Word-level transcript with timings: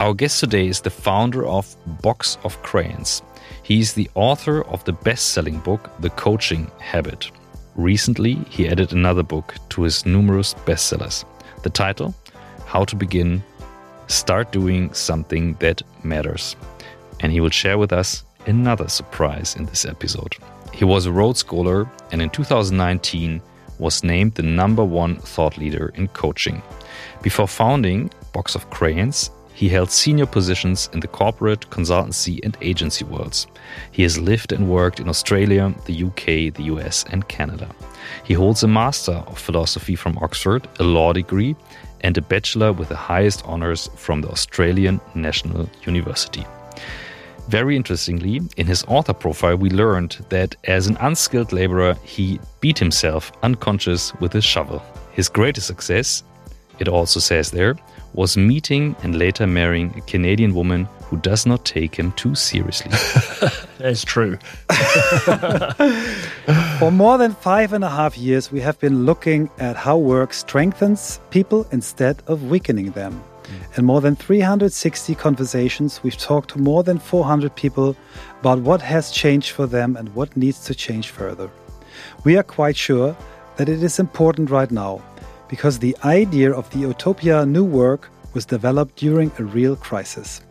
Our 0.00 0.14
guest 0.14 0.40
today 0.40 0.66
is 0.66 0.80
the 0.80 0.88
founder 0.88 1.46
of 1.46 1.76
Box 2.00 2.38
of 2.42 2.62
Crayons. 2.62 3.20
He's 3.62 3.92
the 3.92 4.08
author 4.14 4.62
of 4.62 4.82
the 4.84 4.94
best 4.94 5.32
selling 5.32 5.58
book, 5.58 5.90
The 6.00 6.08
Coaching 6.08 6.70
Habit. 6.78 7.30
Recently, 7.74 8.36
he 8.48 8.66
added 8.66 8.94
another 8.94 9.22
book 9.22 9.54
to 9.68 9.82
his 9.82 10.06
numerous 10.06 10.54
bestsellers. 10.64 11.26
The 11.64 11.68
title, 11.68 12.14
How 12.64 12.86
to 12.86 12.96
Begin 12.96 13.42
Start 14.06 14.52
Doing 14.52 14.90
Something 14.94 15.52
That 15.60 15.82
Matters. 16.02 16.56
And 17.20 17.30
he 17.30 17.40
will 17.40 17.50
share 17.50 17.76
with 17.76 17.92
us 17.92 18.24
another 18.46 18.88
surprise 18.88 19.54
in 19.56 19.66
this 19.66 19.84
episode. 19.84 20.34
He 20.72 20.86
was 20.86 21.04
a 21.04 21.12
Rhodes 21.12 21.40
Scholar 21.40 21.86
and 22.10 22.22
in 22.22 22.30
2019 22.30 23.42
was 23.78 24.02
named 24.02 24.34
the 24.36 24.44
number 24.44 24.82
one 24.82 25.16
thought 25.16 25.58
leader 25.58 25.92
in 25.94 26.08
coaching. 26.08 26.62
Before 27.20 27.46
founding 27.46 28.10
Box 28.32 28.54
of 28.54 28.70
Crayons, 28.70 29.30
he 29.60 29.68
held 29.68 29.90
senior 29.90 30.24
positions 30.24 30.88
in 30.94 31.00
the 31.00 31.06
corporate, 31.06 31.68
consultancy, 31.68 32.40
and 32.42 32.56
agency 32.62 33.04
worlds. 33.04 33.46
He 33.90 34.02
has 34.04 34.18
lived 34.18 34.52
and 34.52 34.70
worked 34.70 35.00
in 35.00 35.06
Australia, 35.06 35.74
the 35.84 36.04
UK, 36.04 36.54
the 36.54 36.62
US, 36.72 37.04
and 37.10 37.28
Canada. 37.28 37.68
He 38.24 38.32
holds 38.32 38.62
a 38.62 38.68
Master 38.68 39.22
of 39.26 39.38
Philosophy 39.38 39.96
from 39.96 40.16
Oxford, 40.22 40.66
a 40.78 40.82
law 40.82 41.12
degree, 41.12 41.54
and 42.00 42.16
a 42.16 42.22
Bachelor 42.22 42.72
with 42.72 42.88
the 42.88 42.96
highest 42.96 43.42
honors 43.44 43.90
from 43.96 44.22
the 44.22 44.30
Australian 44.30 44.98
National 45.14 45.68
University. 45.84 46.46
Very 47.48 47.76
interestingly, 47.76 48.40
in 48.56 48.66
his 48.66 48.82
author 48.88 49.12
profile, 49.12 49.56
we 49.56 49.68
learned 49.68 50.24
that 50.30 50.56
as 50.64 50.86
an 50.86 50.96
unskilled 51.00 51.52
laborer, 51.52 51.98
he 52.02 52.40
beat 52.62 52.78
himself 52.78 53.30
unconscious 53.42 54.14
with 54.20 54.34
a 54.36 54.40
shovel. 54.40 54.82
His 55.12 55.28
greatest 55.28 55.66
success, 55.66 56.24
it 56.78 56.88
also 56.88 57.20
says 57.20 57.50
there, 57.50 57.76
was 58.14 58.36
meeting 58.36 58.96
and 59.02 59.18
later 59.18 59.46
marrying 59.46 59.94
a 59.96 60.00
Canadian 60.02 60.54
woman 60.54 60.88
who 61.02 61.16
does 61.18 61.46
not 61.46 61.64
take 61.64 61.94
him 61.94 62.12
too 62.12 62.34
seriously. 62.34 62.90
That's 63.78 64.04
true. 64.04 64.38
For 66.78 66.92
more 66.92 67.18
than 67.18 67.34
five 67.34 67.72
and 67.72 67.82
a 67.82 67.90
half 67.90 68.16
years, 68.16 68.52
we 68.52 68.60
have 68.60 68.78
been 68.78 69.04
looking 69.04 69.50
at 69.58 69.76
how 69.76 69.98
work 69.98 70.32
strengthens 70.32 71.20
people 71.30 71.66
instead 71.72 72.22
of 72.26 72.44
weakening 72.44 72.92
them. 72.92 73.22
Mm. 73.44 73.78
In 73.78 73.84
more 73.84 74.00
than 74.00 74.14
360 74.14 75.14
conversations, 75.16 76.02
we've 76.02 76.16
talked 76.16 76.50
to 76.50 76.58
more 76.58 76.84
than 76.84 76.98
400 76.98 77.54
people 77.56 77.96
about 78.40 78.60
what 78.60 78.80
has 78.82 79.10
changed 79.10 79.50
for 79.50 79.66
them 79.66 79.96
and 79.96 80.14
what 80.14 80.36
needs 80.36 80.64
to 80.66 80.74
change 80.74 81.10
further. 81.10 81.50
We 82.24 82.36
are 82.36 82.44
quite 82.44 82.76
sure 82.76 83.16
that 83.56 83.68
it 83.68 83.82
is 83.82 83.98
important 83.98 84.50
right 84.50 84.70
now 84.70 85.02
because 85.50 85.80
the 85.80 85.96
idea 86.04 86.52
of 86.52 86.70
the 86.70 86.78
utopia 86.78 87.44
new 87.44 87.64
work 87.64 88.08
was 88.32 88.46
developed 88.46 88.94
during 88.94 89.32
a 89.38 89.44
real 89.44 89.74
crisis. 89.74 90.42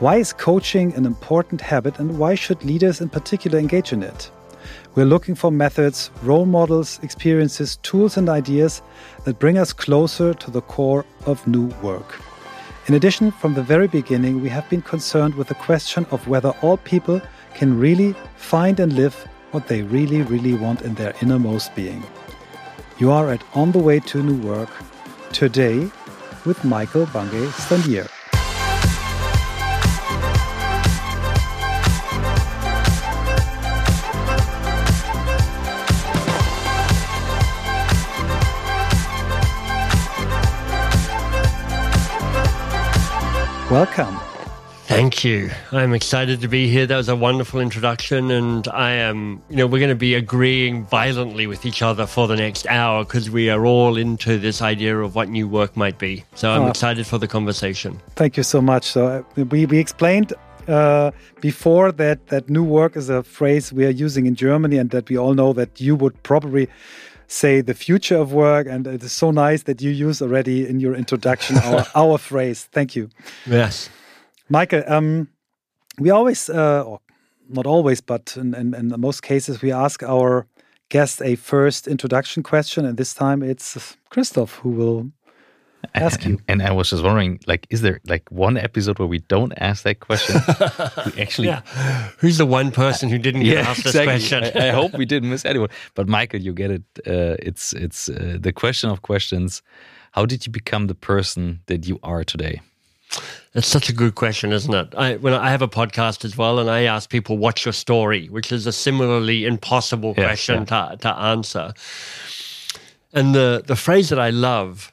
Why 0.00 0.16
is 0.16 0.32
coaching 0.32 0.92
an 0.94 1.06
important 1.06 1.60
habit 1.60 2.00
and 2.00 2.18
why 2.18 2.34
should 2.34 2.64
leaders 2.64 3.00
in 3.00 3.08
particular 3.08 3.60
engage 3.60 3.92
in 3.92 4.02
it? 4.02 4.32
We're 4.96 5.06
looking 5.06 5.36
for 5.36 5.52
methods, 5.52 6.10
role 6.22 6.46
models, 6.46 6.98
experiences, 7.04 7.76
tools, 7.76 8.16
and 8.16 8.28
ideas 8.28 8.82
that 9.24 9.38
bring 9.38 9.56
us 9.56 9.72
closer 9.72 10.34
to 10.34 10.50
the 10.50 10.62
core 10.62 11.04
of 11.26 11.46
new 11.46 11.66
work. 11.80 12.20
In 12.88 12.94
addition, 12.94 13.30
from 13.30 13.54
the 13.54 13.62
very 13.62 13.86
beginning, 13.86 14.42
we 14.42 14.48
have 14.48 14.68
been 14.68 14.82
concerned 14.82 15.36
with 15.36 15.46
the 15.48 15.54
question 15.54 16.06
of 16.10 16.26
whether 16.26 16.50
all 16.60 16.76
people 16.78 17.22
can 17.54 17.78
really 17.78 18.14
find 18.36 18.80
and 18.80 18.94
live 18.94 19.14
what 19.52 19.68
they 19.68 19.82
really, 19.82 20.22
really 20.22 20.54
want 20.54 20.82
in 20.82 20.94
their 20.96 21.14
innermost 21.22 21.72
being. 21.76 22.02
You 22.96 23.10
are 23.10 23.28
at 23.28 23.42
On 23.54 23.72
the 23.72 23.80
Way 23.80 23.98
to 23.98 24.22
New 24.22 24.40
Work 24.46 24.70
today 25.32 25.90
with 26.46 26.64
Michael 26.64 27.06
Bungay 27.06 27.48
Stanier. 27.48 28.08
Welcome. 43.72 44.33
Thank 44.86 45.24
you. 45.24 45.50
I'm 45.72 45.94
excited 45.94 46.42
to 46.42 46.48
be 46.48 46.68
here. 46.68 46.86
That 46.86 46.98
was 46.98 47.08
a 47.08 47.16
wonderful 47.16 47.58
introduction. 47.58 48.30
And 48.30 48.68
I 48.68 48.90
am, 48.90 49.42
you 49.48 49.56
know, 49.56 49.66
we're 49.66 49.78
going 49.78 49.88
to 49.88 49.94
be 49.94 50.14
agreeing 50.14 50.84
violently 50.84 51.46
with 51.46 51.64
each 51.64 51.80
other 51.80 52.06
for 52.06 52.28
the 52.28 52.36
next 52.36 52.66
hour 52.66 53.02
because 53.02 53.30
we 53.30 53.48
are 53.48 53.64
all 53.64 53.96
into 53.96 54.38
this 54.38 54.60
idea 54.60 54.98
of 54.98 55.14
what 55.14 55.30
new 55.30 55.48
work 55.48 55.74
might 55.74 55.98
be. 55.98 56.24
So 56.34 56.50
I'm 56.50 56.64
oh, 56.64 56.68
excited 56.68 57.06
for 57.06 57.16
the 57.16 57.26
conversation. 57.26 57.98
Thank 58.14 58.36
you 58.36 58.42
so 58.42 58.60
much. 58.60 58.84
So 58.84 59.06
uh, 59.06 59.44
we, 59.44 59.64
we 59.64 59.78
explained 59.78 60.34
uh, 60.68 61.12
before 61.40 61.90
that, 61.92 62.26
that 62.26 62.50
new 62.50 62.62
work 62.62 62.94
is 62.94 63.08
a 63.08 63.22
phrase 63.22 63.72
we 63.72 63.86
are 63.86 63.90
using 63.90 64.26
in 64.26 64.34
Germany 64.34 64.76
and 64.76 64.90
that 64.90 65.08
we 65.08 65.16
all 65.16 65.32
know 65.32 65.54
that 65.54 65.80
you 65.80 65.96
would 65.96 66.22
probably 66.24 66.68
say 67.26 67.62
the 67.62 67.74
future 67.74 68.18
of 68.18 68.34
work. 68.34 68.66
And 68.66 68.86
it 68.86 69.02
is 69.02 69.12
so 69.12 69.30
nice 69.30 69.62
that 69.62 69.80
you 69.80 69.90
use 69.90 70.20
already 70.20 70.68
in 70.68 70.78
your 70.78 70.94
introduction 70.94 71.56
our, 71.56 71.86
our 71.94 72.18
phrase. 72.18 72.68
Thank 72.70 72.94
you. 72.94 73.08
Yes. 73.46 73.88
Michael, 74.48 74.82
um, 74.86 75.28
we 75.98 76.10
always, 76.10 76.50
uh, 76.50 76.82
or 76.82 77.00
not 77.48 77.66
always, 77.66 78.00
but 78.00 78.36
in, 78.36 78.54
in, 78.54 78.74
in, 78.74 78.88
most 79.00 79.22
cases, 79.22 79.62
we 79.62 79.72
ask 79.72 80.02
our 80.02 80.46
guest 80.88 81.22
a 81.22 81.36
first 81.36 81.86
introduction 81.86 82.42
question, 82.42 82.84
and 82.84 82.96
this 82.96 83.14
time 83.14 83.42
it's 83.42 83.96
Christoph 84.10 84.56
who 84.56 84.70
will 84.70 85.10
ask 85.94 86.22
and, 86.22 86.32
you. 86.32 86.40
And 86.48 86.62
I 86.62 86.72
was 86.72 86.90
just 86.90 87.02
wondering, 87.02 87.40
like, 87.46 87.66
is 87.70 87.82
there 87.82 88.00
like 88.06 88.30
one 88.30 88.56
episode 88.56 88.98
where 88.98 89.08
we 89.08 89.18
don't 89.18 89.52
ask 89.58 89.82
that 89.84 90.00
question? 90.00 90.40
we 91.06 91.22
actually, 91.22 91.48
yeah. 91.48 91.62
Who's 92.18 92.38
the 92.38 92.46
one 92.46 92.70
person 92.70 93.08
who 93.08 93.18
didn't 93.18 93.42
yeah, 93.42 93.60
ask 93.60 93.84
exactly. 93.86 94.14
this 94.14 94.28
question? 94.28 94.62
I, 94.62 94.68
I, 94.68 94.70
hope 94.70 94.96
we 94.96 95.06
didn't 95.06 95.30
miss 95.30 95.44
anyone. 95.44 95.70
But 95.94 96.08
Michael, 96.08 96.40
you 96.40 96.52
get 96.52 96.70
it. 96.70 96.82
Uh, 97.06 97.36
it's 97.38 97.72
it's 97.72 98.08
uh, 98.08 98.38
the 98.40 98.52
question 98.52 98.90
of 98.90 99.02
questions. 99.02 99.62
How 100.12 100.26
did 100.26 100.46
you 100.46 100.52
become 100.52 100.86
the 100.86 100.94
person 100.94 101.60
that 101.66 101.86
you 101.88 101.98
are 102.02 102.24
today? 102.24 102.60
It's 103.54 103.68
such 103.68 103.88
a 103.88 103.92
good 103.92 104.16
question, 104.16 104.52
isn't 104.52 104.74
it? 104.74 104.94
I, 104.96 105.16
when 105.16 105.32
I 105.32 105.50
have 105.50 105.62
a 105.62 105.68
podcast 105.68 106.24
as 106.24 106.36
well, 106.36 106.58
and 106.58 106.68
I 106.68 106.82
ask 106.82 107.08
people, 107.08 107.38
"What's 107.38 107.64
your 107.64 107.72
story?" 107.72 108.26
which 108.28 108.50
is 108.50 108.66
a 108.66 108.72
similarly 108.72 109.44
impossible 109.44 110.14
yeah, 110.16 110.24
question 110.24 110.66
yeah. 110.68 110.88
To, 110.90 110.96
to 110.96 111.16
answer. 111.16 111.72
And 113.12 113.34
the 113.34 113.62
the 113.64 113.76
phrase 113.76 114.08
that 114.08 114.18
I 114.18 114.30
love 114.30 114.92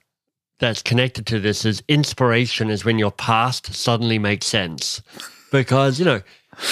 that's 0.60 0.84
connected 0.84 1.26
to 1.28 1.40
this 1.40 1.66
is 1.66 1.82
inspiration 1.88 2.70
is 2.70 2.86
when 2.86 3.00
your 3.00 3.12
past 3.12 3.74
suddenly 3.74 4.20
makes 4.20 4.46
sense, 4.46 5.02
because 5.52 5.98
you 5.98 6.06
know 6.06 6.22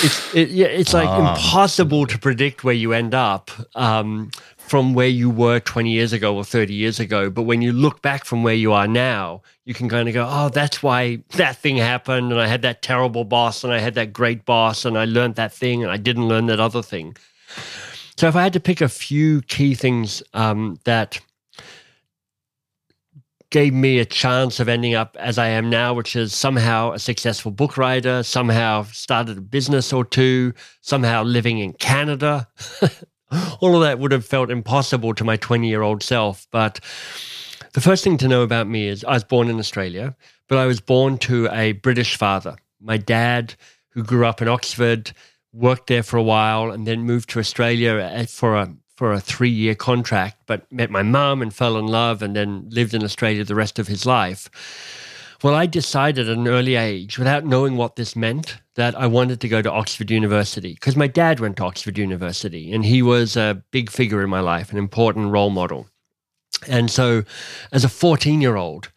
it's 0.04 0.36
it, 0.36 0.50
yeah, 0.50 0.68
it's 0.68 0.94
like 0.94 1.08
ah. 1.08 1.34
impossible 1.34 2.06
to 2.06 2.20
predict 2.20 2.64
where 2.64 2.74
you 2.74 2.94
end 2.94 3.16
up. 3.16 3.52
Um, 3.76 4.30
from 4.70 4.94
where 4.94 5.08
you 5.08 5.32
were 5.32 5.60
20 5.60 5.90
years 5.90 6.14
ago 6.14 6.36
or 6.36 6.44
30 6.44 6.76
years 6.76 7.00
ago. 7.00 7.32
But 7.32 7.42
when 7.44 7.64
you 7.64 7.74
look 7.74 8.04
back 8.04 8.24
from 8.24 8.44
where 8.44 8.54
you 8.54 8.72
are 8.72 8.88
now, 8.88 9.42
you 9.66 9.74
can 9.74 9.90
kind 9.90 10.08
of 10.08 10.14
go, 10.14 10.28
oh, 10.30 10.50
that's 10.50 10.84
why 10.84 11.24
that 11.38 11.56
thing 11.58 11.78
happened. 11.78 12.32
And 12.32 12.40
I 12.40 12.46
had 12.46 12.62
that 12.62 12.84
terrible 12.84 13.24
boss 13.24 13.64
and 13.64 13.74
I 13.74 13.80
had 13.80 13.96
that 13.96 14.14
great 14.14 14.46
boss 14.46 14.86
and 14.86 14.96
I 14.96 15.06
learned 15.06 15.36
that 15.36 15.52
thing 15.52 15.82
and 15.82 15.92
I 15.92 15.98
didn't 15.98 16.28
learn 16.28 16.46
that 16.46 16.60
other 16.60 16.84
thing. 16.84 17.18
So 18.16 18.28
if 18.28 18.36
I 18.36 18.44
had 18.44 18.54
to 18.54 18.60
pick 18.60 18.80
a 18.80 18.90
few 18.90 19.42
key 19.42 19.74
things 19.74 20.22
um, 20.36 20.78
that 20.84 21.20
gave 23.50 23.74
me 23.74 23.98
a 23.98 24.06
chance 24.06 24.60
of 24.60 24.70
ending 24.70 24.94
up 24.94 25.18
as 25.20 25.40
I 25.40 25.48
am 25.48 25.68
now, 25.68 25.96
which 25.96 26.16
is 26.16 26.36
somehow 26.36 26.92
a 26.92 27.00
successful 27.00 27.50
book 27.50 27.76
writer, 27.76 28.22
somehow 28.22 28.84
started 28.84 29.40
a 29.40 29.42
business 29.42 29.92
or 29.92 30.06
two, 30.06 30.54
somehow 30.82 31.24
living 31.24 31.58
in 31.58 31.74
Canada. 31.74 32.48
all 33.60 33.76
of 33.76 33.82
that 33.82 34.00
would 34.00 34.12
have 34.12 34.26
felt 34.26 34.50
impossible 34.50 35.14
to 35.16 35.24
my 35.24 35.38
20 35.38 35.68
year 35.68 35.82
old 35.82 36.04
self. 36.04 36.48
But 36.52 36.80
the 37.74 37.82
first 37.82 38.04
thing 38.04 38.18
to 38.18 38.28
know 38.28 38.42
about 38.42 38.68
me 38.68 38.88
is 38.88 39.04
I 39.04 39.14
was 39.14 39.24
born 39.24 39.50
in 39.50 39.60
Australia, 39.60 40.16
but 40.48 40.58
I 40.58 40.66
was 40.66 40.82
born 40.82 41.18
to 41.20 41.48
a 41.52 41.74
British 41.74 42.16
father. 42.16 42.58
My 42.82 42.98
dad, 42.98 43.56
who 43.90 44.04
grew 44.04 44.26
up 44.26 44.42
in 44.42 44.48
Oxford, 44.48 45.12
worked 45.54 45.88
there 45.88 46.04
for 46.04 46.18
a 46.18 46.24
while 46.24 46.72
and 46.72 46.86
then 46.88 47.02
moved 47.02 47.30
to 47.32 47.40
Australia 47.40 47.96
uh, 47.96 48.26
for 48.26 48.56
a 48.56 48.74
for 48.96 49.14
a 49.14 49.20
three 49.22 49.50
year 49.50 49.76
contract, 49.76 50.38
but 50.46 50.70
met 50.74 50.90
my 50.90 51.04
mum 51.04 51.42
and 51.42 51.54
fell 51.54 51.78
in 51.78 51.88
love 51.88 52.22
and 52.22 52.36
then 52.36 52.68
lived 52.70 52.94
in 52.94 53.02
Australia 53.02 53.46
the 53.46 53.56
rest 53.56 53.80
of 53.80 53.88
his 53.88 54.06
life. 54.06 54.50
Well, 55.42 55.56
I 55.56 55.68
decided 55.68 56.28
at 56.28 56.38
an 56.38 56.50
early 56.50 56.76
age, 56.76 57.18
without 57.18 57.46
knowing 57.46 57.78
what 57.78 57.96
this 57.96 58.14
meant, 58.14 58.58
that 58.76 58.94
I 59.00 59.08
wanted 59.08 59.40
to 59.40 59.48
go 59.48 59.62
to 59.62 59.72
Oxford 59.72 60.12
University 60.12 60.74
because 60.74 60.98
my 60.98 61.08
dad 61.08 61.40
went 61.40 61.58
to 61.58 61.64
Oxford 61.64 61.98
University 61.98 62.74
and 62.74 62.84
he 62.84 63.02
was 63.02 63.38
a 63.38 63.64
big 63.72 63.90
figure 63.90 64.22
in 64.22 64.30
my 64.30 64.42
life, 64.42 64.72
an 64.72 64.78
important 64.78 65.32
role 65.32 65.50
model. 65.50 65.88
And 66.68 66.92
so, 66.92 67.24
as 67.72 67.86
a 67.86 67.90
14 67.90 68.42
year 68.42 68.58
old, 68.58 68.92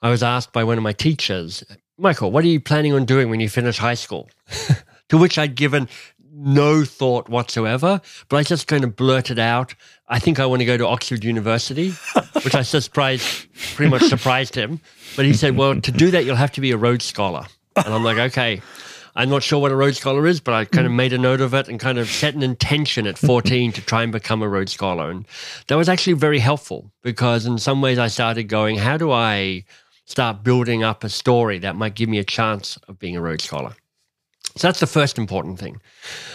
I 0.00 0.08
was 0.08 0.22
asked 0.22 0.52
by 0.52 0.64
one 0.64 0.78
of 0.78 0.84
my 0.84 0.94
teachers, 0.94 1.62
Michael, 1.98 2.30
what 2.30 2.44
are 2.44 2.48
you 2.48 2.60
planning 2.60 2.94
on 2.94 3.04
doing 3.04 3.28
when 3.28 3.40
you 3.40 3.48
finish 3.50 3.76
high 3.76 3.94
school? 3.94 4.30
to 5.08 5.18
which 5.18 5.36
I'd 5.36 5.54
given 5.54 5.88
no 6.32 6.84
thought 6.84 7.28
whatsoever, 7.28 8.00
but 8.28 8.36
I 8.36 8.42
just 8.42 8.68
kind 8.68 8.84
of 8.84 8.96
blurted 8.96 9.38
out, 9.38 9.74
I 10.08 10.18
think 10.18 10.40
I 10.40 10.46
want 10.46 10.60
to 10.60 10.66
go 10.66 10.76
to 10.76 10.86
Oxford 10.86 11.22
University, 11.22 11.92
which 12.42 12.54
I 12.54 12.62
surprised, 12.62 13.46
pretty 13.74 13.90
much 13.90 14.02
surprised 14.04 14.54
him. 14.54 14.80
But 15.16 15.26
he 15.26 15.34
said, 15.34 15.56
well, 15.56 15.80
to 15.80 15.92
do 15.92 16.10
that, 16.10 16.24
you'll 16.24 16.36
have 16.36 16.52
to 16.52 16.60
be 16.60 16.70
a 16.70 16.76
Rhodes 16.76 17.04
Scholar. 17.04 17.46
And 17.76 17.94
I'm 17.94 18.04
like, 18.04 18.18
okay. 18.18 18.62
I'm 19.16 19.30
not 19.30 19.42
sure 19.42 19.58
what 19.58 19.72
a 19.72 19.76
Rhodes 19.76 19.98
Scholar 19.98 20.28
is, 20.28 20.38
but 20.38 20.54
I 20.54 20.64
kind 20.64 20.86
of 20.86 20.92
made 20.92 21.12
a 21.12 21.18
note 21.18 21.40
of 21.40 21.52
it 21.52 21.68
and 21.68 21.80
kind 21.80 21.98
of 21.98 22.08
set 22.08 22.34
an 22.34 22.42
intention 22.44 23.04
at 23.04 23.18
14 23.18 23.72
to 23.72 23.80
try 23.80 24.04
and 24.04 24.12
become 24.12 24.42
a 24.42 24.48
Rhodes 24.48 24.72
Scholar. 24.72 25.10
And 25.10 25.26
that 25.66 25.74
was 25.74 25.88
actually 25.88 26.12
very 26.12 26.38
helpful 26.38 26.92
because 27.02 27.44
in 27.44 27.58
some 27.58 27.82
ways 27.82 27.98
I 27.98 28.06
started 28.06 28.44
going, 28.44 28.76
how 28.76 28.96
do 28.96 29.10
I 29.10 29.64
start 30.04 30.44
building 30.44 30.84
up 30.84 31.02
a 31.02 31.08
story 31.08 31.58
that 31.58 31.74
might 31.74 31.96
give 31.96 32.08
me 32.08 32.18
a 32.18 32.24
chance 32.24 32.76
of 32.86 33.00
being 33.00 33.16
a 33.16 33.20
Rhodes 33.20 33.42
Scholar? 33.42 33.74
So 34.56 34.68
that's 34.68 34.80
the 34.80 34.86
first 34.86 35.18
important 35.18 35.58
thing. 35.58 35.80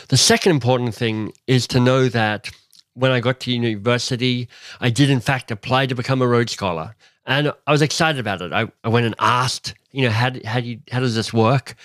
The 0.10 0.18
second 0.18 0.52
important 0.52 0.94
thing 0.94 1.32
is 1.48 1.68
to 1.68 1.80
know 1.80 2.10
that 2.10 2.52
when 2.96 3.12
I 3.12 3.20
got 3.20 3.40
to 3.42 3.52
university, 3.52 4.48
I 4.80 4.90
did 4.90 5.10
in 5.10 5.20
fact 5.20 5.52
apply 5.52 5.88
to 5.88 5.96
become 5.96 6.22
a 6.22 6.28
Rhodes 6.28 6.54
Scholar. 6.54 6.96
And 7.26 7.54
I 7.68 7.72
was 7.72 7.82
excited 7.82 8.20
about 8.20 8.42
it. 8.42 8.52
I, 8.52 8.68
I 8.84 8.90
went 8.90 9.06
and 9.06 9.16
asked, 9.20 9.74
you 9.92 10.04
know, 10.04 10.10
how, 10.10 10.32
how, 10.46 10.60
do 10.60 10.68
you, 10.68 10.80
how 10.92 11.00
does 11.00 11.16
this 11.16 11.34
work? 11.34 11.76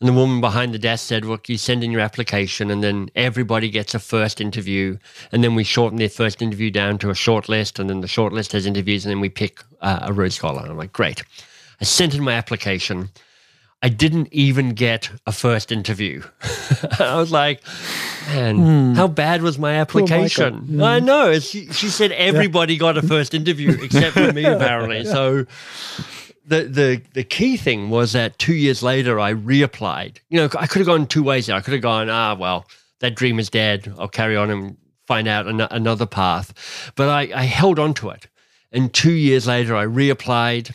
And 0.00 0.08
the 0.08 0.12
woman 0.12 0.40
behind 0.40 0.74
the 0.74 0.80
desk 0.80 1.06
said, 1.06 1.24
Look, 1.24 1.48
you 1.48 1.56
send 1.56 1.84
in 1.84 1.92
your 1.92 2.00
application, 2.00 2.72
and 2.72 2.82
then 2.82 3.08
everybody 3.14 3.70
gets 3.70 3.94
a 3.94 4.00
first 4.00 4.40
interview. 4.40 4.98
And 5.30 5.44
then 5.44 5.54
we 5.54 5.62
shorten 5.62 5.98
their 5.98 6.08
first 6.08 6.42
interview 6.42 6.72
down 6.72 6.98
to 6.98 7.10
a 7.10 7.14
short 7.14 7.48
list, 7.48 7.78
and 7.78 7.88
then 7.88 8.00
the 8.00 8.08
short 8.08 8.32
list 8.32 8.50
has 8.50 8.66
interviews, 8.66 9.04
and 9.04 9.10
then 9.10 9.20
we 9.20 9.28
pick 9.28 9.62
uh, 9.80 10.00
a 10.02 10.12
Rhodes 10.12 10.34
Scholar. 10.34 10.62
And 10.62 10.72
I'm 10.72 10.76
like, 10.76 10.92
Great. 10.92 11.22
I 11.80 11.84
sent 11.84 12.16
in 12.16 12.24
my 12.24 12.32
application. 12.32 13.10
I 13.82 13.88
didn't 13.88 14.28
even 14.30 14.70
get 14.70 15.10
a 15.26 15.32
first 15.32 15.72
interview. 15.72 16.22
I 17.00 17.16
was 17.16 17.32
like, 17.32 17.62
man, 18.28 18.58
mm. 18.58 18.96
how 18.96 19.08
bad 19.08 19.42
was 19.42 19.58
my 19.58 19.74
application? 19.74 20.66
Mm. 20.68 20.84
I 20.84 21.00
know. 21.00 21.40
She, 21.40 21.66
she 21.72 21.88
said 21.88 22.12
everybody 22.12 22.74
yeah. 22.74 22.78
got 22.80 22.96
a 22.96 23.02
first 23.02 23.34
interview 23.34 23.76
except 23.82 24.14
for 24.14 24.32
me, 24.32 24.44
apparently. 24.46 24.98
Yeah. 24.98 25.12
So 25.12 25.46
the 26.46 26.64
the 26.64 27.02
the 27.14 27.24
key 27.24 27.56
thing 27.56 27.90
was 27.90 28.12
that 28.12 28.38
two 28.38 28.54
years 28.54 28.84
later 28.84 29.18
I 29.18 29.34
reapplied. 29.34 30.18
You 30.28 30.38
know, 30.38 30.48
I 30.56 30.68
could 30.68 30.78
have 30.78 30.86
gone 30.86 31.06
two 31.06 31.24
ways 31.24 31.46
there. 31.46 31.56
I 31.56 31.60
could 31.60 31.72
have 31.72 31.82
gone, 31.82 32.08
ah, 32.08 32.36
well, 32.36 32.66
that 33.00 33.16
dream 33.16 33.40
is 33.40 33.50
dead. 33.50 33.92
I'll 33.98 34.06
carry 34.06 34.36
on 34.36 34.48
and 34.50 34.76
find 35.08 35.26
out 35.26 35.48
an- 35.48 35.60
another 35.60 36.06
path. 36.06 36.92
But 36.94 37.08
I, 37.08 37.32
I 37.34 37.42
held 37.42 37.80
on 37.80 37.94
to 37.94 38.10
it, 38.10 38.28
and 38.70 38.92
two 38.92 39.12
years 39.12 39.48
later 39.48 39.74
I 39.74 39.86
reapplied, 39.86 40.72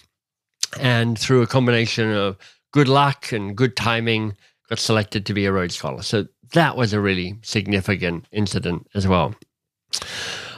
and 0.78 1.18
through 1.18 1.42
a 1.42 1.48
combination 1.48 2.12
of 2.12 2.38
good 2.78 2.88
luck 2.88 3.32
and 3.32 3.56
good 3.56 3.76
timing, 3.76 4.38
got 4.70 4.78
selected 4.78 5.26
to 5.26 5.34
be 5.34 5.48
a 5.48 5.52
Rhodes 5.52 5.76
Scholar. 5.76 6.04
So 6.04 6.28
that 6.54 6.78
was 6.78 6.94
a 6.94 7.02
really 7.02 7.40
significant 7.42 8.28
incident 8.32 8.86
as 8.94 9.08
well. 9.08 9.34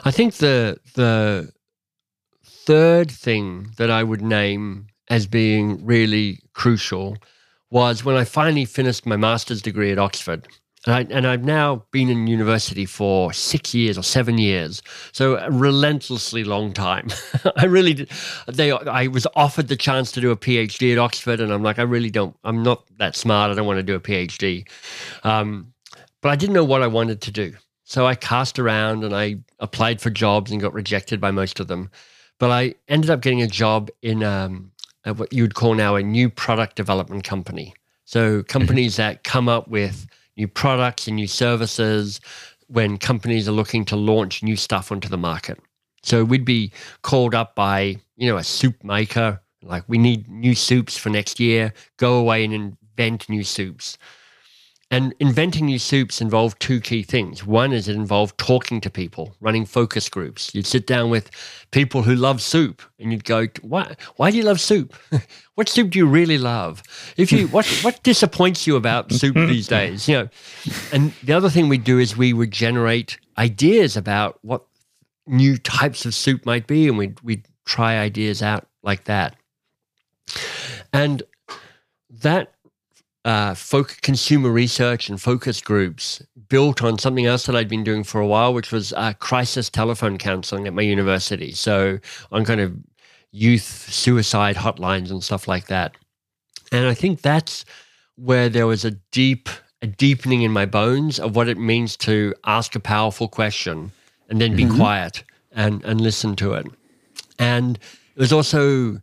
I 0.04 0.10
think 0.10 0.34
the 0.34 0.78
the 0.96 1.50
third 2.44 3.10
thing 3.10 3.68
that 3.78 3.90
I 3.90 4.02
would 4.02 4.20
name 4.20 4.88
as 5.08 5.26
being 5.26 5.82
really 5.82 6.40
crucial 6.52 7.16
was 7.70 8.04
when 8.04 8.16
I 8.16 8.24
finally 8.24 8.66
finished 8.66 9.06
my 9.06 9.16
master's 9.16 9.62
degree 9.62 9.90
at 9.90 9.98
Oxford. 9.98 10.46
And, 10.86 10.94
I, 10.94 11.14
and 11.14 11.26
I've 11.26 11.44
now 11.44 11.84
been 11.90 12.08
in 12.08 12.26
university 12.26 12.86
for 12.86 13.34
six 13.34 13.74
years 13.74 13.98
or 13.98 14.02
seven 14.02 14.38
years, 14.38 14.80
so 15.12 15.36
a 15.36 15.50
relentlessly 15.50 16.42
long 16.42 16.72
time. 16.72 17.08
I 17.56 17.66
really 17.66 17.92
did. 17.92 18.10
They, 18.48 18.72
I 18.72 19.08
was 19.08 19.26
offered 19.36 19.68
the 19.68 19.76
chance 19.76 20.10
to 20.12 20.22
do 20.22 20.30
a 20.30 20.36
PhD 20.36 20.92
at 20.92 20.98
Oxford, 20.98 21.40
and 21.40 21.52
I'm 21.52 21.62
like, 21.62 21.78
I 21.78 21.82
really 21.82 22.08
don't. 22.08 22.34
I'm 22.44 22.62
not 22.62 22.84
that 22.96 23.14
smart. 23.14 23.50
I 23.50 23.54
don't 23.54 23.66
want 23.66 23.76
to 23.76 23.82
do 23.82 23.94
a 23.94 24.00
PhD. 24.00 24.66
Um, 25.22 25.74
but 26.22 26.30
I 26.30 26.36
didn't 26.36 26.54
know 26.54 26.64
what 26.64 26.82
I 26.82 26.86
wanted 26.86 27.20
to 27.22 27.30
do, 27.30 27.52
so 27.84 28.06
I 28.06 28.14
cast 28.14 28.58
around 28.58 29.04
and 29.04 29.14
I 29.14 29.36
applied 29.58 30.00
for 30.00 30.08
jobs 30.08 30.50
and 30.50 30.62
got 30.62 30.72
rejected 30.72 31.20
by 31.20 31.30
most 31.30 31.60
of 31.60 31.68
them. 31.68 31.90
But 32.38 32.52
I 32.52 32.74
ended 32.88 33.10
up 33.10 33.20
getting 33.20 33.42
a 33.42 33.46
job 33.46 33.90
in 34.00 34.24
um, 34.24 34.72
what 35.04 35.30
you 35.30 35.42
would 35.42 35.54
call 35.54 35.74
now 35.74 35.96
a 35.96 36.02
new 36.02 36.30
product 36.30 36.76
development 36.76 37.24
company. 37.24 37.74
So 38.06 38.42
companies 38.44 38.94
mm-hmm. 38.94 39.02
that 39.02 39.24
come 39.24 39.48
up 39.48 39.68
with 39.68 40.06
new 40.36 40.48
products 40.48 41.06
and 41.06 41.16
new 41.16 41.26
services 41.26 42.20
when 42.68 42.98
companies 42.98 43.48
are 43.48 43.52
looking 43.52 43.84
to 43.86 43.96
launch 43.96 44.42
new 44.42 44.56
stuff 44.56 44.92
onto 44.92 45.08
the 45.08 45.18
market. 45.18 45.58
So 46.02 46.24
we'd 46.24 46.44
be 46.44 46.72
called 47.02 47.34
up 47.34 47.54
by, 47.54 47.96
you 48.16 48.30
know, 48.30 48.36
a 48.36 48.44
soup 48.44 48.82
maker, 48.84 49.40
like 49.62 49.84
we 49.88 49.98
need 49.98 50.28
new 50.28 50.54
soups 50.54 50.96
for 50.96 51.10
next 51.10 51.40
year, 51.40 51.72
go 51.98 52.18
away 52.18 52.44
and 52.44 52.54
invent 52.54 53.28
new 53.28 53.44
soups. 53.44 53.98
And 54.92 55.14
inventing 55.20 55.66
new 55.66 55.78
soups 55.78 56.20
involved 56.20 56.58
two 56.58 56.80
key 56.80 57.04
things. 57.04 57.46
One 57.46 57.72
is 57.72 57.86
it 57.86 57.94
involved 57.94 58.36
talking 58.38 58.80
to 58.80 58.90
people, 58.90 59.36
running 59.40 59.64
focus 59.64 60.08
groups. 60.08 60.52
You'd 60.52 60.66
sit 60.66 60.84
down 60.84 61.10
with 61.10 61.30
people 61.70 62.02
who 62.02 62.16
love 62.16 62.42
soup 62.42 62.82
and 62.98 63.12
you'd 63.12 63.22
go, 63.22 63.46
Why, 63.62 63.94
why 64.16 64.32
do 64.32 64.36
you 64.36 64.42
love 64.42 64.60
soup? 64.60 64.96
what 65.54 65.68
soup 65.68 65.90
do 65.90 65.98
you 66.00 66.06
really 66.06 66.38
love? 66.38 66.82
If 67.16 67.30
you 67.30 67.46
what 67.48 67.66
what 67.82 68.02
disappoints 68.02 68.66
you 68.66 68.74
about 68.74 69.12
soup 69.12 69.34
these 69.36 69.68
days? 69.68 70.08
You 70.08 70.16
know. 70.16 70.28
And 70.92 71.12
the 71.22 71.34
other 71.34 71.50
thing 71.50 71.68
we'd 71.68 71.84
do 71.84 72.00
is 72.00 72.16
we 72.16 72.32
would 72.32 72.50
generate 72.50 73.16
ideas 73.38 73.96
about 73.96 74.40
what 74.42 74.66
new 75.28 75.56
types 75.56 76.04
of 76.04 76.14
soup 76.14 76.44
might 76.44 76.66
be, 76.66 76.88
and 76.88 76.98
we'd 76.98 77.20
we'd 77.22 77.46
try 77.64 77.96
ideas 77.98 78.42
out 78.42 78.66
like 78.82 79.04
that. 79.04 79.36
And 80.92 81.22
that 82.10 82.54
uh, 83.24 83.54
folk 83.54 83.98
consumer 84.02 84.50
research 84.50 85.08
and 85.08 85.20
focus 85.20 85.60
groups 85.60 86.22
built 86.48 86.82
on 86.82 86.98
something 86.98 87.26
else 87.26 87.46
that 87.46 87.54
I'd 87.54 87.68
been 87.68 87.84
doing 87.84 88.02
for 88.02 88.20
a 88.20 88.26
while, 88.26 88.54
which 88.54 88.72
was 88.72 88.92
uh, 88.94 89.12
crisis 89.14 89.68
telephone 89.68 90.18
counseling 90.18 90.66
at 90.66 90.72
my 90.72 90.82
university. 90.82 91.52
So 91.52 91.98
on 92.32 92.44
kind 92.44 92.60
of 92.60 92.74
youth 93.32 93.88
suicide 93.90 94.56
hotlines 94.56 95.10
and 95.10 95.22
stuff 95.22 95.46
like 95.46 95.66
that. 95.66 95.96
And 96.72 96.86
I 96.86 96.94
think 96.94 97.20
that's 97.20 97.64
where 98.16 98.48
there 98.48 98.66
was 98.66 98.84
a 98.84 98.92
deep, 99.12 99.48
a 99.82 99.86
deepening 99.86 100.42
in 100.42 100.50
my 100.50 100.66
bones 100.66 101.18
of 101.18 101.36
what 101.36 101.48
it 101.48 101.58
means 101.58 101.96
to 101.98 102.34
ask 102.44 102.74
a 102.74 102.80
powerful 102.80 103.28
question 103.28 103.92
and 104.28 104.40
then 104.40 104.56
be 104.56 104.64
mm-hmm. 104.64 104.76
quiet 104.76 105.24
and 105.52 105.84
and 105.84 106.00
listen 106.00 106.36
to 106.36 106.54
it. 106.54 106.66
And 107.38 107.78
it 108.14 108.20
was 108.20 108.32
also 108.32 109.00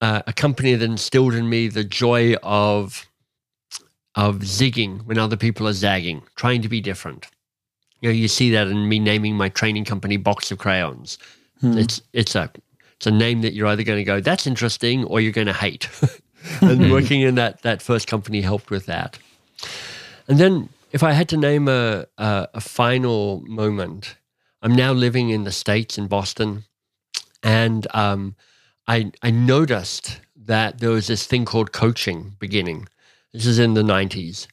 uh, 0.00 0.22
a 0.26 0.32
company 0.32 0.74
that 0.74 0.84
instilled 0.84 1.34
in 1.34 1.48
me 1.48 1.68
the 1.68 1.84
joy 1.84 2.34
of 2.42 3.08
of 4.14 4.38
zigging 4.38 5.04
when 5.04 5.18
other 5.18 5.36
people 5.36 5.68
are 5.68 5.72
zagging, 5.72 6.22
trying 6.36 6.62
to 6.62 6.68
be 6.68 6.80
different. 6.80 7.26
You 8.00 8.08
know, 8.08 8.14
you 8.14 8.28
see 8.28 8.50
that 8.52 8.68
in 8.68 8.88
me 8.88 8.98
naming 8.98 9.36
my 9.36 9.48
training 9.48 9.84
company 9.84 10.16
Box 10.16 10.50
of 10.50 10.58
Crayons. 10.58 11.18
Hmm. 11.60 11.78
It's 11.78 12.00
it's 12.12 12.34
a 12.34 12.50
it's 12.96 13.06
a 13.06 13.10
name 13.10 13.42
that 13.42 13.54
you're 13.54 13.66
either 13.68 13.82
going 13.82 13.98
to 13.98 14.04
go 14.04 14.20
that's 14.20 14.46
interesting 14.46 15.04
or 15.04 15.20
you're 15.20 15.32
going 15.32 15.46
to 15.46 15.52
hate. 15.52 15.88
and 16.60 16.90
working 16.90 17.20
in 17.22 17.34
that 17.34 17.62
that 17.62 17.82
first 17.82 18.06
company 18.06 18.40
helped 18.40 18.70
with 18.70 18.86
that. 18.86 19.18
And 20.28 20.38
then 20.38 20.68
if 20.92 21.02
I 21.02 21.12
had 21.12 21.28
to 21.30 21.36
name 21.36 21.68
a, 21.68 22.06
a, 22.16 22.48
a 22.54 22.60
final 22.60 23.42
moment, 23.46 24.16
I'm 24.62 24.74
now 24.74 24.92
living 24.92 25.30
in 25.30 25.44
the 25.44 25.52
states 25.52 25.98
in 25.98 26.06
Boston, 26.06 26.64
and 27.42 27.86
um, 27.94 28.36
I 28.86 29.12
I 29.22 29.30
noticed 29.30 30.20
that 30.36 30.78
there 30.78 30.90
was 30.90 31.08
this 31.08 31.26
thing 31.26 31.44
called 31.44 31.72
coaching 31.72 32.36
beginning 32.38 32.88
this 33.32 33.46
is 33.46 33.58
in 33.58 33.74
the 33.74 33.82
90s. 33.82 34.46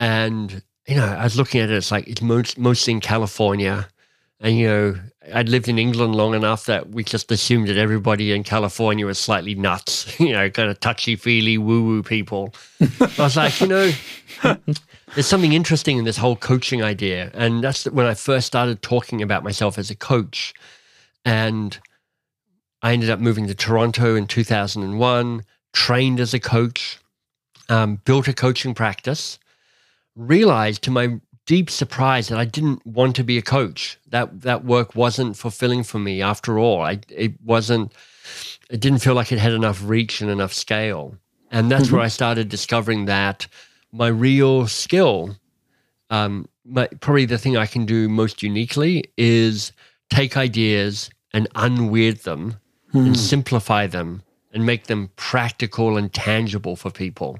And, 0.00 0.62
you 0.86 0.96
know, 0.96 1.06
I 1.06 1.24
was 1.24 1.36
looking 1.36 1.60
at 1.60 1.70
it, 1.70 1.76
it's 1.76 1.90
like 1.90 2.06
it's 2.06 2.22
most, 2.22 2.58
mostly 2.58 2.92
in 2.92 3.00
California. 3.00 3.88
And, 4.40 4.56
you 4.56 4.66
know, 4.68 4.94
I'd 5.34 5.48
lived 5.48 5.68
in 5.68 5.78
England 5.78 6.14
long 6.14 6.34
enough 6.34 6.66
that 6.66 6.90
we 6.90 7.04
just 7.04 7.30
assumed 7.30 7.68
that 7.68 7.76
everybody 7.76 8.32
in 8.32 8.44
California 8.44 9.04
was 9.04 9.18
slightly 9.18 9.54
nuts, 9.54 10.18
you 10.20 10.32
know, 10.32 10.48
kind 10.50 10.70
of 10.70 10.80
touchy 10.80 11.16
feely, 11.16 11.58
woo 11.58 11.84
woo 11.84 12.02
people. 12.02 12.54
I 12.80 13.10
was 13.18 13.36
like, 13.36 13.60
you 13.60 13.66
know, 13.66 13.92
there's 15.14 15.26
something 15.26 15.52
interesting 15.52 15.98
in 15.98 16.04
this 16.04 16.16
whole 16.16 16.36
coaching 16.36 16.82
idea. 16.82 17.30
And 17.34 17.62
that's 17.62 17.84
when 17.86 18.06
I 18.06 18.14
first 18.14 18.46
started 18.46 18.82
talking 18.82 19.22
about 19.22 19.44
myself 19.44 19.78
as 19.78 19.90
a 19.90 19.96
coach. 19.96 20.54
And 21.24 21.78
I 22.82 22.92
ended 22.92 23.10
up 23.10 23.18
moving 23.18 23.46
to 23.48 23.54
Toronto 23.54 24.14
in 24.14 24.26
2001, 24.26 25.42
trained 25.72 26.20
as 26.20 26.32
a 26.32 26.40
coach, 26.40 27.00
um, 27.68 28.00
built 28.04 28.28
a 28.28 28.32
coaching 28.32 28.74
practice, 28.74 29.38
realized 30.16 30.82
to 30.82 30.90
my 30.90 31.20
deep 31.46 31.70
surprise 31.70 32.28
that 32.28 32.38
I 32.38 32.44
didn't 32.44 32.86
want 32.86 33.16
to 33.16 33.24
be 33.24 33.38
a 33.38 33.42
coach. 33.42 33.98
That 34.08 34.42
that 34.42 34.64
work 34.64 34.94
wasn't 34.94 35.36
fulfilling 35.36 35.82
for 35.82 35.98
me 35.98 36.20
after 36.22 36.58
all. 36.58 36.82
I 36.82 37.00
it 37.08 37.40
wasn't 37.42 37.92
it 38.70 38.80
didn't 38.80 38.98
feel 39.00 39.14
like 39.14 39.32
it 39.32 39.38
had 39.38 39.52
enough 39.52 39.82
reach 39.82 40.20
and 40.20 40.30
enough 40.30 40.52
scale. 40.52 41.16
And 41.50 41.70
that's 41.70 41.84
mm-hmm. 41.84 41.96
where 41.96 42.04
I 42.04 42.08
started 42.08 42.50
discovering 42.50 43.06
that 43.06 43.46
my 43.92 44.08
real 44.08 44.66
skill, 44.66 45.34
um, 46.10 46.46
my, 46.66 46.86
probably 47.00 47.24
the 47.24 47.38
thing 47.38 47.56
I 47.56 47.64
can 47.64 47.86
do 47.86 48.08
most 48.08 48.42
uniquely 48.42 49.04
is 49.16 49.72
take 50.10 50.36
ideas 50.36 51.08
and 51.32 51.48
unweird 51.54 52.24
them 52.24 52.56
mm. 52.92 53.06
and 53.06 53.18
simplify 53.18 53.86
them 53.86 54.22
and 54.52 54.64
make 54.66 54.86
them 54.86 55.10
practical 55.16 55.96
and 55.96 56.12
tangible 56.12 56.76
for 56.76 56.90
people. 56.90 57.38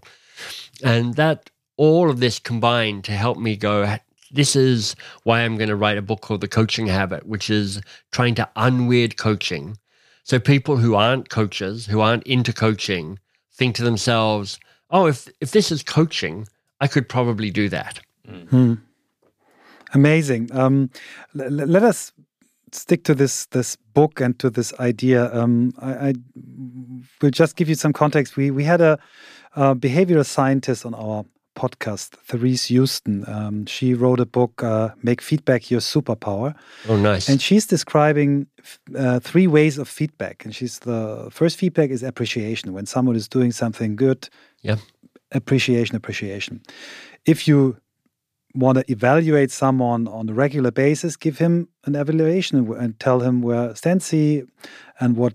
And 0.83 1.15
that 1.15 1.51
all 1.77 2.11
of 2.11 2.21
this 2.21 2.39
combined 2.39 3.05
to 3.05 3.13
help 3.13 3.39
me 3.39 3.57
go 3.57 3.99
this 4.31 4.55
is 4.55 4.95
why 5.23 5.41
I'm 5.41 5.57
going 5.57 5.69
to 5.69 5.77
write 5.77 5.99
a 5.99 6.03
book 6.03 6.21
called 6.21 6.41
The 6.41 6.49
Coaching 6.49 6.87
Habit, 6.87 7.27
which 7.27 7.51
is 7.51 7.81
trying 8.13 8.35
to 8.37 8.49
unweird 8.57 9.17
coaching. 9.17 9.79
So 10.25 10.39
people 10.39 10.77
who 10.77 10.95
aren't 10.95 11.31
coaches, 11.31 11.87
who 11.87 12.01
aren't 12.01 12.25
into 12.25 12.53
coaching, 12.53 13.19
think 13.53 13.75
to 13.77 13.85
themselves, 13.85 14.59
"Oh, 14.91 15.07
if 15.07 15.29
if 15.41 15.53
this 15.53 15.73
is 15.73 15.83
coaching, 15.83 16.47
I 16.81 16.87
could 16.87 17.09
probably 17.09 17.51
do 17.51 17.69
that." 17.71 18.01
Hmm. 18.51 18.75
Amazing. 19.95 20.51
Um, 20.53 20.91
let 21.35 21.83
us 21.83 22.13
stick 22.75 23.05
to 23.05 23.15
this 23.15 23.47
this 23.47 23.77
book 23.95 24.21
and 24.21 24.39
to 24.39 24.51
this 24.51 24.73
idea. 24.81 25.33
Um, 25.35 25.73
I, 25.81 26.09
I, 26.09 26.13
will 27.21 27.31
just 27.31 27.57
give 27.57 27.69
you 27.69 27.75
some 27.75 27.93
context. 27.93 28.37
We 28.37 28.51
we 28.51 28.65
had 28.65 28.81
a, 28.81 28.99
a 29.55 29.75
behavioral 29.75 30.25
scientist 30.25 30.87
on 30.87 30.95
our 30.95 31.25
podcast, 31.59 32.11
Therese 32.25 32.69
Huston. 32.69 33.25
Um, 33.27 33.67
she 33.67 33.93
wrote 33.95 34.21
a 34.21 34.27
book, 34.27 34.63
uh, 34.63 34.91
"Make 35.03 35.21
Feedback 35.21 35.71
Your 35.71 35.81
Superpower." 35.81 36.55
Oh, 36.89 36.97
nice! 36.97 37.29
And 37.29 37.43
she's 37.43 37.67
describing 37.67 38.47
uh, 38.97 39.21
three 39.21 39.47
ways 39.47 39.79
of 39.79 39.89
feedback. 39.89 40.45
And 40.45 40.55
she's 40.55 40.79
the 40.81 41.29
first 41.31 41.57
feedback 41.57 41.91
is 41.91 42.03
appreciation. 42.03 42.73
When 42.73 42.87
someone 42.87 43.17
is 43.17 43.29
doing 43.29 43.53
something 43.53 43.97
good, 43.97 44.29
yeah, 44.63 44.77
appreciation, 45.33 45.97
appreciation. 45.97 46.63
If 47.25 47.49
you 47.49 47.77
want 48.55 48.79
to 48.79 48.91
evaluate 48.91 49.51
someone 49.51 50.09
on 50.09 50.29
a 50.29 50.33
regular 50.33 50.71
basis, 50.71 51.17
give 51.17 51.39
him 51.39 51.69
an 51.85 51.95
evaluation 51.95 52.73
and 52.75 52.99
tell 52.99 53.21
him 53.21 53.43
where 53.43 53.75
stands 53.75 54.11
he 54.11 54.43
and 55.01 55.17
what 55.17 55.35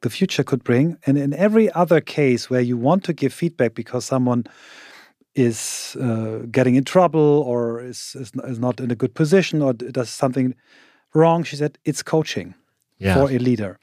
the 0.00 0.10
future 0.10 0.42
could 0.42 0.64
bring. 0.64 0.96
And 1.06 1.18
in 1.18 1.34
every 1.34 1.70
other 1.72 2.00
case 2.00 2.48
where 2.48 2.60
you 2.60 2.76
want 2.76 3.04
to 3.04 3.12
give 3.12 3.32
feedback 3.32 3.74
because 3.74 4.04
someone 4.04 4.44
is 5.34 5.96
uh, 6.00 6.38
getting 6.50 6.76
in 6.76 6.84
trouble 6.84 7.42
or 7.46 7.82
is, 7.82 8.16
is, 8.18 8.32
is 8.44 8.58
not 8.58 8.80
in 8.80 8.90
a 8.90 8.94
good 8.94 9.14
position 9.14 9.62
or 9.62 9.72
does 9.72 10.08
something 10.08 10.54
wrong, 11.12 11.44
she 11.44 11.56
said 11.56 11.78
it's 11.84 12.02
coaching 12.02 12.54
yeah. 12.98 13.14
for 13.14 13.30
a 13.30 13.38
leader. 13.38 13.78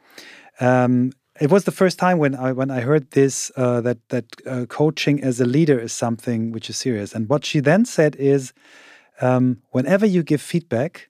Um, 0.59 1.11
it 1.41 1.49
was 1.49 1.63
the 1.63 1.71
first 1.71 1.97
time 1.97 2.19
when 2.19 2.35
I 2.35 2.51
when 2.51 2.69
I 2.69 2.81
heard 2.81 3.11
this 3.11 3.51
uh, 3.57 3.81
that 3.81 3.97
that 4.09 4.25
uh, 4.45 4.65
coaching 4.67 5.23
as 5.23 5.41
a 5.41 5.45
leader 5.45 5.79
is 5.79 5.91
something 5.91 6.51
which 6.51 6.69
is 6.69 6.77
serious. 6.77 7.13
And 7.15 7.27
what 7.27 7.43
she 7.43 7.59
then 7.59 7.83
said 7.83 8.15
is, 8.17 8.53
um, 9.21 9.61
whenever 9.71 10.05
you 10.05 10.21
give 10.21 10.41
feedback, 10.41 11.09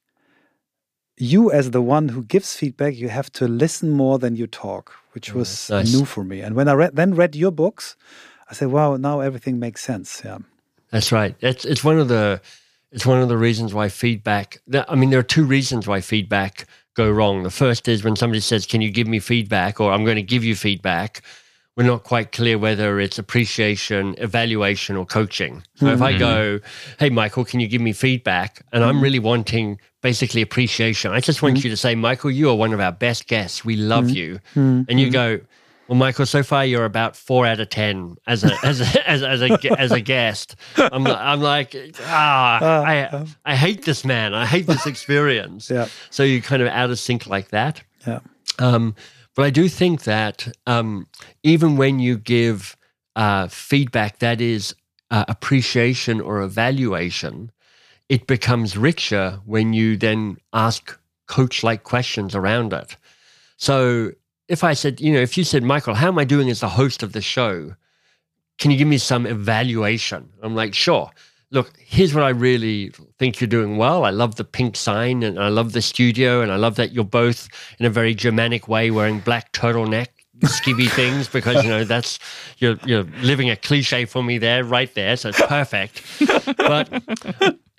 you 1.18 1.52
as 1.52 1.72
the 1.72 1.82
one 1.82 2.10
who 2.10 2.24
gives 2.24 2.56
feedback, 2.56 2.96
you 2.96 3.10
have 3.10 3.30
to 3.34 3.48
listen 3.48 3.90
more 3.90 4.18
than 4.20 4.38
you 4.38 4.48
talk, 4.48 4.94
which 5.14 5.36
was 5.36 5.70
nice. 5.70 5.94
new 5.94 6.06
for 6.06 6.24
me. 6.24 6.40
And 6.40 6.56
when 6.56 6.68
I 6.70 6.74
read, 6.74 6.96
then 6.96 7.14
read 7.14 7.36
your 7.36 7.52
books, 7.52 7.98
I 8.50 8.54
said, 8.54 8.70
"Wow, 8.70 8.96
now 8.96 9.20
everything 9.20 9.60
makes 9.60 9.84
sense." 9.84 10.22
Yeah, 10.24 10.40
that's 10.92 11.12
right. 11.12 11.36
It's 11.42 11.66
it's 11.66 11.84
one 11.84 12.00
of 12.00 12.08
the 12.08 12.42
it's 12.92 13.06
one 13.06 13.22
of 13.22 13.28
the 13.28 13.38
reasons 13.38 13.74
why 13.74 13.90
feedback. 13.90 14.62
I 14.88 14.96
mean, 14.96 15.10
there 15.10 15.20
are 15.20 15.34
two 15.36 15.44
reasons 15.44 15.88
why 15.88 16.00
feedback 16.00 16.68
go 16.96 17.10
wrong. 17.10 17.44
The 17.44 17.52
first 17.52 17.88
is 17.88 18.04
when 18.04 18.16
somebody 18.16 18.40
says, 18.40 18.66
Can 18.66 18.82
you 18.82 18.92
give 18.92 19.08
me 19.08 19.20
feedback? 19.20 19.80
or 19.80 19.92
I'm 19.92 20.04
going 20.04 20.18
to 20.18 20.22
give 20.22 20.44
you 20.44 20.56
feedback. 20.56 21.22
We're 21.78 21.86
not 21.86 22.04
quite 22.04 22.34
clear 22.34 22.58
whether 22.58 23.00
it's 23.00 23.18
appreciation, 23.18 24.16
evaluation, 24.18 24.98
or 24.98 25.06
coaching. 25.06 25.64
So 25.76 25.86
mm-hmm. 25.86 25.96
if 25.96 26.02
I 26.02 26.12
mm-hmm. 26.12 26.20
go, 26.20 26.60
Hey, 27.00 27.10
Michael, 27.10 27.46
can 27.46 27.60
you 27.60 27.68
give 27.68 27.82
me 27.82 27.94
feedback? 27.94 28.64
And 28.72 28.84
I'm 28.84 28.96
mm-hmm. 28.96 29.04
really 29.04 29.20
wanting 29.20 29.80
basically 30.02 30.42
appreciation. 30.42 31.12
I 31.12 31.20
just 31.20 31.42
want 31.42 31.58
mm-hmm. 31.58 31.68
you 31.68 31.70
to 31.72 31.78
say, 31.78 31.96
Michael, 31.96 32.32
you 32.32 32.50
are 32.50 32.56
one 32.56 32.74
of 32.74 32.80
our 32.80 32.92
best 32.92 33.28
guests. 33.28 33.64
We 33.64 33.76
love 33.76 34.06
mm-hmm. 34.06 34.16
you. 34.16 34.40
Mm-hmm. 34.56 34.82
And 34.90 35.00
you 35.00 35.12
go, 35.12 35.40
well, 35.88 35.98
Michael, 35.98 36.26
so 36.26 36.44
far 36.44 36.66
you're 36.66 36.86
about 36.86 37.16
four 37.16 37.46
out 37.46 37.60
of 37.60 37.70
ten 37.70 38.16
as 38.28 38.44
a 38.44 38.54
as 38.64 38.82
a, 38.82 39.10
as, 39.10 39.24
as 39.24 39.42
a 39.42 39.80
as 39.80 39.92
a 39.92 40.02
guest. 40.02 40.56
I'm 40.78 41.06
I'm 41.08 41.42
like 41.42 41.76
ah, 42.02 42.60
uh, 42.62 42.82
I 42.82 43.00
uh. 43.04 43.26
I 43.46 43.56
hate 43.56 43.86
this 43.86 44.06
man. 44.06 44.34
I 44.34 44.46
hate 44.46 44.68
this 44.68 44.86
experience. 44.86 45.70
yeah. 45.74 45.88
So 46.10 46.24
you're 46.24 46.42
kind 46.42 46.62
of 46.62 46.68
out 46.70 46.90
of 46.90 47.00
sync 47.00 47.28
like 47.28 47.50
that. 47.50 47.82
Yeah. 48.08 48.20
Um, 48.60 48.96
but 49.36 49.46
I 49.46 49.50
do 49.50 49.68
think 49.70 50.04
that 50.04 50.48
um, 50.68 51.08
even 51.44 51.78
when 51.78 52.00
you 52.00 52.18
give 52.18 52.76
uh, 53.16 53.48
feedback 53.48 54.20
that 54.20 54.42
is 54.42 54.76
uh, 55.10 55.26
appreciation 55.28 56.22
or 56.22 56.42
evaluation, 56.42 57.52
it 58.10 58.28
becomes 58.28 58.78
richer 58.78 59.40
when 59.46 59.74
you 59.74 59.98
then 59.98 60.38
ask 60.54 60.98
coach 61.28 61.64
like 61.64 61.84
questions 61.84 62.36
around 62.36 62.74
it. 62.74 62.98
So 63.58 64.12
if 64.52 64.66
I 64.66 64.74
said, 64.74 65.00
you 65.00 65.14
know, 65.14 65.22
if 65.22 65.38
you 65.38 65.46
said, 65.46 65.64
Michael, 65.64 65.94
how 65.94 66.10
am 66.10 66.20
I 66.20 66.26
doing 66.26 66.50
as 66.50 66.60
the 66.60 66.68
host 66.68 67.04
of 67.04 67.14
the 67.14 67.22
show? 67.22 67.74
Can 68.60 68.70
you 68.70 68.78
give 68.78 68.88
me 68.88 68.98
some 68.98 69.26
evaluation? 69.26 70.30
I'm 70.44 70.56
like, 70.56 70.74
sure. 70.74 71.10
Look, 71.52 71.72
here's 71.80 72.14
what 72.14 72.26
I 72.26 72.30
really 72.30 72.92
think 73.18 73.40
you're 73.40 73.48
doing 73.48 73.78
well. 73.78 74.04
I 74.04 74.10
love 74.10 74.36
the 74.36 74.44
pink 74.44 74.76
sign 74.76 75.24
and 75.24 75.40
I 75.40 75.48
love 75.48 75.72
the 75.72 75.82
studio 75.82 76.42
and 76.42 76.52
I 76.52 76.58
love 76.58 76.76
that 76.76 76.92
you're 76.92 77.06
both 77.06 77.48
in 77.80 77.86
a 77.86 77.90
very 77.90 78.14
Germanic 78.14 78.68
way 78.68 78.92
wearing 78.92 79.22
black 79.22 79.54
turtleneck 79.54 80.08
skivvy 80.40 80.90
things 80.96 81.30
because 81.30 81.64
you 81.64 81.70
know 81.70 81.84
that's 81.84 82.18
you're 82.58 82.76
you're 82.84 83.04
living 83.22 83.52
a 83.52 83.56
cliche 83.56 84.06
for 84.06 84.24
me 84.24 84.40
there 84.40 84.64
right 84.64 84.96
there 84.96 85.16
so 85.16 85.30
it's 85.30 85.42
perfect 85.46 86.02
but 86.58 86.90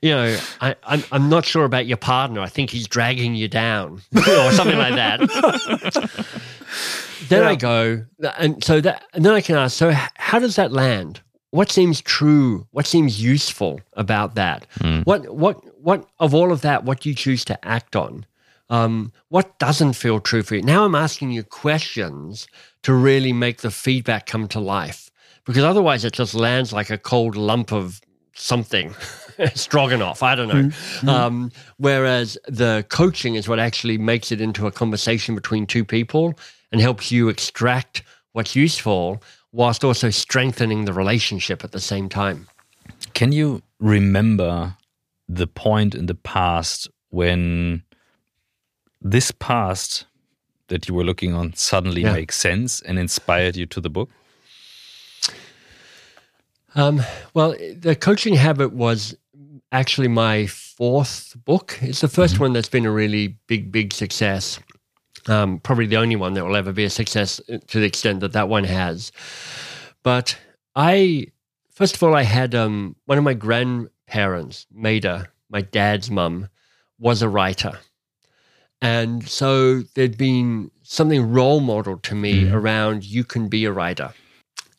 you 0.03 0.11
know, 0.11 0.37
I, 0.61 0.75
I'm, 0.83 1.05
I'm 1.13 1.29
not 1.29 1.45
sure 1.45 1.65
about 1.65 1.87
your 1.87 1.97
partner. 1.97 2.41
I 2.41 2.49
think 2.49 2.71
he's 2.71 2.89
dragging 2.89 3.37
you 3.37 3.47
down 3.47 4.03
or 4.17 4.53
something 4.53 4.77
like 4.77 4.97
that. 4.97 6.27
then 7.29 7.43
yeah. 7.43 7.49
I 7.49 7.55
go, 7.55 8.05
and 8.39 8.63
so 8.63 8.81
that, 8.81 9.05
and 9.13 9.25
then 9.25 9.33
I 9.33 9.41
can 9.41 9.57
ask, 9.57 9.77
so 9.77 9.93
how 10.17 10.39
does 10.39 10.57
that 10.57 10.73
land? 10.73 11.21
What 11.51 11.71
seems 11.71 12.01
true? 12.01 12.67
What 12.71 12.87
seems 12.87 13.23
useful 13.23 13.81
about 13.93 14.35
that? 14.37 14.67
Mm. 14.81 15.05
What, 15.05 15.29
what, 15.35 15.63
what 15.79 16.07
of 16.19 16.35
all 16.35 16.51
of 16.51 16.63
that, 16.63 16.85
what 16.85 17.01
do 17.01 17.09
you 17.09 17.15
choose 17.15 17.45
to 17.47 17.67
act 17.67 17.95
on? 17.95 18.27
Um, 18.71 19.13
what 19.29 19.59
doesn't 19.59 19.93
feel 19.93 20.19
true 20.19 20.43
for 20.43 20.55
you? 20.55 20.63
Now 20.63 20.85
I'm 20.85 20.95
asking 20.95 21.33
you 21.33 21.43
questions 21.43 22.47
to 22.85 22.95
really 22.95 23.33
make 23.33 23.61
the 23.61 23.71
feedback 23.71 24.25
come 24.25 24.49
to 24.49 24.61
life 24.61 25.11
because 25.45 25.63
otherwise 25.63 26.07
it 26.07 26.15
just 26.15 26.35
lands 26.35 26.73
like 26.73 26.89
a 26.89 26.97
cold 26.97 27.37
lump 27.37 27.71
of 27.71 28.01
something. 28.35 28.95
stroganoff. 29.55 30.23
I 30.23 30.35
don't 30.35 30.49
know. 30.49 30.55
Mm-hmm. 30.55 31.09
Um, 31.09 31.53
whereas 31.79 32.39
the 32.47 32.85
coaching 32.89 33.35
is 33.35 33.49
what 33.49 33.59
actually 33.59 33.99
makes 33.99 34.33
it 34.33 34.41
into 34.41 34.67
a 34.67 34.73
conversation 34.73 35.35
between 35.35 35.67
two 35.67 35.85
people 35.85 36.35
and 36.73 36.81
helps 36.81 37.13
you 37.13 37.29
extract 37.29 38.03
what's 38.33 38.57
useful 38.57 39.23
whilst 39.53 39.85
also 39.85 40.11
strengthening 40.11 40.87
the 40.87 40.93
relationship 40.93 41.63
at 41.63 41.73
the 41.73 41.81
same 41.81 42.09
time. 42.09 42.49
Can 43.15 43.31
you 43.31 43.63
remember 43.79 44.77
the 45.29 45.47
point 45.47 45.95
in 45.95 46.07
the 46.07 46.15
past 46.15 46.89
when 47.11 47.83
this 49.01 49.31
past 49.31 50.07
that 50.69 50.89
you 50.89 50.95
were 50.95 51.05
looking 51.05 51.35
on 51.35 51.53
suddenly 51.53 52.03
yeah. 52.03 52.15
makes 52.15 52.37
sense 52.37 52.81
and 52.81 52.99
inspired 52.99 53.57
you 53.57 53.67
to 53.67 53.81
the 53.81 53.91
book? 53.91 54.09
Um, 56.75 57.03
well, 57.35 57.55
the 57.77 57.95
coaching 57.95 58.35
habit 58.35 58.73
was 58.73 59.15
actually 59.73 60.09
my 60.09 60.47
fourth 60.47 61.37
book. 61.45 61.79
It's 61.83 62.01
the 62.01 62.07
1st 62.07 62.35
mm-hmm. 62.35 62.43
one 62.43 62.53
that's 62.55 62.69
been 62.69 62.87
a 62.87 62.91
really 62.91 63.37
big, 63.47 63.71
big 63.71 63.93
success. 63.93 64.59
Um, 65.29 65.61
probably 65.61 65.87
the 65.87 65.97
only 65.97 66.17
one 66.17 66.35
that 66.35 66.45
will 66.45 66.57
ever 66.57 66.73
be 66.73 66.85
a 66.85 66.91
success 66.91 67.41
uh, 67.49 67.59
to 67.69 67.79
the 67.79 67.87
extent 67.87 68.21
that 68.21 68.33
that 68.33 68.49
one 68.49 68.65
has. 68.65 69.13
But 70.03 70.37
I, 70.75 71.27
first 71.71 71.95
of 71.95 72.03
all, 72.03 72.15
I 72.15 72.23
had 72.23 72.55
um, 72.55 72.97
one 73.07 73.19
of 73.19 73.25
my 73.25 73.35
grandparents, 73.35 74.67
Maida, 74.73 75.29
my 75.49 75.61
dad's 75.61 76.11
mum, 76.11 76.49
was 76.99 77.23
a 77.23 77.29
writer. 77.29 77.79
And 78.81 79.29
so 79.29 79.83
there'd 79.95 80.19
been 80.19 80.73
something 80.83 81.31
role 81.31 81.61
model 81.61 81.99
to 81.99 82.15
me 82.15 82.45
mm-hmm. 82.45 82.55
around 82.55 83.05
you 83.05 83.23
can 83.23 83.49
be 83.49 83.65
a 83.65 83.73
writer. 83.73 84.13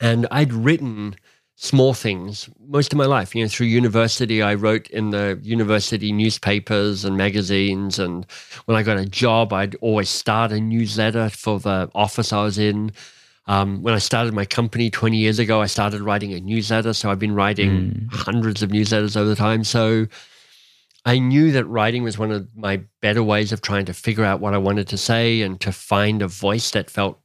And 0.01 0.27
I'd 0.29 0.51
written 0.51 1.15
small 1.55 1.93
things 1.93 2.49
most 2.67 2.91
of 2.91 2.97
my 2.97 3.05
life. 3.05 3.35
You 3.35 3.43
know, 3.43 3.49
through 3.49 3.67
university, 3.67 4.41
I 4.41 4.55
wrote 4.55 4.89
in 4.89 5.11
the 5.11 5.39
university 5.43 6.11
newspapers 6.11 7.05
and 7.05 7.15
magazines. 7.17 7.99
And 7.99 8.25
when 8.65 8.75
I 8.77 8.83
got 8.83 8.97
a 8.97 9.05
job, 9.05 9.53
I'd 9.53 9.75
always 9.75 10.09
start 10.09 10.51
a 10.51 10.59
newsletter 10.59 11.29
for 11.29 11.59
the 11.59 11.89
office 11.93 12.33
I 12.33 12.43
was 12.43 12.57
in. 12.57 12.91
Um, 13.45 13.81
when 13.81 13.93
I 13.93 13.99
started 13.99 14.33
my 14.33 14.45
company 14.45 14.89
20 14.89 15.17
years 15.17 15.37
ago, 15.37 15.61
I 15.61 15.65
started 15.67 16.01
writing 16.01 16.33
a 16.33 16.39
newsletter. 16.39 16.93
So 16.93 17.11
I've 17.11 17.19
been 17.19 17.35
writing 17.35 18.07
mm. 18.09 18.13
hundreds 18.13 18.63
of 18.63 18.71
newsletters 18.71 19.17
over 19.17 19.29
the 19.29 19.35
time. 19.35 19.63
So 19.63 20.07
I 21.05 21.19
knew 21.19 21.51
that 21.51 21.65
writing 21.65 22.03
was 22.03 22.17
one 22.17 22.31
of 22.31 22.47
my 22.55 22.81
better 23.01 23.21
ways 23.21 23.51
of 23.51 23.61
trying 23.61 23.85
to 23.85 23.93
figure 23.93 24.23
out 24.23 24.39
what 24.39 24.53
I 24.53 24.57
wanted 24.57 24.87
to 24.87 24.97
say 24.97 25.41
and 25.41 25.59
to 25.61 25.71
find 25.71 26.21
a 26.21 26.27
voice 26.27 26.71
that 26.71 26.89
felt 26.89 27.19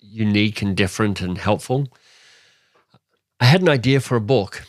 unique 0.00 0.62
and 0.62 0.76
different 0.76 1.20
and 1.20 1.36
helpful. 1.36 1.88
I 3.40 3.44
had 3.46 3.62
an 3.62 3.68
idea 3.68 4.00
for 4.00 4.16
a 4.16 4.20
book. 4.20 4.64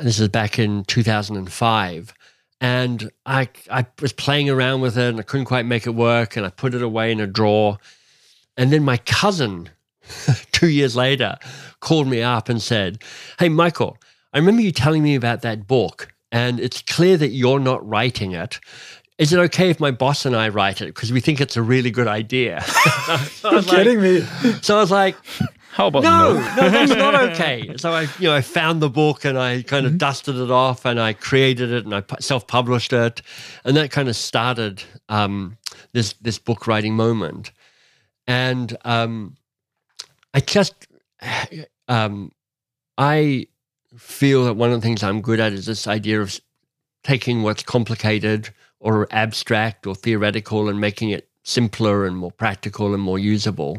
This 0.00 0.20
is 0.20 0.28
back 0.28 0.58
in 0.58 0.84
2005. 0.84 2.14
And 2.60 3.10
I, 3.26 3.48
I 3.70 3.86
was 4.00 4.12
playing 4.12 4.48
around 4.48 4.80
with 4.82 4.96
it 4.96 5.08
and 5.08 5.18
I 5.18 5.22
couldn't 5.22 5.46
quite 5.46 5.66
make 5.66 5.86
it 5.86 5.90
work. 5.90 6.36
And 6.36 6.46
I 6.46 6.50
put 6.50 6.74
it 6.74 6.82
away 6.82 7.10
in 7.10 7.20
a 7.20 7.26
drawer. 7.26 7.78
And 8.56 8.72
then 8.72 8.84
my 8.84 8.98
cousin, 8.98 9.70
two 10.52 10.68
years 10.68 10.94
later, 10.94 11.36
called 11.80 12.06
me 12.06 12.22
up 12.22 12.48
and 12.48 12.62
said, 12.62 13.02
Hey, 13.38 13.48
Michael, 13.48 13.98
I 14.32 14.38
remember 14.38 14.62
you 14.62 14.72
telling 14.72 15.02
me 15.02 15.14
about 15.14 15.42
that 15.42 15.66
book. 15.66 16.08
and 16.30 16.60
it's 16.60 16.80
clear 16.82 17.16
that 17.18 17.28
you're 17.28 17.60
not 17.60 17.86
writing 17.86 18.32
it. 18.32 18.58
Is 19.18 19.32
it 19.32 19.38
okay 19.38 19.68
if 19.68 19.78
my 19.78 19.90
boss 19.90 20.24
and 20.24 20.34
I 20.34 20.48
write 20.48 20.80
it 20.80 20.86
because 20.86 21.12
we 21.12 21.20
think 21.20 21.40
it's 21.40 21.56
a 21.56 21.62
really 21.62 21.90
good 21.90 22.08
idea? 22.08 22.62
so 23.32 23.50
You're 23.52 23.62
kidding 23.62 24.00
me. 24.00 24.20
So 24.62 24.78
I 24.78 24.80
was 24.80 24.90
like, 24.90 25.16
how 25.72 25.86
about 25.86 26.02
no? 26.02 26.34
No, 26.34 26.56
no, 26.56 26.68
that's 26.68 26.92
not 26.92 27.14
okay. 27.14 27.74
So 27.78 27.92
I, 27.92 28.02
you 28.18 28.28
know, 28.28 28.34
I 28.34 28.42
found 28.42 28.82
the 28.82 28.90
book 28.90 29.24
and 29.24 29.38
I 29.38 29.62
kind 29.62 29.86
of 29.86 29.92
mm-hmm. 29.92 29.98
dusted 29.98 30.36
it 30.36 30.50
off 30.50 30.84
and 30.84 31.00
I 31.00 31.14
created 31.14 31.72
it 31.72 31.86
and 31.86 31.94
I 31.94 32.02
self-published 32.20 32.92
it, 32.92 33.22
and 33.64 33.74
that 33.78 33.90
kind 33.90 34.10
of 34.10 34.14
started 34.14 34.82
um, 35.08 35.56
this 35.92 36.12
this 36.20 36.38
book 36.38 36.66
writing 36.66 36.94
moment. 36.94 37.52
And 38.26 38.76
um, 38.84 39.36
I 40.34 40.40
just, 40.40 40.86
um, 41.88 42.32
I 42.98 43.46
feel 43.96 44.44
that 44.44 44.54
one 44.54 44.72
of 44.72 44.78
the 44.78 44.86
things 44.86 45.02
I'm 45.02 45.22
good 45.22 45.40
at 45.40 45.54
is 45.54 45.64
this 45.64 45.86
idea 45.86 46.20
of 46.20 46.38
taking 47.02 47.42
what's 47.42 47.62
complicated 47.62 48.50
or 48.78 49.08
abstract 49.10 49.86
or 49.86 49.94
theoretical 49.94 50.68
and 50.68 50.78
making 50.78 51.10
it 51.10 51.30
simpler 51.44 52.04
and 52.04 52.16
more 52.16 52.30
practical 52.30 52.92
and 52.92 53.02
more 53.02 53.18
usable. 53.18 53.78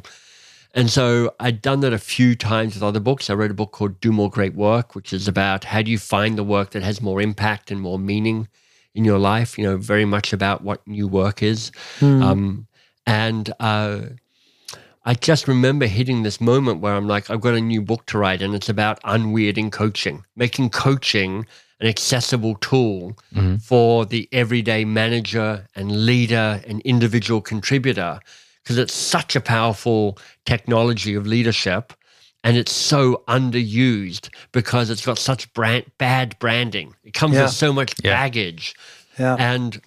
And 0.73 0.89
so 0.89 1.35
I'd 1.39 1.61
done 1.61 1.81
that 1.81 1.93
a 1.93 1.99
few 1.99 2.35
times 2.35 2.73
with 2.73 2.83
other 2.83 2.99
books. 2.99 3.29
I 3.29 3.33
read 3.33 3.51
a 3.51 3.53
book 3.53 3.71
called 3.71 4.01
Do 4.01 4.11
More 4.11 4.29
Great 4.29 4.55
Work, 4.55 4.95
which 4.95 5.13
is 5.13 5.27
about 5.27 5.63
how 5.65 5.83
do 5.83 5.91
you 5.91 5.99
find 5.99 6.37
the 6.37 6.43
work 6.43 6.71
that 6.71 6.81
has 6.81 6.99
more 6.99 7.21
impact 7.21 7.69
and 7.69 7.79
more 7.79 7.99
meaning 7.99 8.47
in 8.95 9.05
your 9.05 9.19
life, 9.19 9.57
you 9.57 9.63
know, 9.63 9.77
very 9.77 10.05
much 10.05 10.33
about 10.33 10.63
what 10.63 10.85
new 10.87 11.07
work 11.07 11.43
is. 11.43 11.71
Mm. 11.99 12.23
Um, 12.23 12.67
and 13.05 13.53
uh, 13.59 14.01
I 15.05 15.13
just 15.13 15.47
remember 15.47 15.85
hitting 15.85 16.23
this 16.23 16.39
moment 16.39 16.79
where 16.79 16.93
I'm 16.93 17.07
like, 17.07 17.29
I've 17.29 17.41
got 17.41 17.55
a 17.55 17.61
new 17.61 17.81
book 17.81 18.05
to 18.07 18.17
write, 18.17 18.41
and 18.41 18.55
it's 18.55 18.69
about 18.69 19.01
unweirding 19.03 19.71
coaching, 19.71 20.25
making 20.35 20.69
coaching 20.69 21.45
an 21.79 21.87
accessible 21.87 22.55
tool 22.55 23.17
mm-hmm. 23.33 23.57
for 23.57 24.05
the 24.05 24.29
everyday 24.31 24.85
manager 24.85 25.67
and 25.75 26.05
leader 26.05 26.61
and 26.65 26.81
individual 26.81 27.41
contributor 27.41 28.19
because 28.63 28.77
it's 28.77 28.93
such 28.93 29.35
a 29.35 29.41
powerful 29.41 30.17
technology 30.45 31.13
of 31.15 31.27
leadership 31.27 31.93
and 32.43 32.57
it's 32.57 32.71
so 32.71 33.23
underused 33.27 34.29
because 34.51 34.89
it's 34.89 35.05
got 35.05 35.17
such 35.17 35.51
brand, 35.53 35.85
bad 35.97 36.37
branding. 36.39 36.93
It 37.03 37.13
comes 37.13 37.35
yeah. 37.35 37.43
with 37.43 37.51
so 37.51 37.71
much 37.71 37.93
yeah. 38.03 38.11
baggage. 38.11 38.75
Yeah. 39.17 39.35
And 39.39 39.81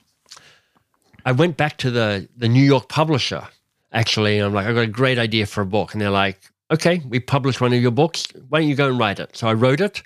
I 1.25 1.33
went 1.33 1.57
back 1.57 1.77
to 1.79 1.91
the 1.91 2.29
the 2.37 2.49
New 2.49 2.63
York 2.63 2.89
publisher 2.89 3.47
actually, 3.93 4.39
and 4.39 4.47
I'm 4.47 4.55
like, 4.55 4.67
I 4.67 4.73
got 4.73 4.81
a 4.81 4.87
great 4.87 5.19
idea 5.19 5.47
for 5.47 5.63
a 5.63 5.67
book, 5.67 5.93
and 5.93 6.01
they're 6.01 6.11
like, 6.11 6.39
okay, 6.71 7.03
we 7.09 7.19
published 7.19 7.61
one 7.61 7.73
of 7.73 7.81
your 7.81 7.91
books. 7.91 8.27
Why 8.49 8.61
don't 8.61 8.69
you 8.69 8.75
go 8.75 8.89
and 8.89 8.99
write 8.99 9.21
it? 9.21 9.37
So 9.37 9.49
I 9.49 9.53
wrote 9.53 9.81
it 9.81 10.03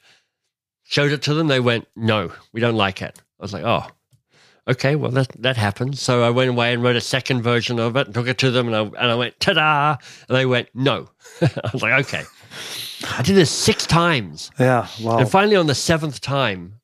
showed 0.90 1.12
it 1.12 1.22
to 1.22 1.34
them. 1.34 1.46
They 1.46 1.60
went, 1.60 1.86
no, 1.94 2.32
we 2.52 2.60
don't 2.60 2.74
like 2.74 3.00
it. 3.00 3.22
I 3.38 3.42
was 3.42 3.52
like, 3.52 3.62
oh, 3.62 3.86
okay, 4.70 4.96
well, 4.96 5.10
that, 5.12 5.28
that 5.38 5.56
happened. 5.56 5.98
So 5.98 6.22
I 6.22 6.30
went 6.30 6.50
away 6.50 6.72
and 6.72 6.82
wrote 6.82 6.96
a 6.96 7.00
second 7.00 7.42
version 7.42 7.78
of 7.78 7.96
it 7.96 8.06
and 8.06 8.14
took 8.14 8.26
it 8.26 8.38
to 8.38 8.50
them. 8.50 8.66
And 8.68 8.76
I, 8.76 8.80
and 8.80 9.10
I 9.10 9.14
went, 9.14 9.38
ta 9.40 9.52
da. 9.52 9.96
And 10.28 10.36
they 10.36 10.46
went, 10.46 10.68
no. 10.74 11.08
I 11.42 11.70
was 11.72 11.82
like, 11.82 12.06
okay. 12.06 12.24
I 13.16 13.22
did 13.22 13.36
this 13.36 13.50
six 13.50 13.86
times. 13.86 14.50
Yeah, 14.58 14.86
wow. 15.00 15.18
And 15.18 15.30
finally, 15.30 15.56
on 15.56 15.66
the 15.66 15.74
seventh 15.74 16.20
time, 16.20 16.74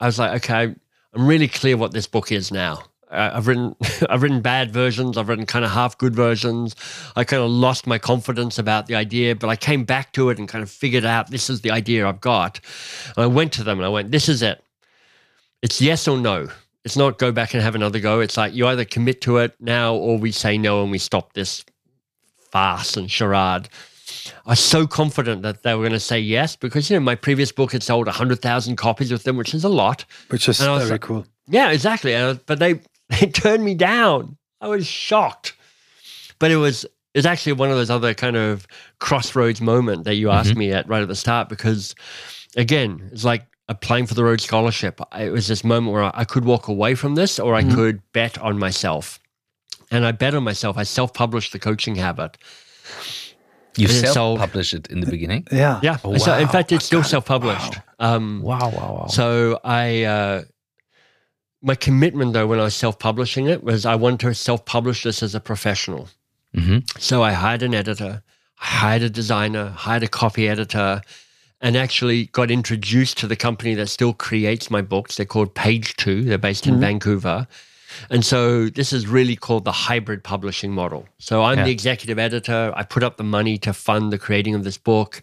I 0.00 0.06
was 0.06 0.18
like, 0.18 0.44
okay, 0.44 0.74
I'm 1.14 1.26
really 1.26 1.48
clear 1.48 1.76
what 1.76 1.92
this 1.92 2.06
book 2.06 2.32
is 2.32 2.50
now. 2.50 2.84
Uh, 3.10 3.30
I've 3.34 3.46
written 3.46 3.74
I've 4.10 4.22
written 4.22 4.40
bad 4.40 4.72
versions. 4.72 5.16
I've 5.16 5.28
written 5.28 5.46
kind 5.46 5.64
of 5.64 5.70
half 5.70 5.96
good 5.98 6.14
versions. 6.14 6.76
I 7.16 7.24
kind 7.24 7.42
of 7.42 7.50
lost 7.50 7.86
my 7.86 7.98
confidence 7.98 8.58
about 8.58 8.86
the 8.86 8.94
idea, 8.94 9.34
but 9.34 9.48
I 9.48 9.56
came 9.56 9.84
back 9.84 10.12
to 10.12 10.30
it 10.30 10.38
and 10.38 10.48
kind 10.48 10.62
of 10.62 10.70
figured 10.70 11.04
out 11.04 11.30
this 11.30 11.50
is 11.50 11.62
the 11.62 11.70
idea 11.70 12.06
I've 12.06 12.20
got. 12.20 12.60
And 13.16 13.24
I 13.24 13.26
went 13.26 13.52
to 13.54 13.64
them 13.64 13.78
and 13.78 13.86
I 13.86 13.88
went, 13.88 14.10
"This 14.10 14.28
is 14.28 14.42
it. 14.42 14.62
It's 15.62 15.80
yes 15.80 16.06
or 16.06 16.18
no. 16.18 16.48
It's 16.84 16.96
not 16.96 17.18
go 17.18 17.32
back 17.32 17.54
and 17.54 17.62
have 17.62 17.74
another 17.74 18.00
go. 18.00 18.20
It's 18.20 18.36
like 18.36 18.54
you 18.54 18.66
either 18.66 18.84
commit 18.84 19.20
to 19.22 19.38
it 19.38 19.54
now 19.60 19.94
or 19.94 20.18
we 20.18 20.32
say 20.32 20.56
no 20.56 20.82
and 20.82 20.90
we 20.90 20.98
stop 20.98 21.32
this 21.32 21.64
farce 22.50 22.96
and 22.96 23.10
charade." 23.10 23.68
I 24.46 24.50
was 24.50 24.60
so 24.60 24.86
confident 24.86 25.42
that 25.42 25.62
they 25.62 25.74
were 25.74 25.82
going 25.82 25.92
to 25.92 26.00
say 26.00 26.18
yes 26.18 26.56
because 26.56 26.88
you 26.88 26.96
know 26.96 27.00
my 27.00 27.14
previous 27.14 27.52
book 27.52 27.72
had 27.72 27.82
sold 27.82 28.08
hundred 28.08 28.40
thousand 28.40 28.76
copies 28.76 29.12
with 29.12 29.24
them, 29.24 29.36
which 29.36 29.54
is 29.54 29.64
a 29.64 29.68
lot. 29.68 30.04
Which 30.28 30.48
is 30.48 30.58
very 30.60 30.84
like, 30.84 31.00
cool. 31.02 31.26
Yeah, 31.46 31.70
exactly. 31.70 32.12
but 32.46 32.58
they 32.58 32.80
They 33.20 33.26
turned 33.26 33.64
me 33.64 33.74
down. 33.74 34.36
I 34.60 34.68
was 34.68 34.86
shocked. 34.86 35.54
But 36.38 36.50
it 36.50 36.56
was 36.56 36.86
it's 37.14 37.26
actually 37.26 37.54
one 37.54 37.70
of 37.70 37.76
those 37.76 37.90
other 37.90 38.14
kind 38.14 38.36
of 38.36 38.66
crossroads 39.00 39.60
moment 39.60 40.04
that 40.04 40.16
you 40.16 40.30
asked 40.30 40.50
mm-hmm. 40.50 40.58
me 40.58 40.72
at 40.72 40.88
right 40.88 41.02
at 41.02 41.08
the 41.08 41.16
start 41.16 41.48
because 41.48 41.94
again, 42.56 43.08
it's 43.12 43.24
like 43.24 43.46
applying 43.68 44.06
for 44.06 44.14
the 44.14 44.24
Rhodes 44.24 44.44
Scholarship. 44.44 45.00
It 45.18 45.30
was 45.30 45.48
this 45.48 45.62
moment 45.62 45.92
where 45.92 46.10
I 46.14 46.24
could 46.24 46.44
walk 46.44 46.68
away 46.68 46.94
from 46.94 47.14
this 47.14 47.38
or 47.38 47.54
I 47.54 47.62
mm-hmm. 47.62 47.74
could 47.74 48.12
bet 48.12 48.38
on 48.38 48.58
myself. 48.58 49.18
And 49.90 50.04
I 50.04 50.12
bet 50.12 50.34
on 50.34 50.44
myself. 50.44 50.76
I 50.76 50.82
self-published 50.82 51.52
the 51.52 51.58
coaching 51.58 51.94
habit. 51.94 52.36
You 53.76 53.88
self-published 53.88 54.74
it 54.74 54.86
in 54.88 55.00
the 55.00 55.06
beginning? 55.06 55.46
Yeah. 55.52 55.80
Yeah. 55.82 55.98
Oh, 56.02 56.10
wow. 56.10 56.18
so 56.18 56.36
in 56.36 56.48
fact, 56.48 56.72
it's 56.72 56.84
still 56.84 57.04
self-published. 57.04 57.76
Wow. 57.76 58.16
Um, 58.16 58.42
wow, 58.42 58.70
wow, 58.70 58.94
wow. 59.00 59.06
So 59.06 59.60
I 59.62 60.02
uh, 60.02 60.42
my 61.62 61.74
commitment 61.74 62.32
though 62.32 62.46
when 62.46 62.58
I 62.58 62.64
was 62.64 62.74
self-publishing 62.74 63.46
it 63.46 63.62
was 63.62 63.86
I 63.86 63.94
wanted 63.94 64.20
to 64.20 64.34
self-publish 64.34 65.04
this 65.04 65.22
as 65.22 65.34
a 65.34 65.40
professional. 65.40 66.08
Mm-hmm. 66.56 66.78
So 66.98 67.22
I 67.22 67.32
hired 67.32 67.62
an 67.62 67.74
editor, 67.74 68.22
I 68.60 68.64
hired 68.64 69.02
a 69.02 69.10
designer, 69.10 69.68
hired 69.68 70.02
a 70.02 70.08
copy 70.08 70.48
editor, 70.48 71.02
and 71.60 71.76
actually 71.76 72.26
got 72.26 72.50
introduced 72.50 73.18
to 73.18 73.26
the 73.26 73.36
company 73.36 73.74
that 73.74 73.88
still 73.88 74.12
creates 74.12 74.70
my 74.70 74.82
books. 74.82 75.16
They're 75.16 75.26
called 75.26 75.54
Page 75.54 75.96
Two. 75.96 76.22
They're 76.22 76.38
based 76.38 76.66
in 76.66 76.74
mm-hmm. 76.74 76.82
Vancouver. 76.82 77.46
And 78.10 78.24
so 78.24 78.68
this 78.68 78.92
is 78.92 79.06
really 79.06 79.34
called 79.34 79.64
the 79.64 79.72
hybrid 79.72 80.22
publishing 80.22 80.72
model. 80.72 81.08
So 81.18 81.42
I'm 81.42 81.58
yeah. 81.58 81.64
the 81.64 81.70
executive 81.70 82.18
editor. 82.18 82.72
I 82.76 82.84
put 82.84 83.02
up 83.02 83.16
the 83.16 83.24
money 83.24 83.58
to 83.58 83.72
fund 83.72 84.12
the 84.12 84.18
creating 84.18 84.54
of 84.54 84.62
this 84.62 84.78
book, 84.78 85.22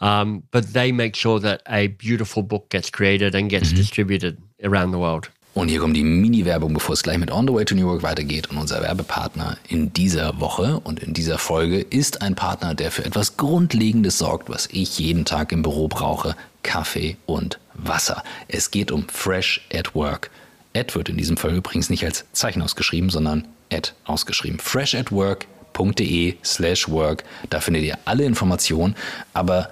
um, 0.00 0.42
but 0.50 0.72
they 0.72 0.92
make 0.92 1.14
sure 1.14 1.38
that 1.40 1.62
a 1.68 1.88
beautiful 1.88 2.42
book 2.42 2.68
gets 2.70 2.90
created 2.90 3.34
and 3.34 3.50
gets 3.50 3.68
mm-hmm. 3.68 3.76
distributed 3.76 4.42
around 4.62 4.90
the 4.92 4.98
world. 4.98 5.28
Und 5.56 5.68
hier 5.68 5.80
kommt 5.80 5.96
die 5.96 6.04
Mini-Werbung, 6.04 6.74
bevor 6.74 6.92
es 6.92 7.02
gleich 7.02 7.16
mit 7.16 7.30
On 7.30 7.48
the 7.48 7.54
Way 7.54 7.64
to 7.64 7.74
New 7.74 7.88
York 7.88 8.02
weitergeht. 8.02 8.50
Und 8.50 8.58
unser 8.58 8.82
Werbepartner 8.82 9.56
in 9.66 9.90
dieser 9.90 10.38
Woche 10.38 10.80
und 10.80 11.00
in 11.00 11.14
dieser 11.14 11.38
Folge 11.38 11.80
ist 11.80 12.20
ein 12.20 12.34
Partner, 12.34 12.74
der 12.74 12.90
für 12.90 13.06
etwas 13.06 13.38
Grundlegendes 13.38 14.18
sorgt, 14.18 14.50
was 14.50 14.68
ich 14.70 14.98
jeden 14.98 15.24
Tag 15.24 15.52
im 15.52 15.62
Büro 15.62 15.88
brauche. 15.88 16.36
Kaffee 16.62 17.16
und 17.24 17.58
Wasser. 17.72 18.22
Es 18.48 18.70
geht 18.70 18.90
um 18.92 19.08
Fresh 19.08 19.66
at 19.72 19.94
Work. 19.94 20.30
Ad 20.76 20.94
wird 20.94 21.08
in 21.08 21.16
diesem 21.16 21.38
Fall 21.38 21.54
übrigens 21.54 21.88
nicht 21.88 22.04
als 22.04 22.26
Zeichen 22.32 22.60
ausgeschrieben, 22.60 23.08
sondern 23.08 23.48
Ad 23.72 23.92
ausgeschrieben. 24.04 24.58
freshatwork.de 24.58 26.34
slash 26.44 26.86
work. 26.90 27.24
Da 27.48 27.60
findet 27.60 27.82
ihr 27.84 27.98
alle 28.04 28.24
Informationen. 28.24 28.94
Aber 29.32 29.70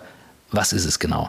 was 0.50 0.72
ist 0.72 0.84
es 0.84 0.98
genau? 0.98 1.28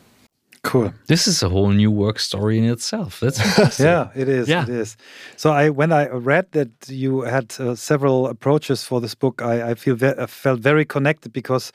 Cool. 0.63 0.93
This 1.07 1.27
is 1.27 1.41
a 1.43 1.49
whole 1.49 1.69
new 1.71 1.89
work 1.89 2.19
story 2.19 2.57
in 2.57 2.65
itself. 2.65 3.19
That's. 3.19 3.79
Yeah, 3.79 4.09
it 4.15 4.29
is. 4.29 4.47
Yeah. 4.47 4.63
It 4.63 4.69
is. 4.69 4.95
So 5.35 5.49
I, 5.49 5.69
when 5.69 5.91
I 5.91 6.07
read 6.09 6.45
that 6.51 6.69
you 6.87 7.21
had 7.21 7.55
uh, 7.59 7.73
several 7.75 8.27
approaches 8.27 8.83
for 8.83 9.01
this 9.01 9.15
book, 9.15 9.41
I, 9.41 9.71
I 9.71 9.75
feel 9.75 9.95
ve- 9.95 10.13
I 10.23 10.27
felt 10.27 10.59
very 10.59 10.85
connected 10.85 11.33
because 11.33 11.71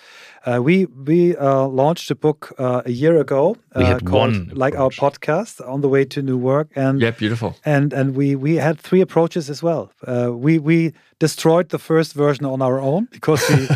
uh, 0.47 0.61
we 0.63 0.87
we 1.07 1.37
uh, 1.37 1.67
launched 1.67 2.11
a 2.11 2.15
book 2.15 2.53
uh, 2.59 2.83
a 2.87 2.91
year 2.93 3.19
ago. 3.19 3.57
We 3.75 3.83
uh, 3.83 3.87
had 3.87 4.05
called, 4.05 4.31
one 4.37 4.51
like 4.55 4.77
our 4.79 4.91
podcast 4.91 5.61
on 5.67 5.81
the 5.81 5.89
way 5.89 6.05
to 6.05 6.23
new 6.23 6.39
work, 6.39 6.69
and 6.77 7.01
Yeah, 7.01 7.11
beautiful. 7.19 7.55
and 7.65 7.93
and 7.93 8.15
we 8.17 8.37
we 8.37 8.55
had 8.61 8.79
three 8.81 9.03
approaches 9.03 9.51
as 9.51 9.63
well. 9.63 9.91
Uh, 10.07 10.31
we 10.33 10.59
we 10.61 10.93
destroyed 11.19 11.69
the 11.71 11.79
first 11.79 12.15
version 12.15 12.45
on 12.47 12.63
our 12.63 12.79
own 12.81 13.09
because 13.11 13.43
we 13.51 13.67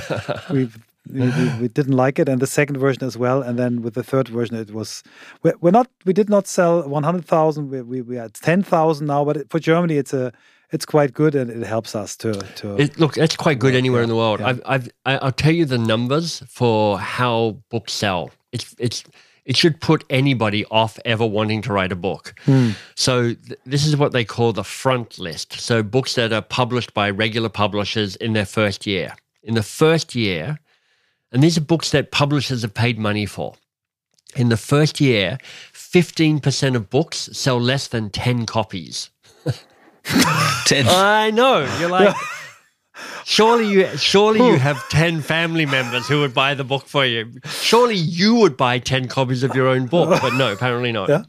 we, 0.55 0.69
we, 1.09 1.21
we 1.21 1.61
we 1.63 1.69
didn't 1.69 1.97
like 1.97 2.19
it, 2.19 2.29
and 2.29 2.41
the 2.41 2.47
second 2.47 2.77
version 2.79 3.05
as 3.05 3.17
well. 3.17 3.43
And 3.43 3.59
then 3.59 3.83
with 3.83 3.95
the 3.95 4.03
third 4.03 4.29
version, 4.29 4.57
it 4.57 4.71
was 4.73 5.03
we're, 5.43 5.55
we're 5.61 5.71
not 5.71 5.89
we 6.05 6.13
did 6.13 6.29
not 6.29 6.47
sell 6.47 6.83
one 6.89 7.03
hundred 7.05 7.25
thousand. 7.25 7.71
We, 7.71 7.83
we 7.83 8.03
we 8.03 8.17
had 8.17 8.35
ten 8.35 8.63
thousand 8.63 9.07
now, 9.07 9.25
but 9.25 9.49
for 9.51 9.59
Germany, 9.59 9.97
it's 9.97 10.13
a 10.13 10.33
it's 10.73 10.85
quite 10.87 11.13
good 11.15 11.35
and 11.35 11.51
it 11.51 11.67
helps 11.67 11.95
us 11.97 12.17
to 12.17 12.33
to 12.57 12.77
It, 12.77 12.99
look, 13.01 13.17
It's 13.19 13.37
quite 13.37 13.59
good 13.59 13.75
anywhere 13.75 14.03
in 14.03 14.09
the 14.09 14.15
world. 14.17 14.39
yeah. 14.41 14.49
I've, 14.49 14.63
I've, 14.67 14.89
I- 15.05 15.19
I'll 15.19 15.33
tell 15.33 15.53
you 15.55 15.65
the 15.65 15.79
numbers 15.79 16.43
for 16.49 16.97
how 16.99 17.57
books 17.71 17.93
sell. 17.93 18.31
It's, 18.53 18.73
it's, 18.79 19.03
it 19.45 19.57
should 19.57 19.81
put 19.81 20.05
anybody 20.11 20.65
off 20.71 20.97
ever 21.05 21.27
wanting 21.27 21.61
to 21.63 21.73
write 21.73 21.91
a 21.91 21.97
book. 21.97 22.35
Hmm. 22.45 22.71
So 22.95 23.35
th- 23.35 23.59
this 23.67 23.85
is 23.85 23.97
what 23.97 24.13
they 24.13 24.25
call 24.25 24.53
the 24.53 24.63
front 24.63 25.19
list. 25.19 25.55
So 25.61 25.83
books 25.83 26.15
that 26.15 26.33
are 26.33 26.43
published 26.43 26.95
by 26.95 27.11
regular 27.11 27.49
publishers 27.49 28.15
in 28.17 28.33
their 28.35 28.47
first 28.47 28.87
year. 28.87 29.17
In 29.43 29.55
the 29.55 29.65
first 29.65 30.15
year, 30.15 30.61
and 31.33 31.43
these 31.43 31.57
are 31.57 31.63
books 31.63 31.91
that 31.91 32.11
publishers 32.11 32.63
have 32.63 32.75
paid 32.75 32.99
money 32.99 33.27
for. 33.27 33.55
In 34.37 34.49
the 34.49 34.57
first 34.57 35.01
year, 35.01 35.39
15% 35.73 36.77
of 36.77 36.89
books 36.91 37.29
sell 37.33 37.61
less 37.61 37.89
than 37.89 38.11
10 38.11 38.47
copies. 38.47 39.11
Ten. 40.65 40.87
I 40.89 41.31
know. 41.31 41.69
You're 41.79 41.91
like, 41.91 42.15
surely 43.25 43.69
you, 43.69 43.87
surely 43.97 44.45
you 44.47 44.59
have 44.59 44.83
ten 44.89 45.21
family 45.21 45.67
members 45.67 46.07
who 46.07 46.21
would 46.21 46.35
buy 46.35 46.55
the 46.55 46.65
book 46.65 46.87
for 46.87 47.05
you. 47.05 47.31
Surely 47.45 47.97
you 47.97 48.35
would 48.37 48.57
buy 48.57 48.79
ten 48.79 49.09
copies 49.09 49.43
of 49.43 49.55
your 49.55 49.69
own 49.69 49.87
book, 49.87 50.21
but 50.23 50.35
no, 50.35 50.53
apparently 50.53 50.93
not. 50.93 51.09
Yeah. 51.09 51.25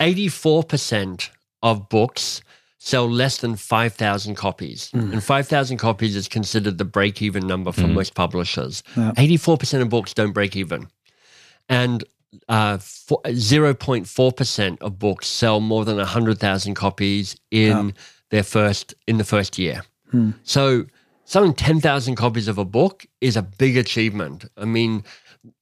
Eighty-four 0.00 0.64
percent 0.64 1.30
of 1.62 1.90
books 1.90 2.40
sell 2.84 3.08
less 3.08 3.36
than 3.38 3.54
five 3.54 3.94
thousand 3.94 4.34
copies, 4.34 4.90
hmm. 4.90 5.12
and 5.12 5.22
five 5.22 5.46
thousand 5.46 5.78
copies 5.78 6.16
is 6.16 6.26
considered 6.26 6.78
the 6.78 6.84
break-even 6.84 7.46
number 7.46 7.70
for 7.70 7.82
hmm. 7.86 7.94
most 7.94 8.14
publishers. 8.14 8.82
Yeah. 8.96 9.12
Eighty-four 9.16 9.56
percent 9.56 9.84
of 9.84 9.88
books 9.88 10.12
don't 10.12 10.32
break 10.32 10.56
even, 10.56 10.88
and 11.68 12.02
uh, 12.48 12.78
zero 13.32 13.72
point 13.72 14.08
four 14.08 14.32
percent 14.32 14.82
of 14.82 14.98
books 14.98 15.28
sell 15.28 15.60
more 15.60 15.84
than 15.84 15.96
hundred 16.00 16.38
thousand 16.38 16.74
copies 16.74 17.36
in 17.52 17.94
their 18.30 18.42
first 18.42 18.94
in 19.06 19.18
the 19.18 19.24
first 19.24 19.58
year. 19.58 19.82
Hmm. 20.10 20.30
So 20.42 20.86
selling 21.24 21.54
ten 21.54 21.80
thousand 21.80 22.16
copies 22.16 22.48
of 22.48 22.58
a 22.58 22.64
book 22.64 23.06
is 23.20 23.36
a 23.36 23.42
big 23.42 23.76
achievement. 23.76 24.44
I 24.56 24.64
mean, 24.64 25.04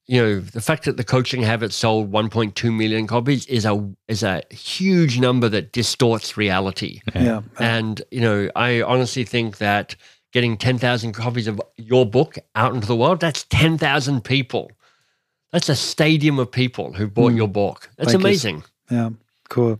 you 0.05 0.21
know, 0.21 0.39
the 0.39 0.61
fact 0.61 0.85
that 0.85 0.97
the 0.97 1.03
coaching 1.03 1.41
habit 1.41 1.73
sold 1.73 2.11
one 2.11 2.29
point 2.29 2.55
two 2.55 2.71
million 2.71 3.07
copies 3.07 3.45
is 3.47 3.65
a 3.65 3.89
is 4.07 4.23
a 4.23 4.43
huge 4.51 5.19
number 5.19 5.49
that 5.49 5.71
distorts 5.71 6.37
reality. 6.37 7.01
yeah 7.15 7.41
And, 7.59 8.01
you 8.11 8.21
know, 8.21 8.49
I 8.55 8.81
honestly 8.81 9.23
think 9.23 9.57
that 9.57 9.95
getting 10.31 10.57
10,000 10.57 11.13
copies 11.13 11.47
of 11.47 11.59
your 11.77 12.05
book 12.05 12.37
out 12.55 12.73
into 12.73 12.87
the 12.87 12.95
world, 12.95 13.19
that's 13.19 13.43
10,000 13.45 14.23
people. 14.23 14.71
That's 15.51 15.69
a 15.69 15.75
stadium 15.75 16.39
of 16.39 16.51
people 16.51 16.93
who 16.93 17.07
bought 17.07 17.31
hmm. 17.31 17.37
your 17.37 17.47
book. 17.47 17.89
That's 17.97 18.11
Thank 18.11 18.21
you. 18.21 18.27
amazing. 18.27 18.63
Yeah, 18.89 19.09
cool. 19.49 19.79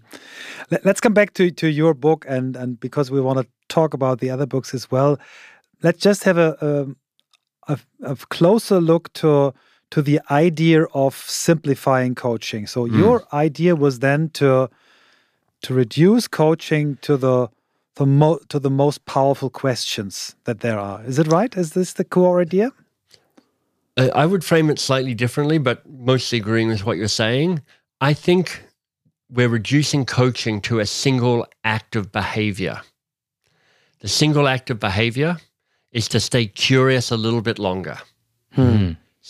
Let, 0.69 0.85
us 0.85 0.99
come 0.99 1.13
back 1.13 1.33
to, 1.33 1.51
to 1.51 1.67
your 1.67 1.93
book, 1.93 2.25
and 2.27 2.55
and 2.57 2.79
because 2.79 3.09
we 3.09 3.21
want 3.21 3.39
to 3.39 3.47
talk 3.69 3.93
about 3.93 4.19
the 4.19 4.29
other 4.29 4.45
books 4.45 4.73
as 4.73 4.91
well, 4.91 5.17
let's 5.81 5.99
just 5.99 6.23
have 6.23 6.37
a 6.37 6.95
a, 7.67 7.73
a, 7.73 7.79
a 8.03 8.15
closer 8.15 8.81
look 8.81 9.11
to 9.13 9.53
to 9.91 10.01
the 10.01 10.19
idea 10.31 10.83
of 10.93 11.15
simplifying 11.15 12.15
coaching. 12.15 12.65
So 12.65 12.85
your 12.85 13.23
idea 13.33 13.75
was 13.75 13.99
then 13.99 14.29
to 14.31 14.69
to 15.61 15.73
reduce 15.73 16.27
coaching 16.27 16.97
to 17.01 17.17
the 17.17 17.49
the 17.95 18.05
mo- 18.05 18.39
to 18.49 18.59
the 18.59 18.69
most 18.69 19.05
powerful 19.05 19.49
questions 19.49 20.35
that 20.45 20.61
there 20.61 20.79
are. 20.79 21.03
Is 21.03 21.19
it 21.19 21.27
right? 21.27 21.55
Is 21.55 21.71
this 21.73 21.93
the 21.93 22.03
core 22.03 22.41
idea? 22.41 22.71
Uh, 23.97 24.09
I 24.15 24.25
would 24.25 24.43
frame 24.43 24.69
it 24.69 24.79
slightly 24.79 25.13
differently, 25.13 25.57
but 25.57 25.87
mostly 25.89 26.39
agreeing 26.39 26.69
with 26.69 26.85
what 26.85 26.97
you're 26.97 27.09
saying. 27.09 27.61
I 27.99 28.13
think 28.13 28.63
we're 29.29 29.49
reducing 29.49 30.05
coaching 30.05 30.61
to 30.61 30.79
a 30.79 30.85
single 30.85 31.45
act 31.63 31.95
of 31.95 32.11
behavior. 32.11 32.81
The 33.99 34.07
single 34.07 34.47
act 34.47 34.69
of 34.69 34.79
behavior 34.79 35.37
is 35.91 36.07
to 36.07 36.19
stay 36.19 36.47
curious 36.47 37.11
a 37.11 37.17
little 37.17 37.41
bit 37.41 37.59
longer. 37.59 37.97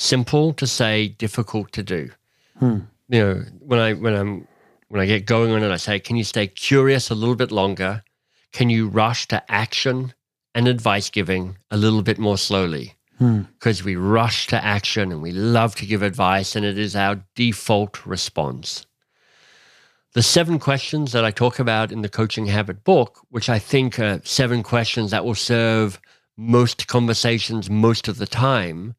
Simple 0.02 0.52
to 0.54 0.66
say, 0.66 1.10
difficult 1.10 1.72
to 1.74 1.84
do. 1.84 2.10
Hmm. 2.58 2.80
You 3.08 3.20
know, 3.20 3.44
when 3.60 3.80
I 3.80 3.94
when 3.94 4.16
I'm 4.16 4.48
when 4.88 5.00
I 5.00 5.06
get 5.06 5.28
going 5.28 5.52
on 5.52 5.62
it, 5.62 5.70
I 5.70 5.78
say, 5.78 6.00
can 6.00 6.16
you 6.16 6.24
stay 6.24 6.48
curious 6.48 7.12
a 7.12 7.16
little 7.16 7.36
bit 7.36 7.52
longer? 7.52 8.04
Can 8.52 8.72
you 8.72 8.88
rush 8.88 9.28
to 9.28 9.44
action 9.48 10.16
and 10.56 10.68
advice 10.68 11.12
giving 11.12 11.58
a 11.70 11.78
little 11.78 12.02
bit 12.02 12.18
more 12.18 12.40
slowly? 12.40 12.96
Hmm. 13.20 13.42
because 13.60 13.84
we 13.84 13.96
rush 13.96 14.48
to 14.48 14.64
action 14.64 15.12
and 15.12 15.22
we 15.22 15.32
love 15.32 15.76
to 15.76 15.86
give 15.86 16.02
advice, 16.02 16.56
and 16.56 16.66
it 16.66 16.80
is 16.80 16.96
our 16.96 17.24
default 17.36 18.04
response. 18.04 18.88
The 20.14 20.24
seven 20.24 20.58
questions 20.58 21.12
that 21.12 21.24
I 21.24 21.30
talk 21.30 21.60
about 21.60 21.92
in 21.92 22.02
the 22.02 22.10
Coaching 22.10 22.48
Habit 22.48 22.84
book, 22.84 23.20
which 23.30 23.50
I 23.50 23.60
think 23.60 24.00
are 24.00 24.20
seven 24.24 24.64
questions 24.64 25.12
that 25.12 25.24
will 25.24 25.36
serve 25.36 26.02
most 26.36 26.88
conversations 26.88 27.70
most 27.70 28.08
of 28.08 28.18
the 28.18 28.26
time, 28.26 28.96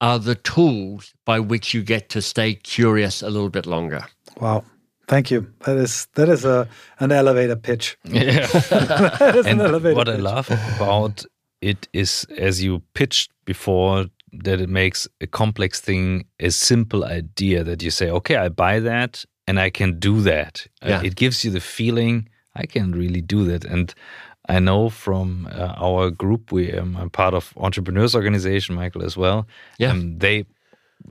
are 0.00 0.18
the 0.18 0.34
tools 0.34 1.14
by 1.24 1.40
which 1.40 1.74
you 1.74 1.82
get 1.82 2.08
to 2.10 2.20
stay 2.22 2.54
curious 2.54 3.22
a 3.22 3.30
little 3.30 3.50
bit 3.50 3.66
longer. 3.66 4.04
Wow. 4.40 4.64
Thank 5.08 5.30
you. 5.30 5.46
That 5.64 5.76
is 5.76 6.08
that 6.14 6.28
is 6.28 6.44
a 6.44 6.68
an 6.98 7.12
elevator 7.12 7.56
pitch. 7.56 7.96
Yeah. 8.04 8.46
That 9.18 9.36
is 9.36 9.46
and 9.46 9.60
an 9.60 9.66
elevator 9.66 9.96
what 9.96 10.08
I 10.08 10.16
love 10.16 10.50
about 10.76 11.24
it 11.62 11.88
is, 11.92 12.26
as 12.36 12.62
you 12.62 12.82
pitched 12.94 13.30
before, 13.44 14.06
that 14.44 14.60
it 14.60 14.68
makes 14.68 15.08
a 15.20 15.26
complex 15.26 15.80
thing 15.80 16.24
a 16.40 16.50
simple 16.50 17.04
idea 17.04 17.64
that 17.64 17.82
you 17.82 17.90
say, 17.90 18.10
okay, 18.10 18.36
I 18.36 18.48
buy 18.50 18.80
that 18.80 19.24
and 19.46 19.58
I 19.58 19.70
can 19.70 19.98
do 19.98 20.20
that. 20.22 20.66
Uh, 20.82 20.88
Yeah. 20.88 21.02
it 21.04 21.14
gives 21.16 21.44
you 21.44 21.50
the 21.52 21.60
feeling 21.60 22.28
I 22.54 22.66
can 22.66 22.92
really 22.92 23.22
do 23.22 23.44
that. 23.46 23.64
And 23.64 23.94
I 24.48 24.58
know 24.60 24.88
from 24.90 25.48
uh, 25.52 25.74
our 25.76 26.10
group, 26.10 26.52
we 26.52 26.72
um, 26.72 26.96
I'm 26.96 27.10
part 27.10 27.34
of 27.34 27.52
entrepreneurs 27.56 28.14
organization, 28.14 28.74
Michael 28.76 29.04
as 29.04 29.16
well. 29.16 29.46
Yeah. 29.78 29.90
Um, 29.92 30.18
they 30.18 30.44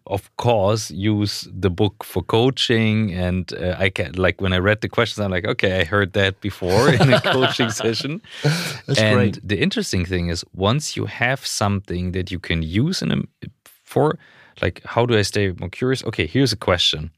of 0.07 0.29
course 0.37 0.91
use 0.91 1.47
the 1.61 1.69
book 1.69 2.03
for 2.03 2.23
coaching 2.23 3.13
and 3.13 3.53
uh, 3.53 3.75
i 3.85 3.89
can 3.89 4.11
like 4.13 4.41
when 4.41 4.51
i 4.51 4.57
read 4.57 4.81
the 4.81 4.89
questions 4.89 5.19
i'm 5.19 5.31
like 5.31 5.45
okay 5.47 5.79
i 5.79 5.83
heard 5.85 6.11
that 6.13 6.41
before 6.41 6.89
in 6.89 7.13
a 7.13 7.21
coaching 7.33 7.69
session 7.69 8.19
That's 8.87 8.99
and 8.99 9.15
great. 9.15 9.39
the 9.47 9.57
interesting 9.61 10.03
thing 10.05 10.29
is 10.29 10.43
once 10.53 10.97
you 10.97 11.05
have 11.05 11.45
something 11.45 12.11
that 12.13 12.29
you 12.31 12.39
can 12.39 12.61
use 12.63 13.01
in 13.01 13.11
a 13.11 13.21
for 13.85 14.17
like 14.61 14.81
how 14.85 15.05
do 15.05 15.17
i 15.17 15.21
stay 15.23 15.53
more 15.59 15.69
curious 15.69 16.03
okay 16.03 16.25
here's 16.27 16.51
a 16.51 16.57
question 16.57 17.11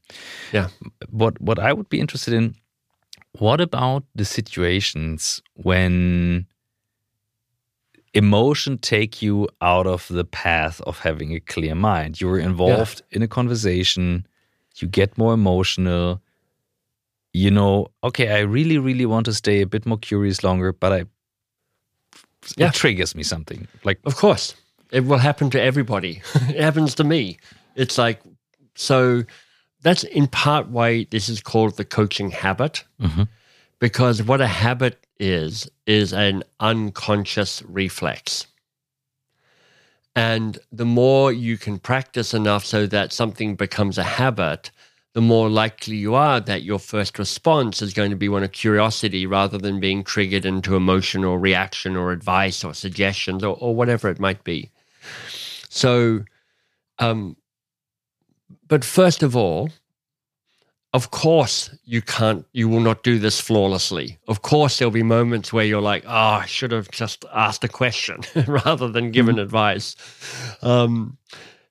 Yeah. 0.52 0.68
what 1.10 1.40
what 1.40 1.58
i 1.58 1.72
would 1.72 1.88
be 1.88 1.98
interested 1.98 2.34
in 2.34 2.54
what 3.32 3.60
about 3.60 4.04
the 4.14 4.24
situations 4.24 5.42
when 5.54 6.46
emotion 8.14 8.78
take 8.78 9.20
you 9.22 9.46
out 9.60 9.86
of 9.86 10.08
the 10.08 10.24
path 10.24 10.80
of 10.82 10.98
having 11.00 11.34
a 11.34 11.40
clear 11.40 11.74
mind 11.74 12.20
you're 12.20 12.38
involved 12.38 13.02
in 13.10 13.22
a 13.22 13.28
conversation 13.28 14.26
you 14.76 14.88
get 14.88 15.16
more 15.18 15.34
emotional 15.34 16.20
you 17.34 17.50
know 17.50 17.86
okay 18.02 18.28
i 18.30 18.40
really 18.40 18.78
really 18.78 19.04
want 19.06 19.26
to 19.26 19.34
stay 19.34 19.60
a 19.60 19.66
bit 19.66 19.84
more 19.84 19.98
curious 19.98 20.42
longer 20.42 20.72
but 20.72 20.92
i 20.92 21.04
Yeah. 22.56 22.68
it 22.68 22.74
triggers 22.74 23.14
me 23.14 23.22
something 23.22 23.68
like 23.84 23.98
Of 24.04 24.16
course, 24.16 24.54
it 24.90 25.04
will 25.04 25.18
happen 25.18 25.50
to 25.50 25.60
everybody. 25.60 26.22
it 26.48 26.60
happens 26.60 26.94
to 26.94 27.04
me. 27.04 27.36
It's 27.74 27.98
like 27.98 28.22
so. 28.74 29.24
That's 29.82 30.04
in 30.04 30.26
part 30.26 30.68
why 30.68 31.06
this 31.10 31.28
is 31.28 31.40
called 31.40 31.76
the 31.76 31.84
coaching 31.84 32.30
habit, 32.30 32.84
Mhm. 33.00 33.28
because 33.78 34.22
what 34.22 34.40
a 34.40 34.46
habit 34.48 35.04
is 35.20 35.68
is 35.86 36.12
an 36.12 36.44
unconscious 36.60 37.62
reflex. 37.66 38.46
And 40.14 40.58
the 40.72 40.84
more 40.84 41.32
you 41.32 41.56
can 41.56 41.78
practice 41.78 42.34
enough 42.34 42.64
so 42.64 42.86
that 42.86 43.12
something 43.12 43.54
becomes 43.54 43.98
a 43.98 44.02
habit, 44.04 44.70
the 45.14 45.20
more 45.20 45.48
likely 45.48 45.96
you 45.96 46.14
are 46.14 46.40
that 46.40 46.62
your 46.62 46.78
first 46.78 47.18
response 47.18 47.80
is 47.82 47.94
going 47.94 48.10
to 48.10 48.16
be 48.16 48.28
one 48.28 48.42
of 48.42 48.52
curiosity 48.52 49.26
rather 49.26 49.58
than 49.58 49.80
being 49.80 50.04
triggered 50.04 50.44
into 50.44 50.76
emotion 50.76 51.24
or 51.24 51.38
reaction 51.38 51.96
or 51.96 52.12
advice 52.12 52.62
or 52.64 52.74
suggestions 52.74 53.42
or, 53.42 53.56
or 53.56 53.74
whatever 53.74 54.08
it 54.10 54.20
might 54.20 54.44
be. 54.44 54.70
So, 55.68 56.24
um, 56.98 57.36
but 58.66 58.84
first 58.84 59.22
of 59.22 59.36
all, 59.36 59.70
of 60.94 61.10
course 61.10 61.70
you 61.84 62.00
can't 62.00 62.46
you 62.52 62.68
will 62.68 62.80
not 62.80 63.02
do 63.02 63.18
this 63.18 63.40
flawlessly. 63.40 64.18
Of 64.26 64.42
course 64.42 64.78
there'll 64.78 64.90
be 64.92 65.02
moments 65.02 65.52
where 65.52 65.64
you're 65.64 65.82
like 65.82 66.04
oh 66.06 66.10
i 66.42 66.46
should 66.46 66.72
have 66.72 66.90
just 66.90 67.24
asked 67.34 67.62
a 67.64 67.68
question 67.68 68.20
rather 68.46 68.88
than 68.88 69.10
given 69.10 69.38
advice. 69.38 69.94
Um, 70.62 71.18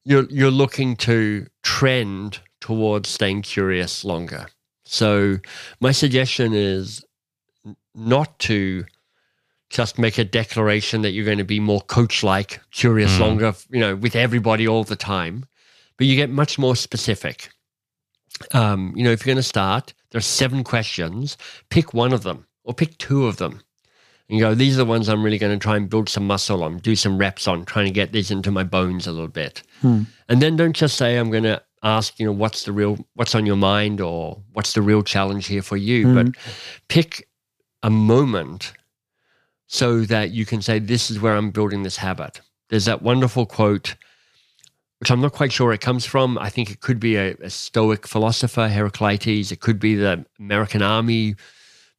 you're 0.03 0.25
you're 0.29 0.51
looking 0.51 0.95
to 0.97 1.47
trend 1.63 2.39
towards 2.61 3.09
staying 3.09 3.41
curious 3.41 4.05
longer. 4.05 4.47
So 4.85 5.37
my 5.81 5.91
suggestion 5.91 6.53
is 6.53 7.03
not 7.95 8.37
to 8.39 8.85
just 9.69 9.97
make 9.99 10.17
a 10.17 10.23
declaration 10.23 11.01
that 11.01 11.11
you're 11.11 11.25
going 11.25 11.39
to 11.39 11.43
be 11.43 11.59
more 11.59 11.81
coach 11.81 12.23
like 12.23 12.61
curious 12.71 13.17
Mm. 13.17 13.19
longer 13.19 13.53
you 13.69 13.79
know 13.79 13.95
with 13.95 14.15
everybody 14.15 14.65
all 14.67 14.83
the 14.85 14.95
time 14.95 15.43
but 15.97 16.07
you 16.07 16.15
get 16.15 16.29
much 16.29 16.57
more 16.57 16.75
specific 16.75 17.49
um, 18.53 18.93
you 18.95 19.03
know, 19.03 19.11
if 19.11 19.25
you're 19.25 19.33
going 19.33 19.41
to 19.41 19.43
start, 19.43 19.93
there 20.11 20.19
are 20.19 20.21
seven 20.21 20.63
questions. 20.63 21.37
Pick 21.69 21.93
one 21.93 22.13
of 22.13 22.23
them 22.23 22.45
or 22.63 22.73
pick 22.73 22.97
two 22.97 23.27
of 23.27 23.37
them. 23.37 23.61
And 24.29 24.39
go, 24.39 24.53
these 24.53 24.75
are 24.75 24.79
the 24.79 24.85
ones 24.85 25.07
I'm 25.07 25.23
really 25.23 25.37
going 25.37 25.57
to 25.57 25.63
try 25.63 25.77
and 25.77 25.89
build 25.89 26.09
some 26.09 26.27
muscle 26.27 26.63
on, 26.63 26.79
do 26.79 26.95
some 26.95 27.17
reps 27.17 27.47
on, 27.47 27.63
trying 27.63 27.85
to 27.85 27.91
get 27.91 28.11
these 28.11 28.29
into 28.29 28.51
my 28.51 28.63
bones 28.63 29.07
a 29.07 29.11
little 29.11 29.29
bit. 29.29 29.63
Hmm. 29.81 30.03
And 30.27 30.41
then 30.41 30.57
don't 30.57 30.75
just 30.75 30.97
say, 30.97 31.15
I'm 31.15 31.31
going 31.31 31.43
to 31.43 31.61
ask, 31.81 32.19
you 32.19 32.25
know, 32.25 32.33
what's 32.33 32.63
the 32.65 32.73
real, 32.73 32.97
what's 33.13 33.35
on 33.35 33.45
your 33.45 33.55
mind 33.55 34.01
or 34.01 34.41
what's 34.51 34.73
the 34.73 34.81
real 34.81 35.01
challenge 35.01 35.47
here 35.47 35.61
for 35.61 35.77
you. 35.77 36.13
But 36.13 36.27
pick 36.89 37.29
a 37.83 37.89
moment 37.89 38.73
so 39.67 40.01
that 40.01 40.31
you 40.31 40.45
can 40.45 40.61
say, 40.61 40.79
this 40.79 41.09
is 41.09 41.21
where 41.21 41.35
I'm 41.35 41.51
building 41.51 41.83
this 41.83 41.97
habit. 41.97 42.41
There's 42.69 42.85
that 42.85 43.01
wonderful 43.01 43.45
quote 43.45 43.95
which 44.99 45.11
I'm 45.11 45.21
not 45.21 45.33
quite 45.33 45.51
sure 45.51 45.67
where 45.67 45.73
it 45.73 45.81
comes 45.81 46.05
from. 46.05 46.37
I 46.37 46.49
think 46.49 46.71
it 46.71 46.79
could 46.79 46.99
be 46.99 47.15
a, 47.15 47.35
a 47.35 47.49
Stoic 47.49 48.07
philosopher, 48.07 48.67
Heraclitus. 48.67 49.51
It 49.51 49.59
could 49.59 49.79
be 49.79 49.95
the 49.95 50.25
American 50.39 50.81
army. 50.81 51.35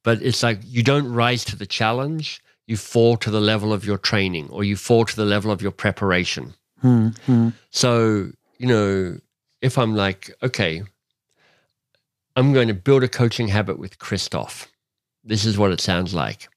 But 0.03 0.21
it's 0.21 0.43
like 0.43 0.59
you 0.63 0.83
don't 0.83 1.11
rise 1.11 1.43
to 1.45 1.55
the 1.55 1.65
challenge, 1.65 2.41
you 2.67 2.77
fall 2.77 3.17
to 3.17 3.31
the 3.31 3.41
level 3.41 3.73
of 3.73 3.85
your 3.85 3.97
training 3.97 4.49
or 4.49 4.63
you 4.63 4.75
fall 4.75 5.05
to 5.05 5.15
the 5.15 5.25
level 5.25 5.51
of 5.51 5.61
your 5.61 5.71
preparation. 5.71 6.53
Hmm, 6.81 7.09
hmm. 7.25 7.49
So, 7.71 8.31
you 8.57 8.67
know, 8.67 9.17
if 9.61 9.77
I'm 9.77 9.95
like, 9.95 10.31
okay, 10.41 10.83
I'm 12.35 12.53
going 12.53 12.69
to 12.69 12.73
build 12.73 13.03
a 13.03 13.09
coaching 13.09 13.49
habit 13.49 13.79
with 13.79 13.99
Christoph. 13.99 14.67
This 15.23 15.45
is 15.45 15.57
what 15.57 15.71
it 15.71 15.81
sounds 15.81 16.13
like. 16.13 16.47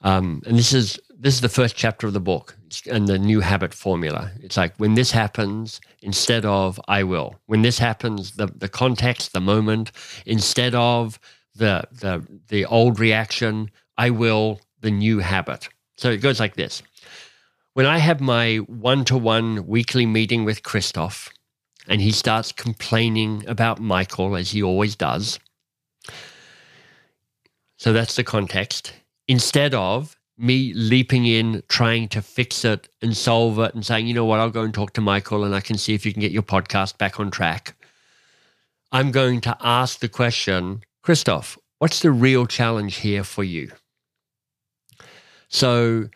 Um, 0.00 0.42
and 0.46 0.58
this 0.58 0.72
is 0.72 0.98
this 1.18 1.34
is 1.34 1.40
the 1.40 1.48
first 1.48 1.76
chapter 1.76 2.06
of 2.06 2.12
the 2.12 2.20
book 2.20 2.56
and 2.86 3.06
the 3.06 3.18
new 3.18 3.40
habit 3.40 3.74
formula. 3.74 4.30
It's 4.40 4.56
like 4.56 4.74
when 4.76 4.94
this 4.94 5.10
happens, 5.10 5.80
instead 6.02 6.44
of 6.44 6.80
I 6.88 7.02
will. 7.02 7.40
When 7.46 7.62
this 7.62 7.78
happens, 7.78 8.32
the 8.32 8.46
the 8.46 8.68
context, 8.68 9.32
the 9.32 9.40
moment, 9.40 9.92
instead 10.26 10.74
of 10.74 11.18
the 11.54 11.84
the 11.90 12.26
the 12.48 12.64
old 12.66 12.98
reaction, 13.00 13.70
I 13.98 14.10
will, 14.10 14.60
the 14.80 14.90
new 14.90 15.20
habit. 15.20 15.68
So 15.96 16.10
it 16.10 16.18
goes 16.18 16.40
like 16.40 16.56
this. 16.56 16.82
When 17.74 17.86
I 17.86 17.98
have 17.98 18.20
my 18.20 18.56
one 18.58 19.04
to 19.06 19.16
one 19.16 19.66
weekly 19.66 20.06
meeting 20.06 20.44
with 20.44 20.62
Christoph, 20.62 21.30
and 21.88 22.00
he 22.00 22.12
starts 22.12 22.52
complaining 22.52 23.44
about 23.46 23.80
Michael, 23.80 24.36
as 24.36 24.50
he 24.52 24.62
always 24.62 24.96
does. 24.96 25.38
So 27.76 27.92
that's 27.92 28.16
the 28.16 28.24
context. 28.24 28.92
Instead 29.28 29.74
of 29.74 30.16
me 30.36 30.72
leaping 30.74 31.26
in, 31.26 31.62
trying 31.68 32.08
to 32.08 32.22
fix 32.22 32.64
it 32.64 32.88
and 33.02 33.16
solve 33.16 33.58
it, 33.58 33.74
and 33.74 33.84
saying, 33.84 34.06
you 34.06 34.14
know 34.14 34.24
what, 34.24 34.40
I'll 34.40 34.50
go 34.50 34.62
and 34.62 34.74
talk 34.74 34.92
to 34.94 35.00
Michael 35.00 35.44
and 35.44 35.54
I 35.54 35.60
can 35.60 35.78
see 35.78 35.94
if 35.94 36.04
you 36.04 36.12
can 36.12 36.20
get 36.20 36.32
your 36.32 36.42
podcast 36.42 36.98
back 36.98 37.20
on 37.20 37.30
track. 37.30 37.76
I'm 38.92 39.10
going 39.10 39.40
to 39.42 39.56
ask 39.60 40.00
the 40.00 40.08
question, 40.08 40.82
Christoph, 41.02 41.58
what's 41.78 42.00
the 42.00 42.10
real 42.10 42.46
challenge 42.46 42.96
here 42.96 43.24
for 43.24 43.44
you? 43.44 43.70
So 45.48 46.08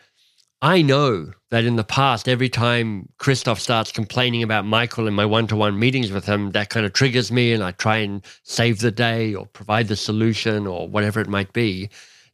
I 0.60 0.82
know 0.82 1.32
that 1.50 1.64
in 1.64 1.76
the 1.76 1.84
past, 1.84 2.28
every 2.28 2.48
time 2.48 3.08
Christoph 3.18 3.60
starts 3.60 3.92
complaining 3.92 4.42
about 4.42 4.64
Michael 4.64 5.06
in 5.06 5.14
my 5.14 5.24
one 5.24 5.46
to 5.48 5.56
one 5.56 5.78
meetings 5.78 6.10
with 6.10 6.26
him, 6.26 6.50
that 6.52 6.70
kind 6.70 6.84
of 6.84 6.92
triggers 6.92 7.30
me 7.30 7.52
and 7.52 7.62
I 7.62 7.70
try 7.72 7.98
and 7.98 8.24
save 8.42 8.80
the 8.80 8.90
day 8.90 9.34
or 9.34 9.46
provide 9.46 9.86
the 9.86 9.96
solution 9.96 10.66
or 10.66 10.88
whatever 10.88 11.20
it 11.20 11.28
might 11.28 11.52
be. 11.52 11.88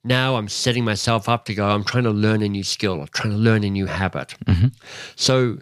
Now 0.04 0.36
I'm 0.36 0.48
setting 0.48 0.84
myself 0.84 1.28
up 1.28 1.46
to 1.46 1.54
go, 1.54 1.66
I'm 1.66 1.84
trying 1.84 2.04
to 2.04 2.10
learn 2.10 2.42
a 2.42 2.48
new 2.48 2.62
skill 2.62 3.00
or 3.00 3.06
trying 3.08 3.30
to 3.32 3.38
learn 3.38 3.64
a 3.64 3.70
new 3.70 3.86
habit. 3.86 4.34
Mhm. 4.46 4.72
So 5.16 5.58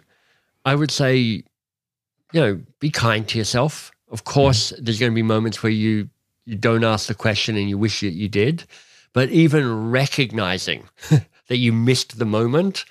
I 0.65 0.75
would 0.75 0.91
say, 0.91 1.15
you 1.17 2.41
know, 2.41 2.61
be 2.79 2.89
kind 2.89 3.27
to 3.29 3.37
yourself. 3.37 3.91
Of 4.11 4.25
course, 4.25 4.71
mm-hmm. 4.71 4.83
there's 4.83 4.99
going 4.99 5.11
to 5.11 5.15
be 5.15 5.23
moments 5.23 5.63
where 5.63 5.71
you 5.71 6.09
you 6.45 6.55
don't 6.55 6.83
ask 6.83 7.07
the 7.07 7.15
question 7.15 7.55
and 7.55 7.69
you 7.69 7.77
wish 7.77 8.01
that 8.01 8.11
you 8.11 8.27
did, 8.27 8.65
but 9.13 9.29
even 9.29 9.91
recognizing 9.91 10.89
that 11.47 11.57
you 11.57 11.71
missed 11.71 12.19
the 12.19 12.25
moment 12.25 12.83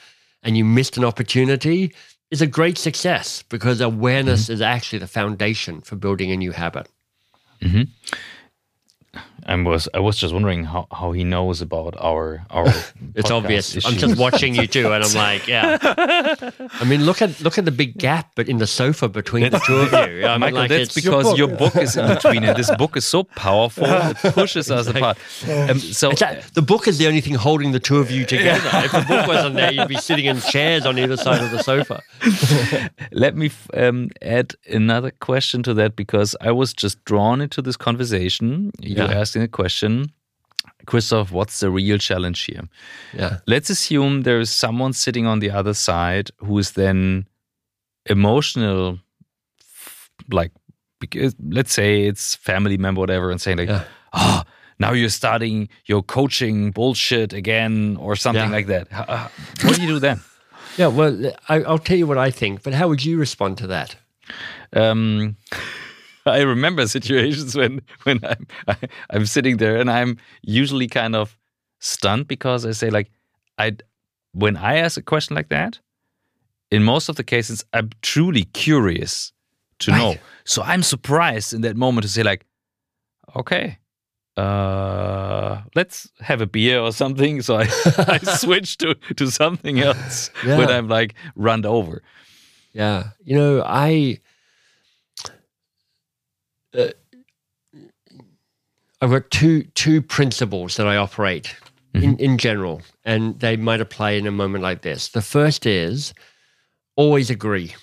and 0.43 0.57
you 0.57 0.65
missed 0.65 0.97
an 0.97 1.05
opportunity 1.05 1.95
is 2.31 2.41
a 2.41 2.47
great 2.47 2.79
success 2.79 3.43
because 3.51 3.81
awareness 3.83 4.45
mm-hmm. 4.45 4.55
is 4.55 4.63
actually 4.63 4.99
the 4.99 5.07
foundation 5.07 5.83
for 5.83 5.97
building 5.97 6.31
a 6.31 6.37
new 6.37 6.53
habit. 6.53 6.89
Mm-hmm. 7.61 7.83
I 9.45 9.57
was 9.57 9.89
I 9.93 9.99
was 9.99 10.17
just 10.17 10.33
wondering 10.33 10.65
how, 10.65 10.87
how 10.93 11.13
he 11.13 11.25
knows 11.25 11.61
about 11.61 11.95
our 11.99 12.45
our. 12.51 12.67
It's 13.15 13.31
podcast 13.31 13.37
obvious. 13.37 13.85
I'm 13.87 13.95
just 13.99 14.17
watching 14.17 14.55
you 14.55 14.67
two, 14.67 14.91
and 14.93 15.05
I'm 15.05 15.13
like, 15.15 15.47
yeah. 15.47 15.77
I 16.81 16.85
mean, 16.85 17.05
look 17.05 17.21
at 17.21 17.41
look 17.43 17.59
at 17.59 17.65
the 17.67 17.71
big 17.71 17.99
gap, 17.99 18.31
but 18.37 18.49
in 18.49 18.57
the 18.59 18.67
sofa 18.67 19.09
between 19.09 19.51
the 19.51 19.59
two 19.67 19.77
of 19.77 19.93
you. 19.93 20.25
I 20.25 20.33
mean, 20.33 20.41
Michael, 20.41 20.59
like 20.61 20.69
that's 20.71 20.83
it's, 20.85 20.95
because 20.95 21.37
your 21.37 21.49
book 21.49 21.77
is 21.77 21.97
in 21.97 22.07
between, 22.15 22.45
and 22.45 22.57
this 22.57 22.71
book 22.77 22.97
is 22.97 23.05
so 23.05 23.25
powerful 23.25 23.85
it 23.85 24.17
pushes 24.33 24.71
us 24.71 24.87
apart. 24.87 25.19
Um, 25.47 25.79
so 25.79 26.11
It's 26.11 26.21
that, 26.21 26.45
the 26.55 26.63
book 26.63 26.89
is 26.89 26.97
the 26.99 27.07
only 27.07 27.21
thing 27.21 27.35
holding 27.35 27.73
the 27.73 27.81
two 27.81 27.99
of 27.99 28.11
you 28.11 28.25
together. 28.25 28.71
If 28.85 28.93
the 28.93 29.05
book 29.07 29.27
wasn't 29.27 29.57
there, 29.57 29.73
you'd 29.73 29.89
be 29.89 29.97
sitting 29.97 30.25
in 30.27 30.41
chairs 30.41 30.87
on 30.87 30.99
either 30.99 31.17
side 31.19 31.43
of 31.43 31.51
the 31.51 31.63
sofa. 31.63 32.01
let 33.13 33.37
me 33.37 33.47
f- 33.47 33.69
um, 33.75 34.09
add 34.23 34.55
another 34.71 35.11
question 35.21 35.63
to 35.65 35.75
that 35.75 35.97
because 35.97 36.35
I 36.41 36.53
was 36.53 36.73
just 36.73 37.05
drawn 37.05 37.41
into 37.43 37.61
this 37.61 37.77
conversation. 37.77 38.71
You're 38.81 39.07
Yeah. 39.07 39.19
Asking 39.33 39.43
a 39.43 39.49
question, 39.49 40.13
Christoph. 40.87 41.33
What's 41.33 41.61
the 41.61 41.71
real 41.71 41.99
challenge 41.99 42.45
here? 42.45 42.69
Yeah, 43.15 43.39
Let's 43.47 43.71
assume 43.71 44.23
there 44.23 44.41
is 44.41 44.51
someone 44.51 44.93
sitting 44.93 45.27
on 45.27 45.41
the 45.41 45.51
other 45.51 45.75
side 45.75 46.31
who 46.39 46.59
is 46.59 46.73
then 46.73 47.27
emotional, 48.11 48.99
like 50.31 50.53
because 51.01 51.35
let's 51.51 51.73
say 51.73 52.03
it's 52.07 52.35
family 52.37 52.77
member, 52.77 53.01
whatever, 53.01 53.31
and 53.31 53.41
saying 53.41 53.59
like, 53.59 53.69
Yeah. 53.71 53.85
"Ah, 54.13 54.45
now 54.79 54.93
you're 54.93 55.09
starting 55.11 55.69
your 55.87 56.03
coaching 56.03 56.73
bullshit 56.73 57.33
again," 57.33 57.97
or 57.99 58.17
something 58.17 58.51
Yeah. 58.51 58.57
like 58.57 58.67
that. 58.67 58.87
Uh, 58.93 59.29
What 59.65 59.77
do 59.77 59.83
you 59.83 59.89
do 59.95 59.99
then? 60.01 60.21
yeah. 60.79 60.89
Well, 60.89 61.33
I, 61.49 61.63
I'll 61.65 61.79
tell 61.79 61.97
you 61.99 62.07
what 62.07 62.19
I 62.29 62.31
think, 62.31 62.63
but 62.63 62.75
how 62.75 62.89
would 62.89 63.03
you 63.05 63.19
respond 63.21 63.57
to 63.59 63.67
that? 63.69 63.97
um, 64.75 65.37
I 66.27 66.41
remember 66.41 66.87
situations 66.87 67.55
when 67.61 67.81
when 68.05 68.21
I'm 68.25 68.47
I, 68.69 68.77
I'm 69.11 69.27
sitting 69.27 69.57
there 69.59 69.77
and 69.77 69.91
I'm 69.91 70.19
usually 70.43 70.89
kind 70.89 71.17
of 71.17 71.37
stunned 71.81 72.29
because 72.29 72.65
I 72.67 72.73
say 72.73 72.91
like 72.91 73.11
I 73.59 73.77
when 74.33 74.57
I 74.57 74.77
ask 74.77 74.97
a 74.97 75.03
question 75.03 75.37
like 75.37 75.49
that, 75.49 75.81
in 76.71 76.83
most 76.83 77.09
of 77.09 77.17
the 77.17 77.25
cases 77.25 77.65
I'm 77.73 77.91
truly 78.03 78.45
curious 78.45 79.33
to 79.81 79.91
Right. 79.91 79.99
know. 79.99 80.17
So 80.45 80.63
I'm 80.63 80.83
surprised 80.83 81.53
in 81.53 81.61
that 81.63 81.77
moment 81.77 82.03
to 82.05 82.09
say 82.09 82.23
like, 82.23 82.47
okay. 83.37 83.79
Uh, 84.35 85.61
let's 85.75 86.11
have 86.21 86.41
a 86.41 86.47
beer 86.47 86.81
or 86.81 86.91
something. 86.91 87.43
So 87.43 87.57
I, 87.57 87.69
I 88.09 88.19
switch 88.19 88.79
to, 88.79 88.95
to 89.17 89.31
something 89.31 89.79
else 89.81 90.31
when 90.43 90.71
I'm 90.71 90.89
like 90.89 91.15
run 91.37 91.67
over. 91.67 92.03
Yeah, 92.73 93.11
you 93.23 93.37
know, 93.37 93.63
I. 93.67 94.21
Uh, 96.77 96.89
I've 99.01 99.11
got 99.11 99.31
two 99.31 99.65
two 99.75 100.01
principles 100.03 100.77
that 100.77 100.87
I 100.87 100.97
operate 100.97 101.55
in, 101.95 102.17
in 102.19 102.39
general, 102.39 102.81
and 103.05 103.39
they 103.41 103.57
might 103.57 103.81
apply 103.81 104.13
in 104.13 104.27
a 104.27 104.31
moment 104.31 104.63
like 104.63 104.83
this. 104.83 105.09
The 105.09 105.21
first 105.23 105.67
is 105.67 106.15
always 106.97 107.29
agree. 107.31 107.75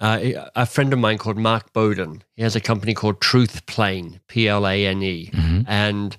uh, 0.00 0.48
a 0.54 0.66
friend 0.66 0.92
of 0.92 0.98
mine 0.98 1.18
called 1.18 1.38
Mark 1.38 1.72
Bowden. 1.72 2.22
He 2.36 2.42
has 2.42 2.54
a 2.54 2.60
company 2.60 2.92
called 2.94 3.20
Truth 3.20 3.66
Plane, 3.66 4.20
P 4.28 4.48
L 4.48 4.66
A 4.66 4.86
N 4.86 5.02
E, 5.02 5.30
and 5.66 6.16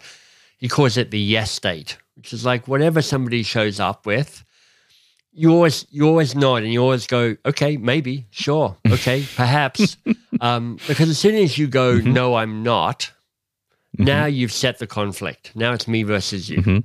he 0.58 0.68
calls 0.68 0.98
it 0.98 1.12
the 1.12 1.20
yes 1.20 1.52
state, 1.52 1.98
which 2.16 2.34
is 2.34 2.46
like 2.46 2.68
whatever 2.68 3.02
somebody 3.02 3.44
shows 3.44 3.80
up 3.80 4.06
with. 4.06 4.44
You 5.32 5.52
always 5.52 5.86
you 5.92 6.08
always 6.08 6.36
nod 6.36 6.64
and 6.64 6.74
you 6.74 6.82
always 6.82 7.08
go, 7.08 7.36
okay, 7.46 7.78
maybe, 7.78 8.26
sure, 8.32 8.76
okay, 8.90 9.24
perhaps, 9.36 9.96
um, 10.42 10.78
because 10.88 11.10
as 11.10 11.20
soon 11.20 11.36
as 11.36 11.58
you 11.58 11.68
go, 11.68 11.96
no, 11.98 12.36
I'm 12.36 12.64
not. 12.64 13.12
Now 13.98 14.26
you've 14.26 14.52
set 14.54 14.80
the 14.80 14.88
conflict. 14.88 15.52
Now 15.56 15.74
it's 15.74 15.88
me 15.88 16.04
versus 16.04 16.50
you. 16.50 16.62
Mhm. 16.62 16.84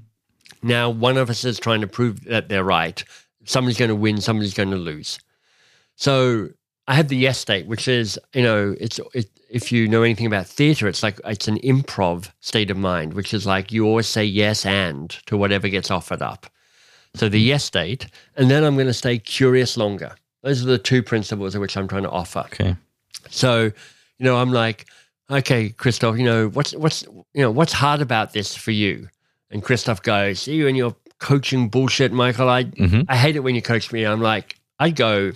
Now 0.63 0.91
one 0.91 1.17
of 1.17 1.31
us 1.31 1.45
is 1.45 1.59
trying 1.59 1.81
to 1.83 1.87
prove 1.87 2.25
that 2.25 2.49
they're 2.49 2.65
right. 2.65 3.03
Somebody's 3.45 3.79
going 3.79 3.91
to 3.91 3.95
win. 3.95 4.21
Somebody's 4.21 4.55
going 4.55 4.71
to 4.71 4.77
lose. 4.77 5.19
So 5.97 6.49
I 6.89 6.95
have 6.95 7.09
the 7.09 7.17
yes 7.17 7.39
state, 7.39 7.67
which 7.67 7.87
is 7.89 8.19
you 8.35 8.43
know 8.43 8.75
it's 8.81 8.99
it, 9.15 9.29
if 9.51 9.71
you 9.71 9.87
know 9.87 10.03
anything 10.03 10.27
about 10.27 10.47
theater, 10.47 10.89
it's 10.89 11.03
like 11.03 11.21
it's 11.25 11.47
an 11.47 11.59
improv 11.59 12.31
state 12.41 12.71
of 12.71 12.77
mind, 12.77 13.15
which 13.15 13.33
is 13.33 13.47
like 13.47 13.71
you 13.71 13.87
always 13.87 14.09
say 14.09 14.25
yes 14.25 14.67
and 14.67 15.11
to 15.27 15.37
whatever 15.37 15.69
gets 15.69 15.91
offered 15.91 16.23
up. 16.23 16.47
So 17.15 17.29
the 17.29 17.41
yes 17.41 17.65
state, 17.65 18.07
and 18.37 18.51
then 18.51 18.65
I'm 18.65 18.75
going 18.75 18.89
to 18.89 18.95
stay 18.95 19.19
curious 19.19 19.77
longer. 19.77 20.15
Those 20.43 20.63
are 20.63 20.67
the 20.67 20.79
two 20.79 21.03
principles 21.03 21.55
of 21.55 21.61
which 21.61 21.77
I'm 21.77 21.89
trying 21.89 22.03
to 22.03 22.11
offer. 22.11 22.41
Okay. 22.41 22.77
So, 23.31 23.65
you 23.65 23.73
know, 24.25 24.37
I'm 24.37 24.53
like, 24.53 24.87
okay, 25.31 25.71
Christoph, 25.71 26.19
you 26.19 26.25
know, 26.25 26.49
what's 26.49 26.75
what's 26.75 27.03
you 27.33 27.43
know, 27.43 27.51
what's 27.51 27.73
hard 27.73 28.01
about 28.01 28.33
this 28.33 28.55
for 28.57 28.73
you? 28.73 29.09
And 29.51 29.63
Christoph 29.63 30.03
goes, 30.03 30.41
see 30.41 30.55
you 30.57 30.67
and 30.69 30.77
your 30.77 30.97
coaching 31.21 31.69
bullshit, 31.69 32.13
Michael. 32.13 32.49
I 32.49 32.65
Mhm. 32.65 33.07
I 33.09 33.17
hate 33.17 33.37
it 33.37 33.41
when 33.41 33.55
you 33.55 33.63
coach 33.63 33.93
me. 33.93 34.05
I'm 34.05 34.21
like, 34.21 34.57
I 34.79 34.91
go, 34.91 35.33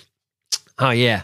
oh 0.78 0.90
yeah, 0.90 1.22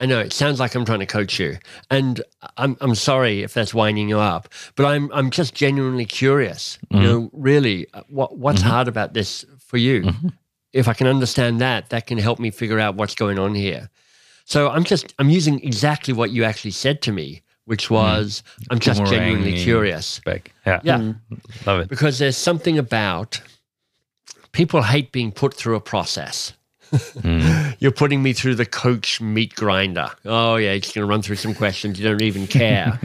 I 0.00 0.06
know 0.06 0.18
it 0.18 0.32
sounds 0.32 0.58
like 0.60 0.74
I'm 0.74 0.84
trying 0.84 0.98
to 0.98 1.06
coach 1.06 1.38
you, 1.38 1.58
and 1.90 2.20
I'm 2.56 2.76
I'm 2.80 2.94
sorry 2.96 3.42
if 3.44 3.54
that's 3.54 3.72
winding 3.72 4.08
you 4.08 4.18
up, 4.18 4.48
but 4.74 4.84
I'm 4.84 5.10
I'm 5.14 5.30
just 5.30 5.54
genuinely 5.54 6.04
curious. 6.06 6.78
You 6.90 7.00
know, 7.00 7.30
really, 7.32 7.86
uh, 7.94 8.02
what 8.10 8.36
what's 8.36 8.60
hard 8.62 8.88
about 8.88 9.14
this 9.14 9.46
for 9.72 9.78
you? 9.78 10.02
Mm-hmm. 10.02 10.28
If 10.74 10.86
I 10.86 10.92
can 10.92 11.06
understand 11.06 11.62
that, 11.62 11.88
that 11.88 12.06
can 12.06 12.18
help 12.18 12.38
me 12.38 12.50
figure 12.50 12.78
out 12.78 12.94
what's 12.94 13.14
going 13.14 13.38
on 13.38 13.54
here. 13.54 13.88
So 14.44 14.68
I'm 14.68 14.84
just 14.84 15.14
I'm 15.18 15.30
using 15.30 15.64
exactly 15.64 16.12
what 16.12 16.30
you 16.30 16.44
actually 16.44 16.72
said 16.72 17.00
to 17.02 17.12
me, 17.12 17.40
which 17.64 17.84
mm-hmm. 17.86 17.94
was 17.94 18.42
I'm 18.70 18.78
just 18.78 19.02
genuinely 19.06 19.56
curious. 19.56 20.20
Back. 20.26 20.52
Yeah. 20.66 20.80
Yeah, 20.84 20.98
mm-hmm. 20.98 21.34
Love 21.66 21.80
it. 21.80 21.88
because 21.88 22.18
there's 22.18 22.36
something 22.36 22.76
about 22.76 23.40
people 24.52 24.82
hate 24.82 25.10
being 25.10 25.32
put 25.32 25.54
through 25.54 25.76
a 25.76 25.80
process. 25.80 26.52
You're 27.78 27.90
putting 27.90 28.22
me 28.22 28.34
through 28.34 28.56
the 28.56 28.66
coach 28.66 29.22
meat 29.22 29.54
grinder. 29.54 30.10
Oh 30.26 30.56
yeah, 30.56 30.72
you're 30.72 30.80
just 30.80 30.94
going 30.94 31.06
to 31.06 31.10
run 31.10 31.22
through 31.22 31.36
some 31.36 31.54
questions. 31.54 31.98
You 31.98 32.06
don't 32.06 32.20
even 32.20 32.46
care. 32.46 33.00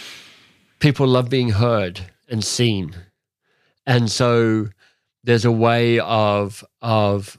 people 0.78 1.06
love 1.06 1.28
being 1.28 1.50
heard 1.50 2.00
and 2.26 2.42
seen, 2.42 2.96
and 3.86 4.10
so 4.10 4.68
there's 5.24 5.44
a 5.44 5.52
way 5.52 5.98
of 6.00 6.64
of 6.82 7.38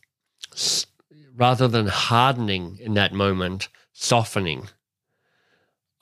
rather 1.35 1.67
than 1.67 1.87
hardening 1.87 2.77
in 2.79 2.93
that 2.95 3.13
moment, 3.13 3.69
softening. 3.93 4.67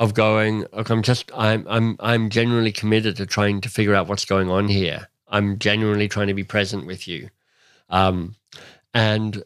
Of 0.01 0.13
going, 0.13 0.65
look, 0.71 0.89
I'm 0.89 1.01
just, 1.01 1.29
I'm, 1.35 1.67
I'm, 1.67 1.97
I'm 1.99 2.29
genuinely 2.29 2.71
committed 2.71 3.17
to 3.17 3.25
trying 3.25 3.59
to 3.59 3.67
figure 3.67 3.93
out 3.93 4.07
what's 4.07 4.23
going 4.23 4.49
on 4.49 4.69
here. 4.69 5.09
I'm 5.27 5.59
genuinely 5.59 6.07
trying 6.07 6.27
to 6.27 6.33
be 6.33 6.45
present 6.45 6.87
with 6.87 7.05
you, 7.05 7.29
um, 7.89 8.35
and 8.93 9.43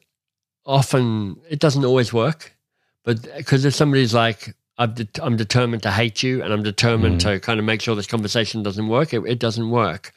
often 0.63 1.37
it 1.49 1.57
doesn't 1.57 1.85
always 1.85 2.13
work. 2.13 2.55
But 3.03 3.23
because 3.35 3.65
if 3.65 3.73
somebody's 3.73 4.13
like, 4.13 4.55
I'm, 4.77 4.93
I'm 5.23 5.37
determined 5.37 5.81
to 5.83 5.91
hate 5.91 6.21
you, 6.21 6.43
and 6.43 6.53
I'm 6.53 6.61
determined 6.61 7.21
to 7.21 7.39
kind 7.39 7.59
of 7.59 7.65
make 7.65 7.81
sure 7.81 7.95
this 7.95 8.05
conversation 8.05 8.61
doesn't 8.61 8.87
work, 8.87 9.11
it, 9.11 9.23
it 9.25 9.39
doesn't 9.39 9.71
work. 9.71 10.13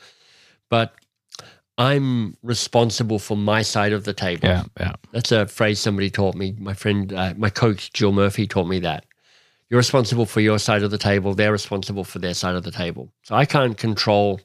But 0.68 0.94
I'm 1.78 2.36
responsible 2.42 3.18
for 3.18 3.36
my 3.36 3.62
side 3.62 3.92
of 3.92 4.04
the 4.04 4.14
table. 4.14 4.48
Yeah. 4.48 4.64
Yeah. 4.80 4.92
That's 5.12 5.32
a 5.32 5.46
phrase 5.46 5.78
somebody 5.78 6.10
taught 6.10 6.34
me. 6.34 6.54
My 6.58 6.74
friend, 6.74 7.12
uh, 7.12 7.34
my 7.36 7.50
coach, 7.50 7.92
Jill 7.92 8.12
Murphy, 8.12 8.46
taught 8.46 8.66
me 8.66 8.78
that. 8.80 9.04
You're 9.68 9.78
responsible 9.78 10.26
for 10.26 10.40
your 10.40 10.58
side 10.58 10.82
of 10.82 10.90
the 10.90 10.98
table. 10.98 11.34
They're 11.34 11.52
responsible 11.52 12.04
for 12.04 12.18
their 12.18 12.34
side 12.34 12.54
of 12.54 12.62
the 12.62 12.70
table. 12.70 13.12
So 13.24 13.34
I 13.34 13.44
can't 13.44 13.76
control 13.76 14.40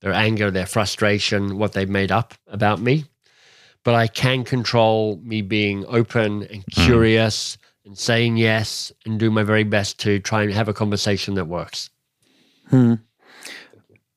their 0.00 0.12
anger, 0.12 0.50
their 0.50 0.66
frustration, 0.66 1.58
what 1.58 1.72
they've 1.72 1.88
made 1.88 2.10
up 2.10 2.34
about 2.48 2.80
me. 2.80 3.04
But 3.84 3.94
I 3.94 4.08
can 4.08 4.42
control 4.44 5.20
me 5.22 5.42
being 5.42 5.84
open 5.86 6.42
and 6.44 6.64
curious 6.72 7.58
and 7.84 7.96
saying 7.96 8.36
yes 8.38 8.90
and 9.04 9.20
do 9.20 9.30
my 9.30 9.44
very 9.44 9.62
best 9.62 10.00
to 10.00 10.18
try 10.18 10.42
and 10.42 10.52
have 10.52 10.68
a 10.68 10.74
conversation 10.74 11.34
that 11.34 11.44
works. 11.44 11.90
Hmm. 12.68 12.94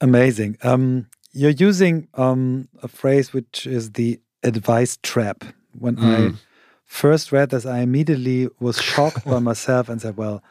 Amazing. 0.01 0.57
Um, 0.63 1.07
you're 1.31 1.51
using 1.51 2.07
um, 2.15 2.67
a 2.81 2.87
phrase 2.87 3.33
which 3.33 3.67
is 3.67 3.91
the 3.91 4.19
advice 4.43 4.97
trap. 5.03 5.43
When 5.77 5.99
I 5.99 6.33
first 6.85 7.31
read 7.31 7.51
this, 7.51 7.65
I 7.65 7.79
immediately 7.79 8.49
was 8.59 8.81
shocked 8.81 9.25
by 9.25 9.39
myself 9.51 9.89
and 9.89 10.01
said, 10.01 10.17
"Well, 10.17 10.43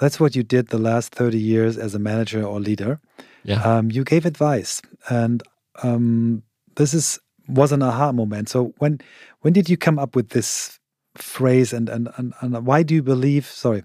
that's 0.00 0.18
what 0.18 0.34
you 0.34 0.42
did 0.42 0.68
the 0.68 0.78
last 0.78 1.14
thirty 1.14 1.38
years 1.38 1.76
as 1.76 1.94
a 1.94 1.98
manager 1.98 2.42
or 2.42 2.60
leader. 2.60 3.00
Yeah. 3.44 3.62
Um, 3.62 3.90
you 3.90 4.04
gave 4.04 4.24
advice, 4.24 4.80
and 5.08 5.42
um, 5.82 6.42
this 6.76 6.94
is 6.94 7.18
was 7.48 7.72
an 7.72 7.82
aha 7.82 8.12
moment. 8.12 8.48
So 8.48 8.72
when 8.78 9.00
when 9.40 9.52
did 9.52 9.68
you 9.68 9.76
come 9.76 9.98
up 9.98 10.16
with 10.16 10.30
this 10.30 10.78
phrase, 11.16 11.72
and 11.72 11.88
and 11.88 12.08
and, 12.16 12.32
and 12.40 12.66
why 12.66 12.82
do 12.82 12.94
you 12.94 13.02
believe? 13.02 13.46
Sorry, 13.46 13.84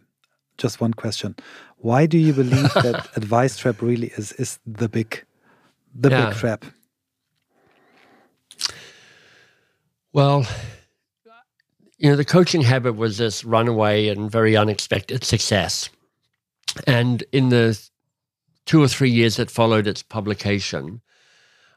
just 0.58 0.80
one 0.80 0.94
question. 0.94 1.36
Why 1.78 2.06
do 2.06 2.18
you 2.18 2.34
believe 2.34 2.74
that 2.74 3.10
advice 3.18 3.58
trap 3.58 3.82
really 3.82 4.08
is 4.18 4.32
is 4.34 4.60
the 4.66 4.88
big 4.88 5.24
the 5.98 6.10
Yeah. 6.10 6.30
big 6.30 6.38
trap? 6.38 6.66
Well, 10.14 10.46
you 11.98 12.10
know, 12.10 12.16
the 12.16 12.26
coaching 12.26 12.62
habit 12.62 12.94
was 12.96 13.18
this 13.18 13.44
runaway 13.44 14.08
and 14.08 14.32
very 14.32 14.56
unexpected 14.56 15.24
success. 15.24 15.90
And 16.86 17.24
in 17.32 17.50
the 17.50 17.80
two 18.66 18.82
or 18.82 18.88
three 18.88 19.10
years 19.10 19.38
that 19.38 19.50
followed 19.50 19.88
its 19.88 20.04
publication, 20.04 21.02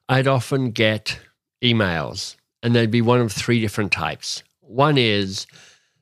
I'd 0.08 0.26
often 0.26 0.70
get 0.72 1.18
emails, 1.62 2.36
and 2.62 2.74
they'd 2.74 2.90
be 2.90 3.02
one 3.02 3.20
of 3.20 3.32
three 3.32 3.60
different 3.60 3.92
types. 3.92 4.42
One 4.60 4.98
is, 4.98 5.46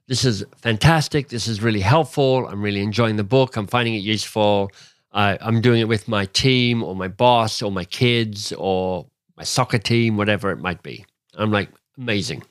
this 0.08 0.24
is 0.24 0.44
fantastic. 0.56 1.28
This 1.28 1.46
is 1.46 1.62
really 1.62 1.80
helpful. 1.80 2.46
I'm 2.48 2.62
really 2.62 2.80
enjoying 2.80 3.16
the 3.16 3.24
book. 3.24 3.56
I'm 3.56 3.66
finding 3.66 3.94
it 3.94 3.98
useful. 3.98 4.70
I, 5.12 5.38
I'm 5.40 5.60
doing 5.60 5.80
it 5.80 5.88
with 5.88 6.08
my 6.08 6.26
team 6.26 6.82
or 6.82 6.94
my 6.94 7.08
boss 7.08 7.62
or 7.62 7.72
my 7.72 7.84
kids 7.84 8.52
or 8.52 9.06
my 9.36 9.44
soccer 9.44 9.78
team, 9.78 10.16
whatever 10.16 10.50
it 10.50 10.58
might 10.58 10.82
be. 10.82 11.04
I'm 11.34 11.50
like, 11.50 11.70
amazing. 11.96 12.42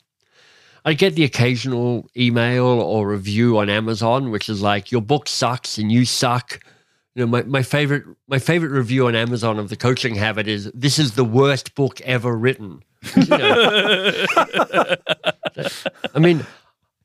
I 0.85 0.93
get 0.93 1.15
the 1.15 1.25
occasional 1.25 2.09
email 2.15 2.65
or 2.65 3.09
review 3.09 3.57
on 3.57 3.69
Amazon, 3.69 4.31
which 4.31 4.47
is 4.47 4.61
like, 4.61 4.91
your 4.91 5.01
book 5.01 5.27
sucks 5.27 5.77
and 5.77 5.91
you 5.91 6.05
suck. 6.05 6.63
You 7.13 7.25
know, 7.25 7.27
my, 7.27 7.43
my 7.43 7.63
favorite 7.63 8.05
my 8.27 8.39
favorite 8.39 8.69
review 8.69 9.07
on 9.07 9.15
Amazon 9.15 9.59
of 9.59 9.69
the 9.69 9.75
coaching 9.75 10.15
habit 10.15 10.47
is 10.47 10.71
this 10.73 10.99
is 10.99 11.15
the 11.15 11.25
worst 11.25 11.73
book 11.75 11.99
ever 12.01 12.37
written. 12.37 12.83
You 13.15 13.25
know. 13.25 14.25
I 16.15 16.19
mean, 16.19 16.45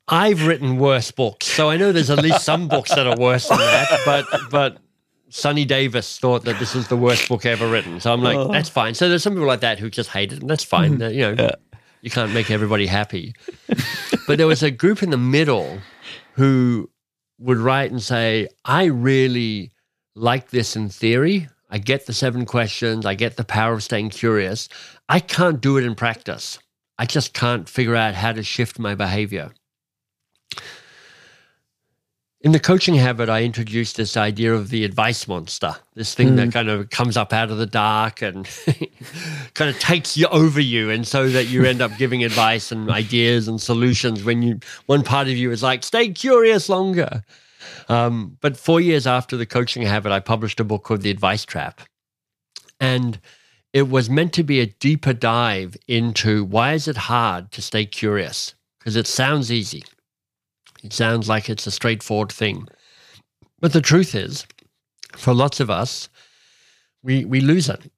I've 0.07 0.45
written 0.45 0.77
worse 0.77 1.09
books, 1.11 1.47
so 1.47 1.69
I 1.69 1.77
know 1.77 1.91
there's 1.91 2.11
at 2.11 2.21
least 2.21 2.43
some 2.43 2.67
books 2.67 2.93
that 2.93 3.07
are 3.07 3.17
worse 3.17 3.49
than 3.49 3.57
that. 3.57 4.01
But 4.05 4.25
but 4.51 4.77
Sonny 5.33 5.65
Davis 5.65 6.19
thought 6.19 6.45
that 6.45 6.59
this 6.59 6.75
is 6.75 6.89
the 6.89 6.95
worst 6.95 7.27
book 7.27 7.43
ever 7.43 7.67
written, 7.67 7.99
so 7.99 8.13
I'm 8.13 8.21
like, 8.21 8.37
oh. 8.37 8.51
that's 8.51 8.69
fine. 8.69 8.93
So 8.93 9.09
there's 9.09 9.23
some 9.23 9.33
people 9.33 9.47
like 9.47 9.61
that 9.61 9.79
who 9.79 9.89
just 9.89 10.11
hate 10.11 10.31
it, 10.31 10.41
and 10.41 10.49
that's 10.49 10.63
fine. 10.63 10.91
Mm-hmm. 10.91 10.99
That, 10.99 11.13
You 11.15 11.35
know, 11.35 11.49
you 12.03 12.11
can't 12.11 12.31
make 12.33 12.51
everybody 12.51 12.85
happy. 12.85 13.33
but 14.27 14.37
there 14.37 14.45
was 14.45 14.61
a 14.61 14.69
group 14.69 15.01
in 15.01 15.09
the 15.09 15.17
middle 15.17 15.79
who 16.33 16.87
would 17.39 17.57
write 17.57 17.89
and 17.89 17.99
say, 17.99 18.47
I 18.63 18.85
really 18.85 19.71
like 20.13 20.51
this 20.51 20.75
in 20.75 20.89
theory. 20.89 21.49
I 21.67 21.79
get 21.79 22.05
the 22.05 22.13
seven 22.13 22.45
questions. 22.45 23.03
I 23.03 23.15
get 23.15 23.35
the 23.35 23.43
power 23.43 23.73
of 23.73 23.81
staying 23.81 24.11
curious. 24.11 24.69
I 25.09 25.19
can't 25.19 25.59
do 25.59 25.77
it 25.77 25.83
in 25.83 25.95
practice. 25.95 26.59
I 26.99 27.07
just 27.07 27.33
can't 27.33 27.67
figure 27.67 27.95
out 27.95 28.13
how 28.13 28.33
to 28.33 28.43
shift 28.43 28.77
my 28.77 28.93
behavior. 28.93 29.51
In 32.43 32.51
the 32.51 32.59
coaching 32.59 32.95
habit, 32.95 33.29
I 33.29 33.43
introduced 33.43 33.95
this 33.95 34.17
idea 34.17 34.53
of 34.53 34.69
the 34.69 34.83
advice 34.83 35.29
monster, 35.29 35.77
this 35.95 36.13
thing 36.13 36.35
that 36.35 36.51
kind 36.51 36.67
of 36.67 36.89
comes 36.89 37.15
up 37.15 37.31
out 37.31 37.49
of 37.49 37.57
the 37.57 37.65
dark 37.65 38.21
and 38.21 38.45
kind 39.53 39.69
of 39.69 39.79
takes 39.79 40.17
you 40.17 40.27
over 40.27 40.59
you, 40.59 40.89
and 40.89 41.07
so 41.07 41.29
that 41.29 41.45
you 41.45 41.63
end 41.63 41.81
up 41.81 41.97
giving 41.97 42.21
advice 42.25 42.69
and 42.69 42.91
ideas 42.91 43.47
and 43.47 43.61
solutions 43.61 44.25
when 44.25 44.41
you 44.41 44.59
one 44.87 45.03
part 45.03 45.29
of 45.29 45.37
you 45.37 45.51
is 45.51 45.63
like, 45.63 45.85
stay 45.85 46.09
curious 46.09 46.67
longer. 46.67 47.23
Um, 47.87 48.37
but 48.41 48.57
four 48.57 48.81
years 48.81 49.07
after 49.07 49.37
the 49.37 49.45
coaching 49.45 49.83
habit, 49.83 50.11
I 50.11 50.19
published 50.19 50.59
a 50.59 50.65
book 50.65 50.83
called 50.83 51.01
The 51.01 51.11
Advice 51.11 51.45
Trap. 51.45 51.79
And 52.77 53.21
it 53.71 53.89
was 53.89 54.09
meant 54.09 54.33
to 54.33 54.43
be 54.43 54.59
a 54.59 54.65
deeper 54.65 55.13
dive 55.13 55.77
into 55.87 56.43
why 56.43 56.73
is 56.73 56.89
it 56.89 56.97
hard 56.97 57.53
to 57.53 57.61
stay 57.61 57.85
curious? 57.85 58.53
Because 58.79 58.97
it 58.97 59.07
sounds 59.07 59.49
easy. 59.49 59.85
It 60.83 60.93
sounds 60.93 61.29
like 61.29 61.49
it's 61.49 61.65
a 61.65 61.71
straightforward 61.71 62.31
thing. 62.31 62.67
But 63.59 63.73
the 63.73 63.81
truth 63.81 64.13
is, 64.13 64.45
for 65.15 65.33
lots 65.33 65.59
of 65.59 65.69
us, 65.69 66.09
we, 67.01 67.25
we 67.25 67.41
lose 67.41 67.69
it. 67.69 67.89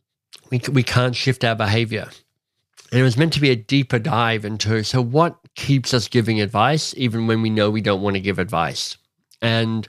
We, 0.51 0.61
we 0.71 0.83
can't 0.83 1.15
shift 1.15 1.43
our 1.43 1.55
behavior. 1.55 2.09
And 2.91 3.01
it 3.01 3.03
was 3.03 3.17
meant 3.17 3.33
to 3.33 3.41
be 3.41 3.49
a 3.49 3.55
deeper 3.55 3.97
dive 3.97 4.45
into 4.45 4.83
so, 4.83 5.01
what 5.01 5.37
keeps 5.55 5.93
us 5.93 6.07
giving 6.07 6.39
advice, 6.39 6.93
even 6.95 7.25
when 7.27 7.41
we 7.41 7.49
know 7.49 7.69
we 7.69 7.81
don't 7.81 8.01
want 8.01 8.15
to 8.15 8.21
give 8.21 8.37
advice? 8.37 8.97
And 9.41 9.87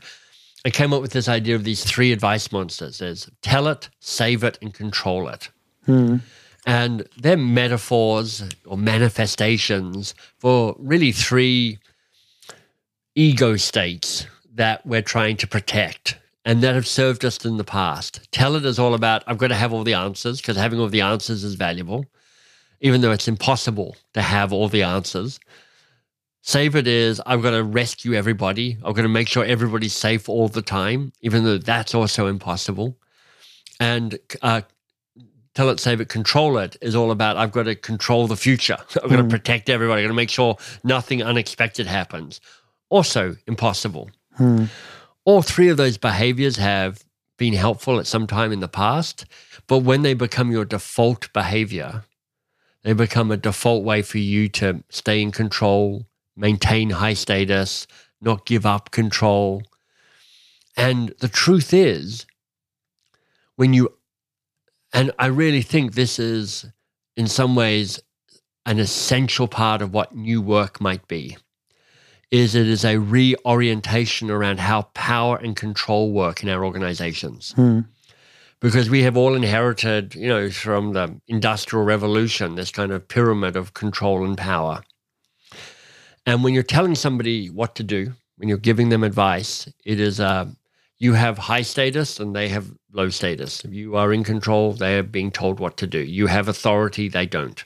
I 0.65 0.71
came 0.71 0.93
up 0.93 1.03
with 1.03 1.13
this 1.13 1.29
idea 1.29 1.55
of 1.55 1.65
these 1.65 1.85
three 1.85 2.11
advice 2.11 2.51
monsters 2.51 2.99
there's 2.99 3.31
tell 3.43 3.69
it, 3.69 3.91
save 4.01 4.43
it, 4.43 4.59
and 4.63 4.73
control 4.73 5.29
it. 5.29 5.51
Hmm. 5.85 6.17
And 6.67 7.07
they're 7.17 7.37
metaphors 7.37 8.43
or 8.65 8.77
manifestations 8.77 10.15
for 10.39 10.75
really 10.79 11.13
three 11.13 11.79
ego 13.17 13.57
states 13.57 14.27
that 14.55 14.87
we're 14.87 15.03
trying 15.03 15.39
to 15.39 15.47
protect 15.47 16.19
and 16.45 16.63
that 16.63 16.75
have 16.75 16.87
served 16.87 17.25
us 17.25 17.45
in 17.45 17.57
the 17.57 17.65
past. 17.65 18.29
Tell 18.31 18.55
it 18.55 18.65
is 18.65 18.79
all 18.79 18.95
about 18.95 19.25
I've 19.27 19.39
got 19.39 19.49
to 19.49 19.55
have 19.55 19.73
all 19.73 19.85
the 19.85 19.95
answers 19.95 20.41
because 20.41 20.57
having 20.57 20.79
all 20.79 20.89
the 20.89 21.01
answers 21.01 21.43
is 21.43 21.55
valuable, 21.55 22.05
even 22.81 23.01
though 23.01 23.11
it's 23.11 23.27
impossible 23.27 23.97
to 24.13 24.21
have 24.21 24.53
all 24.53 24.69
the 24.69 24.83
answers. 24.83 25.41
Save 26.43 26.77
it 26.77 26.87
is 26.87 27.21
I've 27.27 27.43
got 27.43 27.51
to 27.53 27.65
rescue 27.65 28.13
everybody. 28.13 28.77
I've 28.85 28.95
got 28.95 29.03
to 29.03 29.09
make 29.09 29.29
sure 29.29 29.45
everybody's 29.45 29.95
safe 29.95 30.29
all 30.29 30.49
the 30.49 30.63
time, 30.63 31.13
even 31.23 31.43
though 31.43 31.59
that's 31.59 31.95
also 31.95 32.27
impossible. 32.27 32.97
And 33.81 34.19
uh, 34.43 34.61
tell 35.55 35.71
it, 35.71 35.81
save 35.81 36.03
it, 36.03 36.11
control 36.11 36.59
it 36.59 36.77
is 36.83 36.95
all 36.95 37.11
about 37.11 37.39
I've 37.39 37.51
got 37.51 37.65
to 37.65 37.75
control 37.75 38.27
the 38.27 38.37
future. 38.37 38.77
I've 39.03 39.11
got 39.11 39.17
to 39.17 39.25
protect 39.25 39.71
everybody. 39.71 40.03
I've 40.03 40.07
got 40.07 40.13
to 40.13 40.15
make 40.15 40.31
sure 40.31 40.59
nothing 40.85 41.23
unexpected 41.23 41.87
happens. 41.87 42.41
Also 42.89 43.37
impossible. 43.47 44.11
Hmm. 44.35 44.65
All 45.25 45.43
three 45.43 45.69
of 45.69 45.77
those 45.77 45.99
behaviors 45.99 46.57
have 46.57 47.05
been 47.37 47.55
helpful 47.55 47.99
at 47.99 48.07
some 48.07 48.27
time 48.27 48.53
in 48.53 48.61
the 48.61 48.69
past, 48.69 49.27
but 49.67 49.79
when 49.79 50.03
they 50.03 50.15
become 50.15 50.51
your 50.51 50.65
default 50.65 51.33
behavior, 51.33 52.05
they 52.83 52.93
become 52.93 53.31
a 53.31 53.37
default 53.37 53.85
way 53.85 54.03
for 54.03 54.19
you 54.19 54.49
to 54.49 54.85
stay 54.89 55.21
in 55.21 55.33
control, 55.33 56.07
maintain 56.37 56.91
high 56.91 57.15
status, 57.15 57.87
not 58.21 58.47
give 58.47 58.65
up 58.65 58.91
control. 58.91 59.63
And 60.77 61.15
the 61.19 61.29
truth 61.29 61.75
is, 61.75 62.27
when 63.57 63.73
you, 63.73 63.93
and 64.93 65.11
I 65.19 65.27
really 65.27 65.63
think 65.63 65.95
this 65.95 66.19
is 66.19 66.67
in 67.17 67.27
some 67.27 67.57
ways 67.57 68.01
an 68.67 68.79
essential 68.79 69.49
part 69.49 69.83
of 69.83 69.93
what 69.93 70.15
new 70.15 70.41
work 70.41 70.81
might 70.81 71.09
be, 71.09 71.37
is 72.31 72.55
it 72.55 72.67
is 72.67 72.85
a 72.85 72.99
reorientation 72.99 74.31
around 74.31 74.59
how 74.61 74.83
power 74.95 75.37
and 75.37 75.57
control 75.57 76.13
work 76.13 76.43
in 76.43 76.49
our 76.49 76.65
organizations 76.65 77.55
because 78.61 78.89
we 78.91 79.03
have 79.03 79.17
all 79.17 79.35
inherited, 79.35 80.15
you 80.15 80.29
know, 80.29 80.51
from 80.51 80.93
the 80.93 81.21
industrial 81.29 81.85
revolution, 81.85 82.55
this 82.55 82.71
kind 82.71 82.91
of 82.91 83.07
pyramid 83.07 83.57
of 83.57 83.75
control 83.75 84.25
and 84.25 84.37
power. 84.37 84.83
And 86.25 86.43
when 86.43 86.55
you're 86.55 86.63
telling 86.63 86.95
somebody 86.95 87.49
what 87.49 87.75
to 87.77 87.83
do, 87.85 88.13
when 88.37 88.49
you're 88.49 88.59
giving 88.59 88.89
them 88.89 89.05
advice, 89.05 89.69
it 89.85 90.01
is 90.01 90.19
uh, 90.21 90.47
you 90.99 91.13
have 91.13 91.39
high 91.39 91.63
status 91.63 92.19
and 92.19 92.35
they 92.35 92.49
have 92.49 92.73
low 92.93 93.09
status. 93.11 93.65
If 93.65 93.73
you 93.73 93.97
are 93.97 94.13
in 94.13 94.25
control, 94.25 94.73
they 94.73 94.99
are 94.99 95.03
being 95.03 95.31
told 95.31 95.61
what 95.61 95.77
to 95.77 95.87
do. 95.87 96.01
You 96.01 96.27
have 96.27 96.49
authority, 96.49 97.09
they 97.09 97.27
don't. 97.27 97.65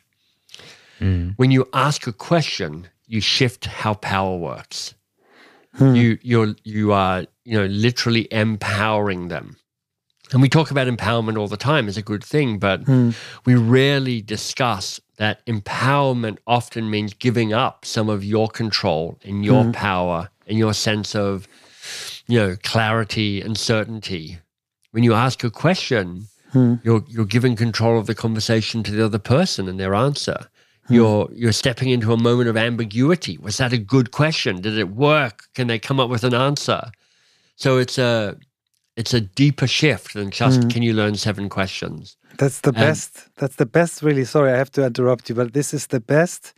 When 1.36 1.50
you 1.50 1.68
ask 1.72 2.06
a 2.06 2.12
question, 2.12 2.88
you 3.10 3.20
shift 3.20 3.66
how 3.66 3.94
power 3.94 4.36
works. 4.36 4.94
Hmm. 5.74 5.94
You 5.94 6.18
you're 6.22 6.54
you 6.64 6.92
are 6.92 7.26
you 7.44 7.58
know 7.58 7.66
literally 7.66 8.28
empowering 8.30 9.28
them. 9.28 9.56
And 10.32 10.40
we 10.40 10.48
talk 10.48 10.70
about 10.70 10.86
empowerment 10.86 11.36
all 11.36 11.48
the 11.48 11.56
time 11.56 11.88
as 11.88 11.96
a 11.96 12.02
good 12.02 12.22
thing, 12.22 12.60
but 12.60 12.82
hmm. 12.84 13.10
we 13.44 13.56
rarely 13.56 14.22
discuss 14.22 15.00
that 15.16 15.44
empowerment 15.46 16.38
often 16.46 16.88
means 16.88 17.14
giving 17.14 17.52
up 17.52 17.84
some 17.84 18.08
of 18.08 18.24
your 18.24 18.46
control 18.46 19.18
and 19.24 19.44
your 19.44 19.64
hmm. 19.64 19.72
power 19.72 20.30
and 20.46 20.56
your 20.56 20.72
sense 20.72 21.16
of, 21.16 21.48
you 22.28 22.38
know, 22.38 22.56
clarity 22.62 23.40
and 23.40 23.58
certainty. 23.58 24.38
When 24.92 25.02
you 25.02 25.14
ask 25.14 25.42
a 25.42 25.50
question, 25.50 26.28
you're 26.84 27.04
you're 27.08 27.26
giving 27.26 27.56
control 27.56 27.98
of 27.98 28.06
the 28.06 28.14
conversation 28.14 28.84
to 28.84 28.92
the 28.92 29.04
other 29.04 29.18
person 29.18 29.68
and 29.68 29.80
their 29.80 29.96
answer. 29.96 30.48
Hmm. 30.90 30.96
You're 30.96 31.28
you're 31.32 31.52
stepping 31.52 31.90
into 31.90 32.12
a 32.12 32.16
moment 32.16 32.48
of 32.48 32.56
ambiguity. 32.56 33.38
Was 33.38 33.56
that 33.58 33.72
a 33.72 33.78
good 33.78 34.10
question? 34.10 34.60
Did 34.60 34.76
it 34.76 34.90
work? 34.90 35.44
Can 35.54 35.68
they 35.68 35.78
come 35.78 36.00
up 36.00 36.10
with 36.10 36.24
an 36.24 36.34
answer? 36.34 36.90
So 37.54 37.78
it's 37.78 37.96
a 37.96 38.36
it's 38.96 39.14
a 39.14 39.20
deeper 39.20 39.68
shift 39.68 40.14
than 40.14 40.30
just 40.30 40.64
hmm. 40.64 40.68
can 40.68 40.82
you 40.82 40.92
learn 40.92 41.14
seven 41.14 41.48
questions. 41.48 42.16
That's 42.38 42.60
the 42.60 42.72
best. 42.72 43.28
That's 43.36 43.56
the 43.56 43.66
best, 43.66 44.02
really. 44.02 44.24
Sorry, 44.24 44.52
I 44.52 44.56
have 44.56 44.72
to 44.72 44.84
interrupt 44.84 45.28
you, 45.28 45.34
but 45.34 45.52
this 45.52 45.72
is 45.72 45.86
the 45.88 46.00
best 46.00 46.54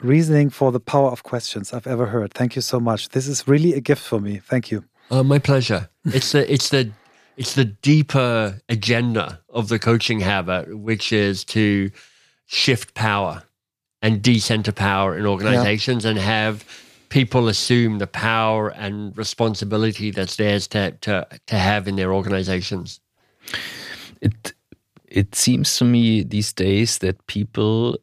reasoning 0.00 0.50
for 0.50 0.72
the 0.72 0.80
power 0.80 1.10
of 1.10 1.22
questions 1.22 1.72
I've 1.72 1.86
ever 1.86 2.06
heard. 2.06 2.32
Thank 2.34 2.56
you 2.56 2.62
so 2.62 2.80
much. 2.80 3.10
This 3.10 3.28
is 3.28 3.46
really 3.46 3.74
a 3.74 3.80
gift 3.80 4.02
for 4.02 4.18
me. 4.20 4.38
Thank 4.38 4.70
you. 4.70 4.84
Oh, 5.10 5.22
my 5.22 5.38
pleasure. 5.38 5.88
It's 6.06 6.32
the 6.32 6.52
it's 6.52 6.70
the 6.70 6.90
it's 7.36 7.54
the 7.54 7.66
deeper 7.66 8.60
agenda 8.68 9.40
of 9.48 9.68
the 9.68 9.78
coaching 9.78 10.20
habit, 10.20 10.78
which 10.78 11.12
is 11.12 11.44
to 11.46 11.90
shift 12.50 12.94
power 12.94 13.44
and 14.02 14.22
decenter 14.22 14.72
power 14.72 15.16
in 15.16 15.24
organizations 15.24 16.04
and 16.04 16.18
have 16.18 16.64
people 17.08 17.46
assume 17.46 17.98
the 17.98 18.08
power 18.08 18.70
and 18.70 19.16
responsibility 19.16 20.10
that's 20.10 20.34
theirs 20.34 20.66
to 20.66 20.90
to 21.00 21.24
to 21.46 21.56
have 21.56 21.86
in 21.86 21.94
their 21.94 22.12
organizations. 22.12 23.00
it 24.20 24.52
it 25.06 25.36
seems 25.36 25.76
to 25.78 25.84
me 25.84 26.24
these 26.24 26.52
days 26.52 26.98
that 26.98 27.24
people 27.28 27.96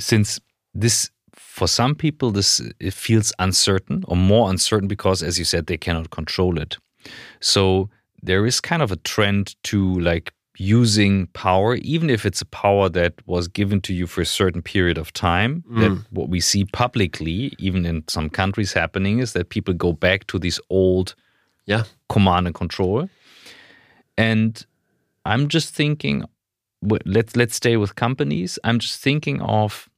since 0.00 0.40
this 0.72 1.10
for 1.34 1.68
some 1.68 1.94
people 1.94 2.30
this 2.30 2.62
it 2.80 2.94
feels 2.94 3.30
uncertain 3.38 4.04
or 4.08 4.16
more 4.16 4.48
uncertain 4.48 4.88
because 4.88 5.22
as 5.22 5.38
you 5.38 5.44
said 5.44 5.66
they 5.66 5.76
cannot 5.76 6.08
control 6.08 6.58
it 6.58 6.78
so 7.40 7.90
there 8.22 8.46
is 8.46 8.58
kind 8.58 8.82
of 8.82 8.90
a 8.90 8.96
trend 8.96 9.54
to 9.62 10.00
like 10.00 10.32
using 10.58 11.26
power 11.28 11.76
even 11.76 12.08
if 12.10 12.24
it's 12.24 12.40
a 12.40 12.46
power 12.46 12.88
that 12.88 13.12
was 13.26 13.48
given 13.48 13.80
to 13.80 13.92
you 13.92 14.06
for 14.06 14.20
a 14.22 14.26
certain 14.26 14.62
period 14.62 14.98
of 14.98 15.12
time 15.12 15.62
mm. 15.70 15.80
that 15.80 16.06
what 16.10 16.28
we 16.28 16.40
see 16.40 16.64
publicly 16.64 17.52
even 17.58 17.84
in 17.84 18.02
some 18.08 18.30
countries 18.30 18.72
happening 18.72 19.18
is 19.18 19.32
that 19.32 19.48
people 19.50 19.74
go 19.74 19.92
back 19.92 20.26
to 20.26 20.38
these 20.38 20.60
old 20.70 21.14
Yeah. 21.66 21.84
command 22.08 22.46
and 22.46 22.54
control. 22.54 23.08
And 24.16 24.64
I'm 25.24 25.48
just 25.48 25.74
thinking, 25.74 26.24
let's 27.04 27.34
let's 27.36 27.56
stay 27.56 27.76
with 27.76 27.94
companies. 27.94 28.58
I'm 28.64 28.78
just 28.78 29.02
thinking 29.02 29.40
of 29.42 29.88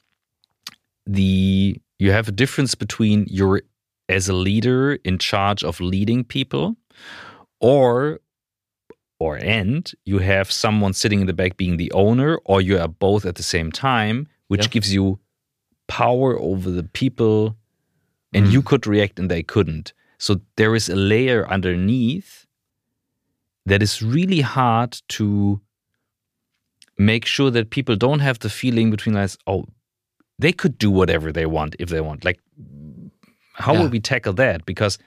the 1.06 1.80
you 1.98 2.12
have 2.12 2.28
a 2.28 2.32
difference 2.32 2.74
between 2.74 3.26
you're 3.28 3.62
as 4.08 4.28
a 4.28 4.32
leader 4.32 4.98
in 5.04 5.18
charge 5.18 5.62
of 5.64 5.80
leading 5.80 6.24
people, 6.24 6.76
or 7.60 8.20
or 9.18 9.36
and 9.36 9.92
you 10.04 10.18
have 10.18 10.50
someone 10.52 10.92
sitting 10.92 11.20
in 11.20 11.26
the 11.26 11.32
back 11.32 11.56
being 11.56 11.76
the 11.76 11.90
owner, 11.92 12.38
or 12.44 12.60
you 12.60 12.78
are 12.78 12.88
both 12.88 13.24
at 13.26 13.34
the 13.34 13.42
same 13.42 13.72
time, 13.72 14.28
which 14.48 14.66
Yeah. 14.66 14.70
gives 14.70 14.92
you 14.94 15.18
power 15.88 16.38
over 16.38 16.70
the 16.70 16.84
people, 16.84 17.56
and 18.32 18.48
you 18.52 18.62
mm. 18.62 18.66
could 18.66 18.86
react 18.86 19.18
and 19.18 19.30
they 19.30 19.42
couldn't. 19.42 19.92
So 20.18 20.40
there 20.56 20.74
is 20.74 20.88
a 20.88 20.96
layer 20.96 21.48
underneath 21.48 22.46
that 23.66 23.82
is 23.82 24.02
really 24.02 24.40
hard 24.40 25.00
to 25.08 25.60
make 26.96 27.24
sure 27.24 27.50
that 27.50 27.70
people 27.70 27.96
don't 27.96 28.20
have 28.20 28.38
the 28.40 28.50
feeling 28.50 28.90
between 28.90 29.16
us, 29.16 29.36
oh, 29.46 29.64
they 30.38 30.52
could 30.52 30.78
do 30.78 30.90
whatever 30.90 31.32
they 31.32 31.46
want 31.46 31.76
if 31.78 31.88
they 31.88 32.00
want. 32.00 32.24
Like, 32.24 32.40
how 33.54 33.72
Yeah. 33.72 33.82
will 33.82 33.88
we 33.88 34.00
tackle 34.00 34.32
that? 34.34 34.64
Because 34.66 34.98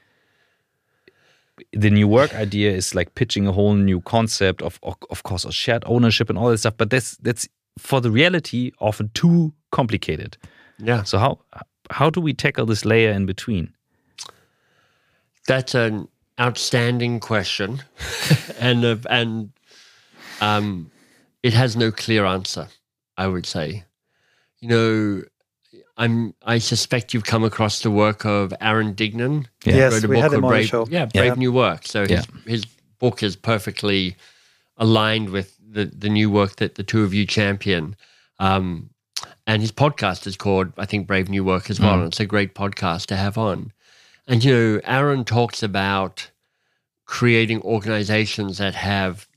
the 1.73 1.89
new 1.89 2.07
work 2.07 2.33
idea 2.35 2.71
is 2.71 2.95
like 2.95 3.15
pitching 3.15 3.47
a 3.47 3.51
whole 3.51 3.73
new 3.73 4.01
concept 4.01 4.61
of, 4.61 4.79
of, 4.83 5.23
course, 5.23 5.45
of 5.45 5.53
shared 5.53 5.83
ownership 5.85 6.29
and 6.29 6.37
all 6.37 6.49
that 6.49 6.59
stuff. 6.59 6.75
But 6.77 6.89
that's 6.89 7.17
that's 7.17 7.47
for 7.77 8.01
the 8.01 8.11
reality 8.11 8.71
often 8.79 9.09
too 9.13 9.53
complicated. 9.71 10.37
Yeah. 10.77 11.03
So 11.03 11.17
how 11.17 11.39
how 11.89 12.09
do 12.09 12.21
we 12.21 12.33
tackle 12.33 12.65
this 12.65 12.85
layer 12.85 13.11
in 13.11 13.25
between? 13.25 13.73
That's 15.47 15.75
an 15.75 16.07
outstanding 16.39 17.19
question, 17.19 17.83
and 18.59 18.85
uh, 18.85 18.97
and 19.09 19.51
um, 20.39 20.91
it 21.43 21.53
has 21.53 21.75
no 21.75 21.91
clear 21.91 22.25
answer. 22.25 22.67
I 23.17 23.27
would 23.27 23.45
say, 23.45 23.83
you 24.59 24.67
know, 24.69 25.23
I'm 26.01 26.33
I 26.55 26.57
suspect 26.59 27.13
you've 27.13 27.25
come 27.25 27.43
across 27.43 27.81
the 27.81 27.91
work 27.91 28.25
of 28.25 28.53
Aaron 28.59 28.93
Dignan. 28.95 29.45
Yeah. 29.65 29.73
He 29.73 29.79
Yes, 29.79 29.93
wrote 29.93 30.03
a 30.03 30.07
we 30.07 30.15
book 30.15 30.23
had 30.23 30.33
him 30.33 30.41
called 30.41 30.53
on 30.53 30.59
the 30.61 30.67
show. 30.67 30.87
Yeah, 30.89 31.05
Brave 31.05 31.25
Yeah. 31.25 31.33
New 31.35 31.51
Work. 31.51 31.85
So 31.85 32.01
his 32.01 32.11
Yeah. 32.11 32.23
his 32.45 32.65
book 32.99 33.21
is 33.23 33.35
perfectly 33.35 34.15
aligned 34.77 35.29
with 35.29 35.55
the 35.75 35.85
the 35.85 36.09
new 36.09 36.29
work 36.29 36.55
that 36.57 36.75
the 36.75 36.83
two 36.83 37.03
of 37.03 37.13
you 37.13 37.25
champion. 37.25 37.95
Um, 38.39 38.89
and 39.45 39.61
his 39.61 39.71
podcast 39.71 40.25
is 40.27 40.35
called, 40.35 40.67
I 40.77 40.85
think, 40.85 41.05
Brave 41.07 41.29
New 41.29 41.43
Work 41.43 41.69
as 41.69 41.79
well. 41.79 41.95
And 41.95 42.07
it's 42.07 42.19
a 42.19 42.25
great 42.25 42.55
podcast 42.55 43.05
to 43.07 43.15
have 43.15 43.37
on. 43.37 43.71
And, 44.27 44.43
you 44.43 44.51
know, 44.53 44.81
Aaron 44.83 45.25
talks 45.25 45.61
about 45.63 46.29
creating 47.05 47.61
organizations 47.61 48.57
that 48.57 48.73
have 48.75 49.27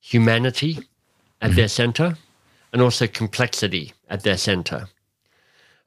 humanity 0.00 0.78
at 1.40 1.54
their 1.54 1.68
center 1.68 2.16
and 2.72 2.80
also 2.82 3.06
complexity 3.06 3.92
at 4.08 4.22
their 4.22 4.36
center. 4.36 4.88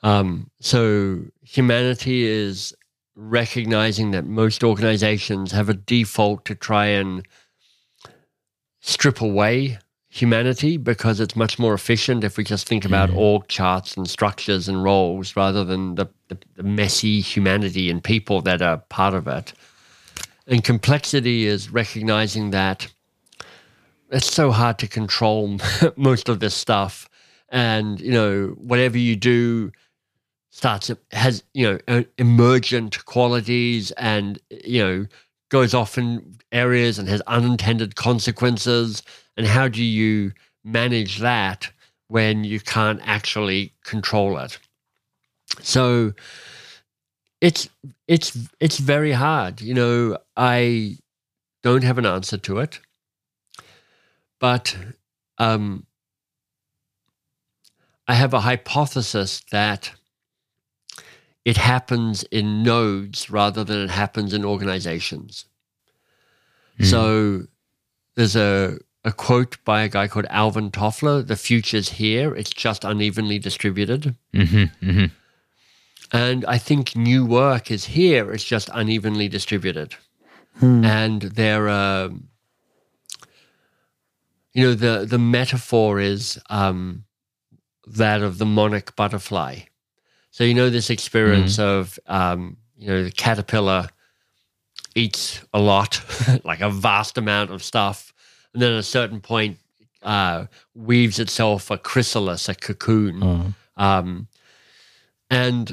Um, 0.04 0.52
so, 0.60 1.22
humanity 1.42 2.26
is 2.26 2.76
recognizing 3.16 4.12
that 4.12 4.26
most 4.26 4.64
organizations 4.64 5.52
have 5.52 5.70
a 5.70 5.74
default 5.74 6.46
to 6.46 6.56
try 6.56 6.88
and 6.88 7.26
strip 8.82 9.22
away 9.22 9.80
humanity 10.10 10.78
because 10.78 11.20
it's 11.20 11.36
much 11.36 11.58
more 11.58 11.74
efficient 11.74 12.24
if 12.24 12.38
we 12.38 12.44
just 12.44 12.68
think 12.68 12.86
about 12.86 13.10
org 13.16 13.48
charts 13.48 13.98
and 13.98 14.08
structures 14.08 14.68
and 14.68 14.84
roles 14.84 15.36
rather 15.36 15.64
than 15.64 15.96
the, 15.96 16.06
the, 16.28 16.38
the 16.56 16.62
messy 16.62 17.20
humanity 17.20 17.90
and 17.90 18.04
people 18.04 18.40
that 18.42 18.62
are 18.62 18.78
part 18.90 19.16
of 19.16 19.28
it. 19.28 19.54
And 20.46 20.64
complexity 20.64 21.48
is 21.48 21.72
recognizing 21.72 22.52
that 22.52 22.88
it's 24.12 24.32
so 24.32 24.52
hard 24.52 24.78
to 24.80 24.88
control 24.88 25.58
most 25.96 26.30
of 26.30 26.40
this 26.40 26.54
stuff. 26.54 27.10
And, 27.50 28.00
you 28.00 28.12
know, 28.12 28.56
whatever 28.58 29.00
you 29.00 29.16
do 29.16 29.72
starts, 30.54 30.92
has, 31.12 31.44
you 31.56 31.82
know, 31.88 32.06
emergent 32.20 33.04
qualities 33.06 33.90
and, 33.94 34.40
you 34.64 34.84
know, 34.84 35.06
goes 35.50 35.74
off 35.74 35.98
in 35.98 36.38
areas 36.52 37.00
and 37.00 37.10
has 37.10 37.22
unintended 37.22 37.96
consequences. 37.96 39.02
And 39.36 39.48
how 39.48 39.68
do 39.68 39.84
you 39.84 40.32
manage 40.64 41.18
that 41.20 41.72
when 42.08 42.44
you 42.44 42.60
can't 42.60 43.02
actually 43.04 43.74
control 43.84 44.38
it? 44.38 44.60
So 45.60 46.14
it's 47.42 47.68
it's 48.08 48.38
it's 48.60 48.78
very 48.78 49.12
hard. 49.12 49.60
You 49.60 49.74
know, 49.74 50.18
I 50.38 50.98
don't 51.64 51.84
have 51.84 51.98
an 51.98 52.06
answer 52.06 52.38
to 52.38 52.60
it, 52.60 52.80
but 54.40 54.78
um, 55.40 55.88
I 58.08 58.14
have 58.14 58.36
a 58.36 58.42
hypothesis 58.42 59.42
that 59.52 59.92
it 61.46 61.58
happens 61.58 62.24
in 62.24 62.64
nodes 62.64 63.30
rather 63.30 63.64
than 63.64 63.82
it 63.82 63.90
happens 63.90 64.34
in 64.34 64.46
organizations. 64.46 65.46
So 66.82 67.44
there's 68.16 68.36
a, 68.36 68.80
a 69.04 69.12
quote 69.12 69.58
by 69.64 69.84
a 69.84 69.90
guy 69.90 70.08
called 70.08 70.26
Alvin 70.30 70.72
Toffler 70.72 71.26
The 71.26 71.36
future's 71.36 71.90
here, 71.90 72.34
it's 72.34 72.50
just 72.50 72.84
unevenly 72.84 73.40
distributed. 73.40 74.16
Mm-hmm, 74.34 74.90
mm-hmm. 74.90 75.06
And 76.12 76.46
I 76.46 76.58
think 76.58 76.96
new 76.96 77.26
work 77.26 77.72
is 77.72 77.86
here, 77.86 78.32
it's 78.32 78.44
just 78.44 78.70
unevenly 78.74 79.28
distributed. 79.28 79.96
And 80.62 81.22
there, 81.24 81.68
um, 81.70 82.28
you 84.54 84.68
know, 84.68 84.74
the, 84.76 85.06
the 85.06 85.18
metaphor 85.18 86.00
is 86.00 86.40
um, 86.50 87.06
that 87.88 88.22
of 88.22 88.38
the 88.38 88.46
monarch 88.46 88.96
butterfly. 88.96 89.62
So, 90.34 90.44
you 90.44 90.56
know, 90.56 90.72
this 90.72 90.90
experience 90.90 91.60
of, 91.60 92.00
um, 92.08 92.58
you 92.76 92.88
know, 92.88 93.04
the 93.04 93.12
caterpillar 93.12 93.88
eats 94.96 95.40
a 95.54 95.60
lot, 95.62 96.02
like 96.44 96.60
a 96.60 96.72
vast 96.72 97.20
amount 97.20 97.52
of 97.52 97.64
stuff. 97.64 98.12
And 98.52 98.60
then 98.60 98.72
at 98.72 98.80
a 98.80 98.84
certain 98.84 99.22
point, 99.22 99.60
uh, 100.02 100.48
weaves 100.74 101.20
itself 101.20 101.70
a 101.70 101.78
chrysalis, 101.78 102.50
a 102.50 102.56
cocoon. 102.56 103.22
Um, 103.78 104.28
and, 105.30 105.70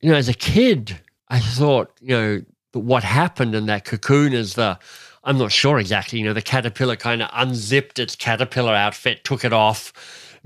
you 0.00 0.10
know, 0.10 0.16
as 0.16 0.30
a 0.30 0.34
kid, 0.34 0.98
I 1.28 1.38
thought, 1.38 1.92
you 2.00 2.16
know, 2.16 2.42
what 2.72 3.04
happened 3.04 3.54
in 3.54 3.66
that 3.66 3.84
cocoon 3.84 4.32
is 4.32 4.54
the, 4.54 4.78
I'm 5.24 5.36
not 5.36 5.52
sure 5.52 5.78
exactly, 5.78 6.20
you 6.20 6.24
know, 6.24 6.32
the 6.32 6.40
caterpillar 6.40 6.96
kind 6.96 7.20
of 7.20 7.28
unzipped 7.34 7.98
its 7.98 8.16
caterpillar 8.16 8.74
outfit, 8.74 9.24
took 9.24 9.44
it 9.44 9.52
off, 9.52 9.92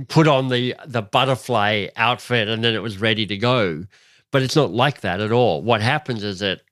put 0.08 0.26
on 0.26 0.48
the, 0.48 0.74
the 0.86 1.02
butterfly 1.02 1.88
outfit, 1.96 2.48
and 2.48 2.64
then 2.64 2.74
it 2.74 2.82
was 2.82 2.98
ready 2.98 3.26
to 3.26 3.36
go. 3.36 3.84
But 4.30 4.42
it's 4.42 4.56
not 4.56 4.72
like 4.72 5.00
that 5.02 5.20
at 5.20 5.32
all. 5.32 5.62
What 5.62 5.80
happens 5.80 6.24
is 6.24 6.40
that 6.40 6.62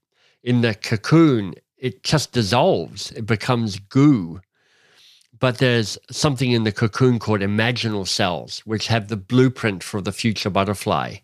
in 0.42 0.62
the 0.62 0.74
cocoon, 0.74 1.54
it 1.78 2.02
just 2.02 2.32
dissolves, 2.32 3.12
it 3.12 3.26
becomes 3.26 3.78
goo. 3.78 4.40
But 5.38 5.58
there's 5.58 5.98
something 6.10 6.52
in 6.52 6.62
the 6.64 6.72
cocoon 6.72 7.18
called 7.18 7.40
imaginal 7.40 8.06
cells, 8.06 8.60
which 8.60 8.86
have 8.86 9.08
the 9.08 9.16
blueprint 9.16 9.82
for 9.82 10.00
the 10.00 10.12
future 10.12 10.50
butterfly. 10.50 11.16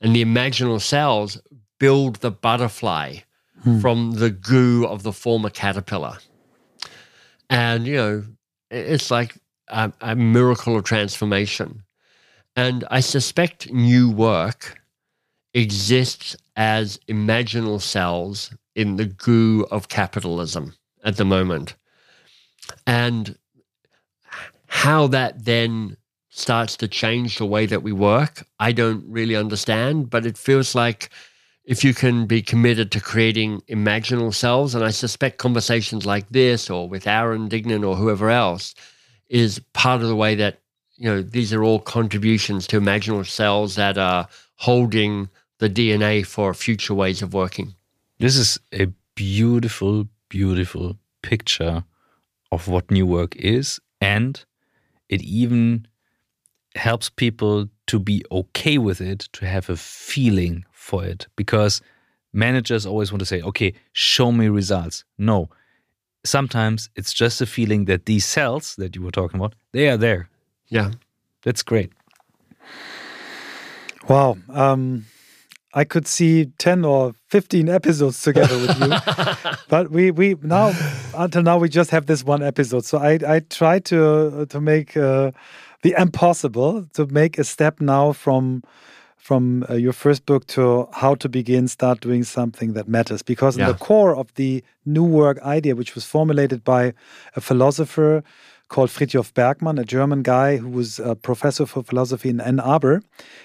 And 0.00 0.16
the 0.16 0.24
imaginal 0.24 0.80
cells 0.80 1.38
build 1.78 2.16
the 2.16 2.30
butterfly 2.30 3.18
hmm. 3.62 3.80
from 3.80 4.12
the 4.12 4.30
goo 4.30 4.86
of 4.86 5.02
the 5.02 5.12
former 5.12 5.50
caterpillar. 5.50 6.18
And, 7.50 7.86
you 7.86 7.96
know, 7.96 8.24
it's 8.70 9.10
like 9.10 9.36
a, 9.70 9.92
a 10.00 10.16
miracle 10.16 10.76
of 10.76 10.84
transformation. 10.84 11.82
And 12.56 12.84
I 12.90 13.00
suspect 13.00 13.72
new 13.72 14.10
work 14.10 14.78
exists 15.54 16.36
as 16.56 16.98
imaginal 17.08 17.80
cells 17.80 18.54
in 18.74 18.96
the 18.96 19.06
goo 19.06 19.66
of 19.70 19.88
capitalism 19.88 20.74
at 21.04 21.16
the 21.16 21.24
moment. 21.24 21.74
And 22.86 23.36
how 24.66 25.06
that 25.08 25.44
then 25.44 25.96
starts 26.28 26.76
to 26.76 26.88
change 26.88 27.38
the 27.38 27.46
way 27.46 27.66
that 27.66 27.82
we 27.82 27.92
work, 27.92 28.46
I 28.60 28.72
don't 28.72 29.04
really 29.08 29.34
understand, 29.34 30.10
but 30.10 30.24
it 30.24 30.38
feels 30.38 30.74
like 30.74 31.10
if 31.64 31.84
you 31.84 31.92
can 31.92 32.26
be 32.26 32.42
committed 32.42 32.90
to 32.92 33.00
creating 33.00 33.62
imaginal 33.68 34.32
cells, 34.32 34.74
and 34.74 34.84
I 34.84 34.90
suspect 34.90 35.38
conversations 35.38 36.06
like 36.06 36.28
this 36.28 36.70
or 36.70 36.88
with 36.88 37.06
Aaron 37.06 37.48
Dignan 37.48 37.86
or 37.86 37.96
whoever 37.96 38.30
else 38.30 38.74
is 39.30 39.60
part 39.72 40.02
of 40.02 40.08
the 40.08 40.16
way 40.16 40.34
that, 40.34 40.58
you 40.96 41.08
know, 41.08 41.22
these 41.22 41.54
are 41.54 41.62
all 41.62 41.78
contributions 41.78 42.66
to 42.66 42.78
imaginal 42.78 43.24
cells 43.24 43.76
that 43.76 43.96
are 43.96 44.28
holding 44.56 45.30
the 45.58 45.70
DNA 45.70 46.26
for 46.26 46.52
future 46.52 46.92
ways 46.92 47.22
of 47.22 47.32
working. 47.32 47.74
This 48.18 48.36
is 48.36 48.58
a 48.72 48.88
beautiful, 49.14 50.08
beautiful 50.28 50.96
picture 51.22 51.84
of 52.52 52.68
what 52.68 52.90
new 52.90 53.06
work 53.06 53.36
is. 53.36 53.80
And 54.00 54.44
it 55.08 55.22
even 55.22 55.86
helps 56.74 57.08
people 57.08 57.68
to 57.86 57.98
be 57.98 58.24
okay 58.32 58.78
with 58.78 59.00
it, 59.00 59.28
to 59.32 59.46
have 59.46 59.70
a 59.70 59.76
feeling 59.76 60.64
for 60.72 61.04
it. 61.04 61.28
Because 61.36 61.80
managers 62.32 62.84
always 62.84 63.12
want 63.12 63.20
to 63.20 63.26
say, 63.26 63.42
okay, 63.42 63.74
show 63.92 64.32
me 64.32 64.48
results. 64.48 65.04
No. 65.18 65.50
Sometimes 66.24 66.90
it's 66.96 67.12
just 67.12 67.40
a 67.40 67.46
feeling 67.46 67.86
that 67.86 68.06
these 68.06 68.24
cells 68.24 68.76
that 68.76 68.94
you 68.94 69.02
were 69.02 69.10
talking 69.10 69.40
about, 69.40 69.54
they 69.72 69.88
are 69.88 69.96
there. 69.96 70.28
Yeah. 70.68 70.92
That's 71.42 71.62
great. 71.62 71.92
Wow. 74.08 74.36
Um, 74.48 75.06
I 75.72 75.84
could 75.84 76.06
see 76.06 76.46
10 76.58 76.84
or 76.84 77.14
15 77.28 77.68
episodes 77.68 78.20
together 78.22 78.58
with 78.58 78.78
you. 78.80 79.54
but 79.68 79.90
we, 79.90 80.10
we 80.10 80.34
now, 80.42 80.72
until 81.14 81.42
now, 81.42 81.58
we 81.58 81.68
just 81.68 81.90
have 81.90 82.06
this 82.06 82.24
one 82.24 82.42
episode. 82.42 82.84
So 82.84 82.98
I, 82.98 83.18
I 83.26 83.40
try 83.40 83.78
to, 83.80 84.46
to 84.46 84.60
make 84.60 84.96
uh, 84.96 85.30
the 85.82 85.94
impossible, 85.96 86.86
to 86.94 87.06
make 87.06 87.38
a 87.38 87.44
step 87.44 87.80
now 87.80 88.12
from 88.12 88.62
from 89.20 89.64
uh, 89.68 89.74
your 89.74 89.92
first 89.92 90.24
book 90.24 90.46
to 90.46 90.88
how 90.92 91.14
to 91.14 91.28
begin 91.28 91.68
start 91.68 92.00
doing 92.00 92.24
something 92.24 92.72
that 92.72 92.88
matters 92.88 93.22
because 93.22 93.56
in 93.56 93.66
the 93.66 93.74
core 93.74 94.16
of 94.16 94.32
the 94.34 94.64
new 94.86 95.04
work 95.04 95.38
idea 95.42 95.76
which 95.76 95.94
was 95.94 96.04
formulated 96.04 96.64
by 96.64 96.94
a 97.36 97.40
philosopher 97.40 98.24
called 98.68 98.88
Frithjof 98.88 99.34
Bergmann, 99.34 99.78
a 99.78 99.84
German 99.84 100.22
guy 100.22 100.56
who 100.56 100.70
was 100.70 100.98
a 100.98 101.14
professor 101.14 101.66
for 101.66 101.82
philosophy 101.82 102.30
in 102.30 102.40
Ann 102.40 102.60
Arbor. 102.60 103.02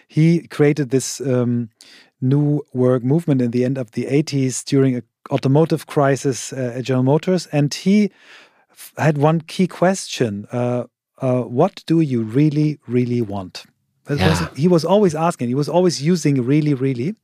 He 0.07 0.47
created 0.47 0.91
this 0.91 1.19
um, 1.19 1.69
new 2.21 2.61
work 2.73 3.03
movement 3.03 3.41
in 3.41 3.51
the 3.51 3.65
end 3.65 3.78
of 3.78 3.91
the 3.91 4.05
80s 4.05 4.63
during 4.63 4.95
a 4.95 5.01
automotive 5.32 5.88
crisis 5.88 6.53
uh, 6.53 6.73
at 6.78 6.84
General 6.84 7.03
Motors. 7.03 7.47
And 7.47 7.73
he 7.73 8.11
had 8.97 9.17
one 9.17 9.41
key 9.41 9.67
question 9.67 10.47
uh, 10.51 10.86
uh, 11.17 11.41
What 11.41 11.84
do 11.86 12.01
you 12.01 12.21
really, 12.21 12.80
really 12.88 13.21
want? 13.21 13.65
Yeah. 14.10 14.47
he 14.56 14.68
was 14.68 14.86
always 14.86 15.16
asking, 15.16 15.47
he 15.49 15.56
was 15.56 15.70
always 15.70 16.01
using 16.01 16.45
really, 16.45 16.74
really 16.74 17.16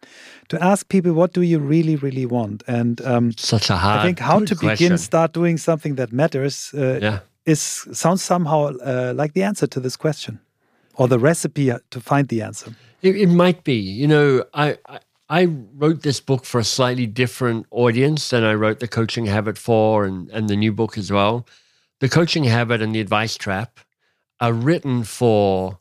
to 0.50 0.64
ask 0.64 0.88
people, 0.90 1.14
What 1.14 1.34
do 1.34 1.42
you 1.42 1.60
really, 1.60 1.96
really 1.96 2.26
want? 2.26 2.64
And 2.68 3.00
um, 3.02 3.32
Such 3.38 3.70
a 3.70 3.76
hard 3.78 4.00
I 4.00 4.04
think 4.04 4.20
how 4.20 4.40
to 4.40 4.56
begin 4.56 4.98
start 4.98 5.34
doing 5.34 5.58
something 5.60 5.96
that 5.96 6.12
matters 6.12 6.74
uh, 6.74 7.00
Yeah. 7.02 7.20
is 7.46 7.88
sounds 7.92 8.24
somehow 8.24 8.72
uh, 8.86 9.14
like 9.16 9.34
the 9.34 9.44
answer 9.44 9.68
to 9.68 9.80
this 9.80 9.98
question 9.98 10.40
or 10.96 11.08
the 11.08 11.20
recipe 11.20 11.72
uh, 11.72 11.80
to 11.90 12.00
find 12.00 12.28
the 12.28 12.42
answer. 12.42 12.76
It, 13.02 13.16
it 13.16 13.30
might 13.30 13.64
be. 13.64 13.74
You 13.76 14.08
know, 14.08 14.44
I, 14.54 14.78
I 14.88 15.00
I 15.30 15.46
wrote 15.80 16.02
this 16.02 16.20
book 16.20 16.46
for 16.46 16.60
a 16.60 16.64
slightly 16.64 17.08
different 17.08 17.66
audience 17.72 18.30
than 18.30 18.44
I 18.44 18.54
wrote 18.54 18.80
the 18.80 18.88
Coaching 18.88 19.28
Habit 19.28 19.58
for, 19.58 20.06
and 20.06 20.30
and 20.32 20.48
the 20.50 20.56
new 20.56 20.74
book 20.74 20.98
as 20.98 21.10
well. 21.12 21.46
The 22.00 22.10
Coaching 22.10 22.44
Habit 22.46 22.82
and 22.82 22.94
the 22.94 23.00
Advice 23.00 23.38
Trap 23.38 23.80
are 24.40 24.52
written 24.54 25.04
for 25.04 25.80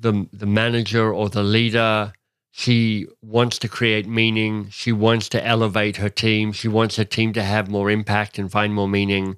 the 0.00 0.26
the 0.32 0.46
manager 0.46 1.12
or 1.12 1.28
the 1.28 1.42
leader 1.42 2.12
she 2.56 3.08
wants 3.20 3.58
to 3.58 3.68
create 3.68 4.06
meaning. 4.06 4.68
She 4.70 4.92
wants 4.92 5.28
to 5.30 5.44
elevate 5.44 5.96
her 5.96 6.08
team. 6.08 6.52
She 6.52 6.68
wants 6.68 6.94
her 6.94 7.04
team 7.04 7.32
to 7.32 7.42
have 7.42 7.68
more 7.68 7.90
impact 7.90 8.38
and 8.38 8.48
find 8.48 8.72
more 8.72 8.86
meaning. 8.86 9.36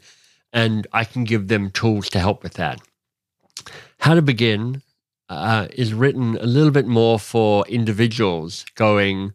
And 0.52 0.86
i 0.92 1.02
can 1.02 1.24
give 1.24 1.48
them 1.48 1.70
tools 1.70 2.10
to 2.10 2.18
help 2.18 2.42
with 2.42 2.54
that. 2.54 2.78
How 4.00 4.12
to 4.12 4.20
begin 4.20 4.82
uh, 5.30 5.68
is 5.72 5.94
written 5.94 6.36
a 6.36 6.44
little 6.44 6.70
bit 6.70 6.86
more 6.86 7.18
for 7.18 7.66
individuals 7.68 8.66
going 8.74 9.32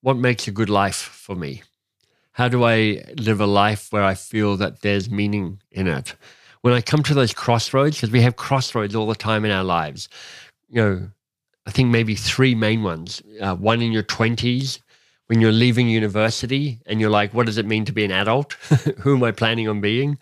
what 0.00 0.16
makes 0.16 0.48
a 0.48 0.50
good 0.50 0.68
life 0.68 0.96
for 0.96 1.36
me? 1.36 1.62
How 2.32 2.48
do 2.48 2.64
i 2.64 3.04
live 3.16 3.40
a 3.40 3.46
life 3.46 3.92
where 3.92 4.02
i 4.02 4.14
feel 4.14 4.56
that 4.56 4.80
there's 4.80 5.08
meaning 5.08 5.62
in 5.70 5.86
it? 5.86 6.16
When 6.62 6.74
i 6.74 6.80
come 6.80 7.04
to 7.04 7.14
those 7.14 7.32
crossroads 7.32 7.96
because 7.96 8.10
we 8.10 8.22
have 8.22 8.34
crossroads 8.34 8.96
all 8.96 9.06
the 9.06 9.14
time 9.14 9.44
in 9.44 9.52
our 9.52 9.64
lives 9.64 10.08
you 10.70 10.82
know, 10.82 11.10
I 11.66 11.70
think 11.70 11.90
maybe 11.90 12.14
three 12.14 12.54
main 12.54 12.82
ones. 12.82 13.22
Uh, 13.40 13.54
one 13.54 13.82
in 13.82 13.92
your 13.92 14.02
20s 14.02 14.80
when 15.26 15.40
you're 15.40 15.52
leaving 15.52 15.88
university 15.88 16.80
and 16.86 17.00
you're 17.00 17.10
like, 17.10 17.34
what 17.34 17.46
does 17.46 17.58
it 17.58 17.66
mean 17.66 17.84
to 17.84 17.92
be 17.92 18.04
an 18.04 18.10
adult? 18.10 18.52
Who 19.00 19.16
am 19.16 19.22
I 19.22 19.32
planning 19.32 19.68
on 19.68 19.80
being? 19.80 20.18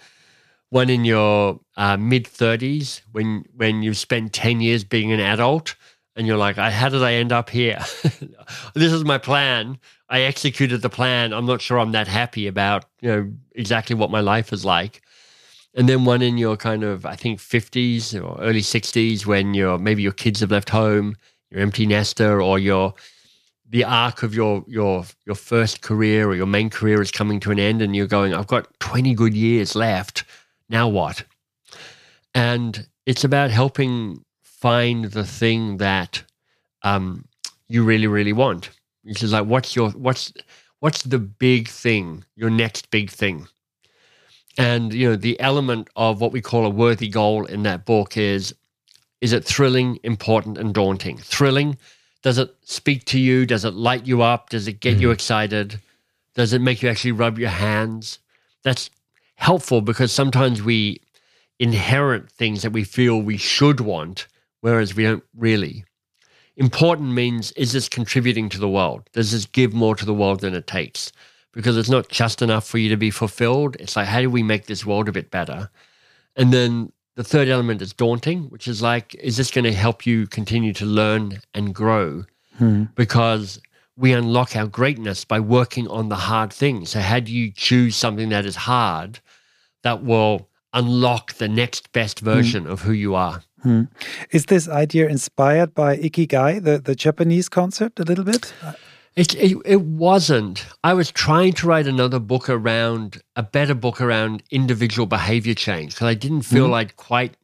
One 0.70 0.90
in 0.90 1.04
your 1.04 1.60
uh, 1.76 1.96
mid 1.96 2.24
30s 2.24 3.02
when, 3.12 3.44
when 3.54 3.82
you've 3.82 3.96
spent 3.96 4.32
10 4.32 4.60
years 4.60 4.84
being 4.84 5.12
an 5.12 5.20
adult 5.20 5.76
and 6.16 6.26
you're 6.26 6.36
like, 6.36 6.56
how 6.56 6.88
did 6.88 7.02
I 7.02 7.14
end 7.14 7.32
up 7.32 7.48
here? 7.48 7.78
this 8.74 8.92
is 8.92 9.04
my 9.04 9.16
plan. 9.16 9.78
I 10.10 10.22
executed 10.22 10.82
the 10.82 10.90
plan. 10.90 11.32
I'm 11.32 11.46
not 11.46 11.62
sure 11.62 11.78
I'm 11.78 11.92
that 11.92 12.08
happy 12.08 12.46
about, 12.46 12.84
you 13.00 13.08
know, 13.08 13.32
exactly 13.54 13.94
what 13.94 14.10
my 14.10 14.20
life 14.20 14.52
is 14.52 14.64
like 14.64 15.00
and 15.78 15.88
then 15.88 16.04
one 16.04 16.22
in 16.22 16.36
your 16.36 16.56
kind 16.56 16.82
of 16.82 17.06
I 17.06 17.14
think 17.14 17.38
50s 17.38 18.12
or 18.12 18.38
early 18.42 18.62
60s 18.62 19.24
when 19.24 19.54
you're 19.54 19.78
maybe 19.78 20.02
your 20.02 20.12
kids 20.12 20.40
have 20.40 20.50
left 20.50 20.68
home, 20.68 21.16
you're 21.50 21.60
empty 21.60 21.86
nester, 21.86 22.42
or 22.42 22.58
your 22.58 22.94
the 23.70 23.84
arc 23.84 24.24
of 24.24 24.34
your 24.34 24.64
your 24.66 25.04
your 25.24 25.36
first 25.36 25.80
career 25.80 26.28
or 26.28 26.34
your 26.34 26.46
main 26.46 26.68
career 26.68 27.00
is 27.00 27.12
coming 27.12 27.38
to 27.40 27.52
an 27.52 27.60
end, 27.60 27.80
and 27.80 27.94
you're 27.94 28.08
going, 28.08 28.34
I've 28.34 28.48
got 28.48 28.66
20 28.80 29.14
good 29.14 29.34
years 29.34 29.76
left. 29.76 30.24
Now 30.68 30.88
what? 30.88 31.22
And 32.34 32.88
it's 33.06 33.22
about 33.22 33.52
helping 33.52 34.24
find 34.42 35.04
the 35.04 35.24
thing 35.24 35.76
that 35.76 36.24
um, 36.82 37.24
you 37.68 37.84
really 37.84 38.08
really 38.08 38.32
want. 38.32 38.70
Which 39.04 39.22
is 39.22 39.32
like, 39.32 39.46
what's 39.46 39.76
your 39.76 39.90
what's 39.90 40.32
what's 40.80 41.04
the 41.04 41.20
big 41.20 41.68
thing, 41.68 42.24
your 42.34 42.50
next 42.50 42.90
big 42.90 43.10
thing? 43.10 43.46
And 44.58 44.92
you 44.92 45.10
know, 45.10 45.16
the 45.16 45.38
element 45.40 45.88
of 45.94 46.20
what 46.20 46.32
we 46.32 46.40
call 46.42 46.66
a 46.66 46.70
worthy 46.70 47.08
goal 47.08 47.46
in 47.46 47.62
that 47.62 47.86
book 47.86 48.16
is 48.16 48.54
is 49.20 49.32
it 49.32 49.44
thrilling, 49.44 49.98
important, 50.02 50.58
and 50.58 50.74
daunting? 50.74 51.18
Thrilling, 51.18 51.76
does 52.22 52.38
it 52.38 52.54
speak 52.62 53.04
to 53.06 53.18
you? 53.18 53.46
Does 53.46 53.64
it 53.64 53.74
light 53.74 54.06
you 54.06 54.22
up? 54.22 54.50
Does 54.50 54.68
it 54.68 54.80
get 54.80 54.98
mm. 54.98 55.00
you 55.00 55.10
excited? 55.10 55.80
Does 56.34 56.52
it 56.52 56.60
make 56.60 56.82
you 56.82 56.88
actually 56.88 57.12
rub 57.12 57.38
your 57.38 57.48
hands? 57.48 58.18
That's 58.62 58.90
helpful 59.36 59.80
because 59.80 60.12
sometimes 60.12 60.62
we 60.62 61.00
inherit 61.58 62.30
things 62.30 62.62
that 62.62 62.72
we 62.72 62.84
feel 62.84 63.20
we 63.20 63.36
should 63.36 63.80
want, 63.80 64.26
whereas 64.60 64.94
we 64.94 65.04
don't 65.04 65.24
really. 65.36 65.84
Important 66.56 67.10
means 67.10 67.52
is 67.52 67.72
this 67.72 67.88
contributing 67.88 68.48
to 68.50 68.58
the 68.58 68.68
world? 68.68 69.08
Does 69.12 69.32
this 69.32 69.46
give 69.46 69.72
more 69.72 69.94
to 69.96 70.04
the 70.04 70.14
world 70.14 70.40
than 70.40 70.54
it 70.54 70.66
takes? 70.66 71.12
Because 71.52 71.76
it's 71.76 71.88
not 71.88 72.08
just 72.08 72.42
enough 72.42 72.66
for 72.66 72.78
you 72.78 72.88
to 72.88 72.96
be 72.96 73.10
fulfilled. 73.10 73.76
It's 73.80 73.96
like, 73.96 74.06
how 74.06 74.20
do 74.20 74.30
we 74.30 74.42
make 74.42 74.66
this 74.66 74.84
world 74.84 75.08
a 75.08 75.12
bit 75.12 75.30
better? 75.30 75.70
And 76.36 76.52
then 76.52 76.92
the 77.16 77.24
third 77.24 77.48
element 77.48 77.82
is 77.82 77.92
daunting, 77.92 78.44
which 78.44 78.68
is 78.68 78.80
like, 78.80 79.14
is 79.16 79.36
this 79.36 79.50
going 79.50 79.64
to 79.64 79.72
help 79.72 80.06
you 80.06 80.26
continue 80.26 80.72
to 80.74 80.84
learn 80.84 81.40
and 81.54 81.74
grow? 81.74 82.24
Hmm. 82.58 82.84
Because 82.94 83.60
we 83.96 84.12
unlock 84.12 84.54
our 84.54 84.66
greatness 84.66 85.24
by 85.24 85.40
working 85.40 85.88
on 85.88 86.08
the 86.08 86.16
hard 86.16 86.52
things. 86.52 86.90
So, 86.90 87.00
how 87.00 87.18
do 87.20 87.32
you 87.32 87.50
choose 87.50 87.96
something 87.96 88.28
that 88.28 88.46
is 88.46 88.54
hard 88.54 89.18
that 89.82 90.04
will 90.04 90.48
unlock 90.72 91.34
the 91.34 91.48
next 91.48 91.90
best 91.92 92.20
hmm. 92.20 92.26
version 92.26 92.64
hmm. 92.64 92.70
of 92.70 92.82
who 92.82 92.92
you 92.92 93.14
are? 93.14 93.42
Hmm. 93.62 93.84
Is 94.30 94.46
this 94.46 94.68
idea 94.68 95.08
inspired 95.08 95.74
by 95.74 95.96
Ikigai, 95.96 96.62
the, 96.62 96.78
the 96.78 96.94
Japanese 96.94 97.48
concept, 97.48 97.98
a 97.98 98.04
little 98.04 98.24
bit? 98.24 98.52
It, 99.18 99.34
it, 99.34 99.58
it 99.64 99.80
wasn't. 99.80 100.64
I 100.84 100.94
was 100.94 101.10
trying 101.10 101.52
to 101.54 101.66
write 101.66 101.88
another 101.88 102.20
book 102.20 102.48
around 102.48 103.20
a 103.34 103.42
better 103.42 103.74
book 103.74 104.00
around 104.00 104.44
individual 104.52 105.06
behavior 105.06 105.54
change 105.54 105.94
because 105.94 106.06
I 106.06 106.14
didn't 106.14 106.42
feel 106.42 106.66
mm-hmm. 106.66 106.74
I'd 106.74 106.96
quite 106.96 107.36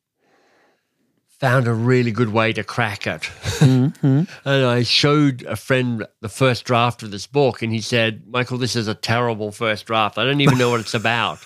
found 1.40 1.66
a 1.66 1.74
really 1.74 2.12
good 2.12 2.28
way 2.28 2.52
to 2.52 2.62
crack 2.62 3.08
it. 3.08 3.22
Mm-hmm. 3.22 4.22
and 4.48 4.64
I 4.64 4.84
showed 4.84 5.42
a 5.42 5.56
friend 5.56 6.06
the 6.20 6.28
first 6.28 6.64
draft 6.64 7.02
of 7.02 7.10
this 7.10 7.26
book, 7.26 7.60
and 7.60 7.72
he 7.72 7.80
said, 7.80 8.24
"Michael, 8.28 8.58
this 8.58 8.76
is 8.76 8.86
a 8.86 8.94
terrible 8.94 9.50
first 9.50 9.84
draft. 9.86 10.16
I 10.16 10.22
don't 10.22 10.40
even 10.40 10.58
know 10.58 10.70
what 10.70 10.78
it's 10.78 10.94
about." 10.94 11.44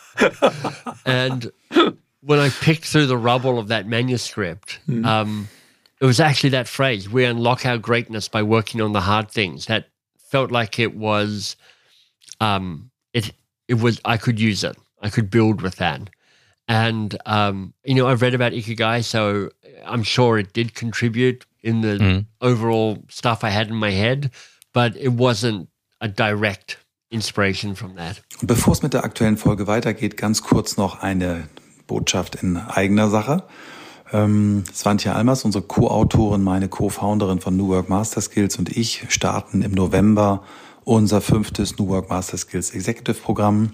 and 1.07 1.51
when 2.21 2.39
I 2.39 2.51
picked 2.51 2.85
through 2.85 3.07
the 3.07 3.17
rubble 3.17 3.59
of 3.59 3.69
that 3.69 3.87
manuscript. 3.87 4.79
Mm. 4.87 5.07
Um, 5.07 5.49
it 6.03 6.05
was 6.05 6.21
actually 6.21 6.51
that 6.51 6.69
phrase 6.69 7.09
we 7.09 7.25
unlock 7.25 7.65
our 7.65 7.79
greatness 7.79 8.29
by 8.29 8.43
working 8.43 8.81
on 8.81 8.93
the 8.93 9.01
hard 9.01 9.31
things 9.31 9.67
that 9.67 9.89
felt 10.29 10.51
like 10.51 10.79
it 10.79 10.95
was 10.95 11.57
um 12.41 12.91
it 13.13 13.33
it 13.67 13.81
was 13.81 14.01
I 14.05 14.17
could 14.17 14.41
use 14.41 14.65
it. 14.65 14.77
I 15.03 15.11
could 15.11 15.31
build 15.31 15.63
with 15.63 15.77
that. 15.77 16.11
And 16.69 17.17
um, 17.25 17.73
you 17.85 17.95
know, 17.95 18.09
I've 18.09 18.21
read 18.21 18.35
about 18.35 18.53
Ikigai, 18.53 19.03
so 19.03 19.51
I'm 19.87 20.03
sure 20.03 20.39
it 20.39 20.53
did 20.53 20.75
contribute 20.75 21.47
in 21.63 21.81
the 21.81 21.99
mm. 21.99 22.27
overall 22.41 23.05
stuff 23.09 23.43
I 23.43 23.51
had 23.51 23.69
in 23.69 23.75
my 23.75 23.91
head, 23.91 24.31
but 24.75 24.97
it 24.97 25.13
wasn't 25.13 25.69
a 26.01 26.09
direct 26.09 26.77
inspiration 27.11 27.75
from 27.75 27.95
that. 27.97 28.21
Bevor 28.43 28.73
es 28.73 28.83
mit 28.83 28.93
der 28.93 29.05
aktuellen 29.05 29.39
Folge 29.39 29.67
weitergeht, 29.67 30.17
ganz 30.17 30.43
kurz 30.43 30.77
noch 30.77 31.03
eine 31.03 31.49
Botschaft 31.87 32.37
in 32.37 32.59
eigener 32.59 33.09
Sache. 33.09 33.45
Ähm, 34.13 34.65
Svantje 34.73 35.15
Almers, 35.15 35.45
unsere 35.45 35.65
Co-Autorin, 35.65 36.43
meine 36.43 36.69
Co-Founderin 36.69 37.41
von 37.41 37.57
New 37.57 37.69
Work 37.69 37.89
Master 37.89 38.21
Skills 38.21 38.57
und 38.57 38.75
ich 38.75 39.05
starten 39.09 39.63
im 39.63 39.73
November 39.73 40.43
unser 40.85 41.21
fünftes 41.21 41.79
New 41.79 41.89
Work 41.89 42.09
Master 42.09 42.39
Skills 42.39 42.71
Executive 42.71 43.21
Programm 43.21 43.73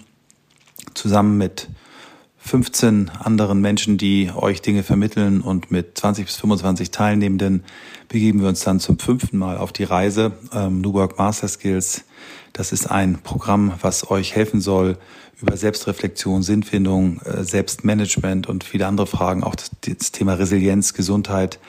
zusammen 0.93 1.37
mit 1.37 1.69
15 2.37 3.09
anderen 3.09 3.59
Menschen, 3.61 3.97
die 3.97 4.31
euch 4.35 4.61
Dinge 4.61 4.83
vermitteln 4.83 5.41
und 5.41 5.71
mit 5.71 5.97
20 5.97 6.25
bis 6.25 6.35
25 6.35 6.91
Teilnehmenden 6.91 7.63
begeben 8.07 8.41
wir 8.41 8.49
uns 8.49 8.61
dann 8.61 8.79
zum 8.79 8.99
fünften 8.99 9.37
Mal 9.37 9.57
auf 9.57 9.71
die 9.71 9.83
Reise. 9.83 10.33
Ähm, 10.53 10.81
New 10.81 10.93
Work 10.93 11.17
Master 11.17 11.47
Skills, 11.47 12.03
das 12.53 12.71
ist 12.71 12.89
ein 12.89 13.19
Programm, 13.21 13.73
was 13.81 14.09
euch 14.09 14.35
helfen 14.35 14.61
soll, 14.61 14.97
über 15.41 15.57
Selbstreflexion, 15.57 16.43
Sinnfindung, 16.43 17.19
äh, 17.21 17.43
Selbstmanagement 17.43 18.47
und 18.47 18.63
viele 18.63 18.87
andere 18.87 19.07
Fragen, 19.07 19.43
auch 19.43 19.55
das 19.55 20.11
Thema 20.11 20.33
Resilienz, 20.33 20.93
Gesundheit, 20.93 21.59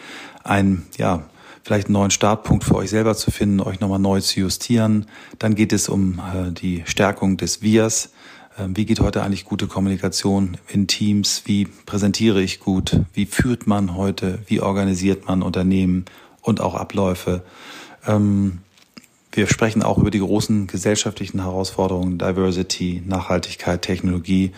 einen, 0.45 0.87
ja, 0.97 1.24
vielleicht 1.62 1.89
einen 1.89 1.95
neuen 1.95 2.12
Startpunkt 2.12 2.62
für 2.62 2.76
euch 2.76 2.91
selber 2.91 3.16
zu 3.16 3.32
finden, 3.32 3.61
euch 3.61 3.80
nochmal 3.80 3.99
neu 3.99 4.20
zu 4.20 4.39
justieren. 4.41 5.07
Dann 5.41 5.57
geht 5.57 5.72
es 5.72 5.89
um 5.89 6.20
äh, 6.20 6.53
die 6.53 6.84
Stärkung 6.87 7.37
des 7.37 7.61
Wirs. 7.61 8.11
Ähm, 8.59 8.76
wie 8.76 8.87
geht 8.87 9.01
heute 9.01 9.22
eigentlich 9.22 9.45
gute 9.45 9.66
Kommunikation 9.66 10.57
in 10.68 10.87
Teams? 10.87 11.43
Wie 11.47 11.66
präsentiere 11.66 12.41
ich 12.41 12.61
gut? 12.61 13.01
Wie 13.12 13.26
führt 13.26 13.66
man 13.66 13.97
heute? 13.97 14.39
Wie 14.47 14.61
organisiert 14.61 15.26
man 15.26 15.43
Unternehmen 15.43 16.05
und 16.47 16.61
auch 16.61 16.74
Abläufe? 16.74 17.42
Ähm, 18.07 18.59
wir 19.32 19.49
sprechen 19.49 19.82
auch 19.82 19.99
über 19.99 20.11
die 20.11 20.20
großen 20.20 20.66
gesellschaftlichen 20.66 21.42
Herausforderungen, 21.42 22.18
Diversity, 22.18 23.03
Nachhaltigkeit, 23.05 23.82
Technologie. 23.82 24.53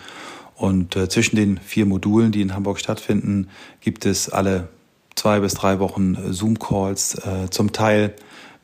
Und 0.55 0.95
äh, 0.95 1.09
zwischen 1.09 1.35
den 1.35 1.57
vier 1.57 1.85
Modulen, 1.85 2.31
die 2.31 2.41
in 2.41 2.55
Hamburg 2.55 2.79
stattfinden, 2.79 3.49
gibt 3.81 4.05
es 4.05 4.29
alle 4.29 4.69
zwei 5.15 5.41
bis 5.41 5.53
drei 5.53 5.79
Wochen 5.79 6.15
äh, 6.15 6.31
Zoom-Calls, 6.31 7.15
äh, 7.15 7.49
zum 7.49 7.73
Teil 7.73 8.13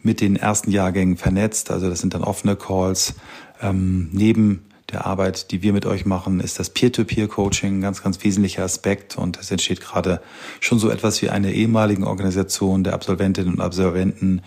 mit 0.01 0.21
den 0.21 0.35
ersten 0.35 0.71
Jahrgängen 0.71 1.17
vernetzt. 1.17 1.71
Also 1.71 1.89
das 1.89 1.99
sind 1.99 2.13
dann 2.13 2.23
offene 2.23 2.55
Calls. 2.55 3.15
Ähm, 3.61 4.09
neben 4.11 4.65
der 4.91 5.05
Arbeit, 5.05 5.51
die 5.51 5.61
wir 5.61 5.73
mit 5.73 5.85
euch 5.85 6.05
machen, 6.05 6.39
ist 6.39 6.59
das 6.59 6.69
Peer-to-Peer-Coaching 6.69 7.79
ein 7.79 7.81
ganz, 7.81 8.03
ganz 8.03 8.23
wesentlicher 8.23 8.63
Aspekt. 8.63 9.17
Und 9.17 9.39
es 9.39 9.49
entsteht 9.51 9.81
gerade 9.81 10.21
schon 10.59 10.79
so 10.79 10.89
etwas 10.89 11.21
wie 11.21 11.29
eine 11.29 11.53
ehemalige 11.53 12.05
Organisation 12.05 12.83
der 12.83 12.93
Absolventinnen 12.93 13.53
und 13.53 13.61
Absolventen 13.61 14.41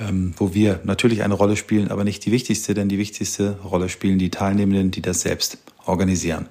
ähm, 0.00 0.32
wo 0.36 0.54
wir 0.54 0.80
natürlich 0.84 1.22
eine 1.22 1.34
Rolle 1.34 1.56
spielen, 1.56 1.90
aber 1.90 2.04
nicht 2.04 2.24
die 2.24 2.32
wichtigste, 2.32 2.74
denn 2.74 2.88
die 2.88 2.98
wichtigste 2.98 3.58
Rolle 3.64 3.88
spielen 3.88 4.18
die 4.18 4.30
Teilnehmenden, 4.30 4.90
die 4.90 5.02
das 5.02 5.22
selbst 5.22 5.58
organisieren. 5.86 6.46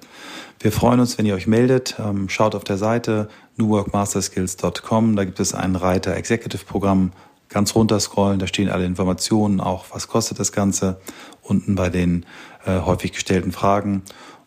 Wir 0.60 0.72
freuen 0.72 1.00
uns, 1.00 1.18
wenn 1.18 1.26
ihr 1.26 1.34
euch 1.34 1.46
meldet. 1.46 1.96
Ähm, 1.98 2.28
schaut 2.28 2.54
auf 2.54 2.64
der 2.64 2.78
Seite 2.78 3.28
newworkmasterskills.com. 3.56 5.16
Da 5.16 5.24
gibt 5.24 5.40
es 5.40 5.54
einen 5.54 5.76
Reiter 5.76 6.14
Executive 6.16 6.64
Programm. 6.64 7.12
Ganz 7.48 7.74
runter 7.74 7.98
scrollen, 7.98 8.38
da 8.38 8.46
stehen 8.46 8.68
alle 8.68 8.84
Informationen, 8.84 9.58
auch 9.58 9.86
was 9.90 10.06
kostet 10.08 10.38
das 10.38 10.52
Ganze, 10.52 11.00
unten 11.40 11.76
bei 11.76 11.88
den 11.88 12.26
äh, 12.68 12.80
häufig 12.82 13.12
gestellten 13.12 13.52
Fragen. 13.52 14.02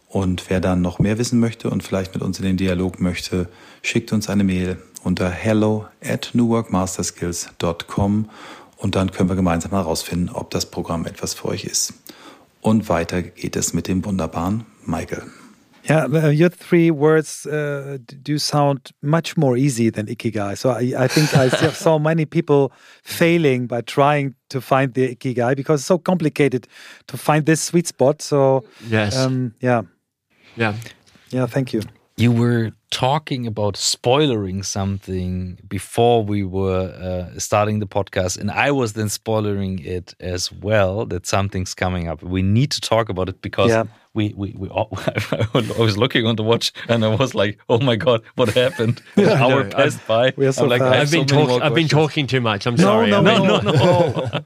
Und 0.08 0.50
wer 0.50 0.60
dann 0.60 0.82
noch 0.82 1.00
mehr 1.00 1.18
wissen 1.18 1.40
möchte 1.40 1.70
und 1.70 1.84
vielleicht 1.84 2.14
mit 2.14 2.22
uns 2.24 2.38
in 2.40 2.46
den 2.46 2.58
Dialog 2.58 3.00
möchte, 3.00 3.50
schickt 3.82 4.14
uns 4.14 4.30
eine 4.30 4.44
Mail 4.44 4.78
unter 5.04 5.30
hello 5.30 5.86
at 6.04 6.32
newworkmasterskills.com 6.34 8.30
und 8.78 8.96
dann 8.96 9.12
können 9.12 9.30
wir 9.30 9.36
gemeinsam 9.36 9.72
herausfinden, 9.72 10.30
ob 10.34 10.52
das 10.52 10.70
Programm 10.70 11.06
etwas 11.06 11.34
für 11.34 11.48
euch 11.48 11.64
ist. 11.64 11.94
Und 12.60 12.90
weiter 12.90 13.22
geht 13.22 13.56
es 13.56 13.74
mit 13.74 13.88
dem 13.88 14.06
wunderbaren 14.06 14.66
Michael. 14.86 15.24
Yeah, 15.90 16.06
uh, 16.06 16.30
your 16.30 16.50
three 16.50 16.92
words 16.92 17.46
uh, 17.48 17.98
do 18.22 18.38
sound 18.38 18.92
much 19.02 19.36
more 19.36 19.58
easy 19.58 19.90
than 19.90 20.06
ikigai. 20.06 20.58
So 20.58 20.70
I, 20.70 20.94
I 20.98 21.08
think 21.08 21.34
I 21.34 21.50
saw 21.72 21.98
many 21.98 22.26
people 22.26 22.72
failing 23.04 23.68
by 23.68 23.82
trying 23.82 24.36
to 24.50 24.62
find 24.62 24.94
the 24.94 25.16
ikigai 25.16 25.56
because 25.56 25.82
it's 25.82 25.88
so 25.88 25.98
complicated 25.98 26.68
to 27.08 27.18
find 27.18 27.46
this 27.46 27.62
sweet 27.62 27.88
spot. 27.88 28.22
So 28.22 28.64
yes, 28.88 29.18
um, 29.18 29.54
yeah, 29.60 29.82
yeah, 30.56 30.76
yeah. 31.32 31.48
Thank 31.48 31.74
you. 31.74 31.82
You 32.22 32.32
were 32.32 32.72
talking 32.92 33.48
about 33.48 33.76
spoiling 33.76 34.62
something 34.62 35.58
before 35.68 36.24
we 36.24 36.44
were 36.44 36.94
uh, 37.02 37.40
starting 37.40 37.80
the 37.80 37.88
podcast, 37.88 38.40
and 38.40 38.52
I 38.52 38.70
was 38.70 38.94
then 38.94 39.10
spoiling 39.10 39.80
it 39.80 40.14
as 40.20 40.52
well. 40.52 41.08
That 41.08 41.26
something's 41.26 41.74
coming 41.74 42.08
up. 42.08 42.22
We 42.22 42.44
need 42.44 42.70
to 42.72 42.82
talk 42.82 43.10
about 43.10 43.28
it 43.28 43.42
because 43.42 43.72
yeah. 43.72 43.86
we 44.14 44.36
we, 44.38 44.54
we 44.56 44.68
all, 44.70 44.90
I 44.98 45.48
was 45.80 45.98
looking 45.98 46.28
on 46.28 46.36
the 46.36 46.44
watch 46.44 46.72
and 46.88 47.04
I 47.04 47.16
was 47.16 47.34
like, 47.34 47.58
"Oh 47.70 47.80
my 47.80 47.96
god, 47.96 48.22
what 48.36 48.50
happened?" 48.50 49.02
An 49.16 49.30
hour 49.30 49.66
passed 49.66 50.06
by. 50.06 50.32
We 50.38 50.46
are 50.46 50.52
so 50.52 50.66
like, 50.66 50.84
I've 50.84 51.10
been 51.10 51.26
talk, 51.26 51.60
I've 51.64 51.74
been 51.74 51.88
talking 51.88 52.28
too 52.28 52.42
much. 52.42 52.68
I'm 52.68 52.76
no, 52.76 52.84
sorry. 52.84 53.10
No, 53.10 53.18
I 53.18 53.22
mean, 53.22 53.48
no, 53.48 53.60
no, 53.62 53.72
no. 53.72 54.46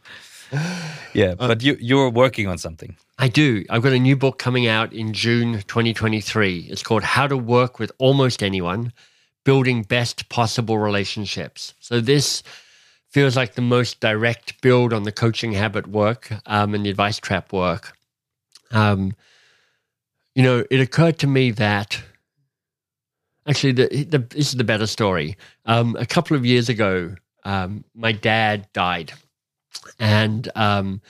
yeah, 1.13 1.35
but 1.35 1.63
you 1.63 1.77
you're 1.79 2.09
working 2.09 2.47
on 2.47 2.57
something. 2.57 2.95
I 3.17 3.27
do. 3.27 3.63
I've 3.69 3.81
got 3.81 3.93
a 3.93 3.99
new 3.99 4.15
book 4.15 4.39
coming 4.39 4.67
out 4.67 4.91
in 4.91 5.13
June 5.13 5.61
2023. 5.67 6.67
It's 6.69 6.83
called 6.83 7.03
How 7.03 7.27
to 7.27 7.37
Work 7.37 7.79
with 7.79 7.91
Almost 7.97 8.43
Anyone 8.43 8.91
Building 9.43 9.83
Best 9.83 10.27
Possible 10.29 10.77
Relationships. 10.77 11.73
So, 11.79 12.01
this 12.01 12.43
feels 13.09 13.37
like 13.37 13.55
the 13.55 13.61
most 13.61 14.01
direct 14.01 14.61
build 14.61 14.91
on 14.91 15.03
the 15.03 15.11
coaching 15.11 15.53
habit 15.53 15.87
work 15.87 16.33
um, 16.45 16.73
and 16.73 16.85
the 16.85 16.89
advice 16.89 17.17
trap 17.17 17.53
work. 17.53 17.97
Um, 18.71 19.13
you 20.35 20.43
know, 20.43 20.65
it 20.69 20.81
occurred 20.81 21.17
to 21.19 21.27
me 21.27 21.51
that 21.51 22.01
actually, 23.47 23.71
the, 23.71 24.03
the, 24.03 24.19
this 24.19 24.49
is 24.49 24.55
the 24.55 24.63
better 24.63 24.87
story. 24.87 25.37
Um, 25.65 25.95
a 25.97 26.05
couple 26.05 26.35
of 26.35 26.45
years 26.45 26.67
ago, 26.67 27.15
um, 27.45 27.85
my 27.93 28.11
dad 28.11 28.67
died. 28.73 29.13
And 29.99 30.49
um, 30.55 31.01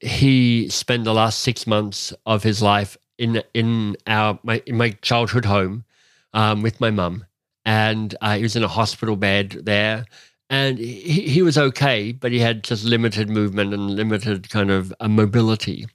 he 0.00 0.68
spent 0.68 1.04
the 1.04 1.14
last 1.14 1.40
six 1.40 1.66
months 1.66 2.12
of 2.26 2.42
his 2.42 2.62
life 2.62 2.96
in 3.18 3.42
in 3.54 3.96
our 4.06 4.38
my 4.42 4.62
in 4.66 4.76
my 4.76 4.90
childhood 5.02 5.44
home 5.44 5.84
um, 6.32 6.62
with 6.62 6.80
my 6.80 6.90
mum, 6.90 7.24
and 7.64 8.14
uh, 8.20 8.36
he 8.36 8.42
was 8.42 8.56
in 8.56 8.64
a 8.64 8.68
hospital 8.68 9.16
bed 9.16 9.50
there. 9.62 10.04
And 10.50 10.78
he, 10.78 11.22
he 11.28 11.40
was 11.40 11.56
okay, 11.56 12.12
but 12.12 12.30
he 12.30 12.38
had 12.38 12.62
just 12.62 12.84
limited 12.84 13.30
movement 13.30 13.72
and 13.72 13.96
limited 13.96 14.50
kind 14.50 14.70
of 14.70 14.92
uh, 15.00 15.08
mobility. 15.08 15.86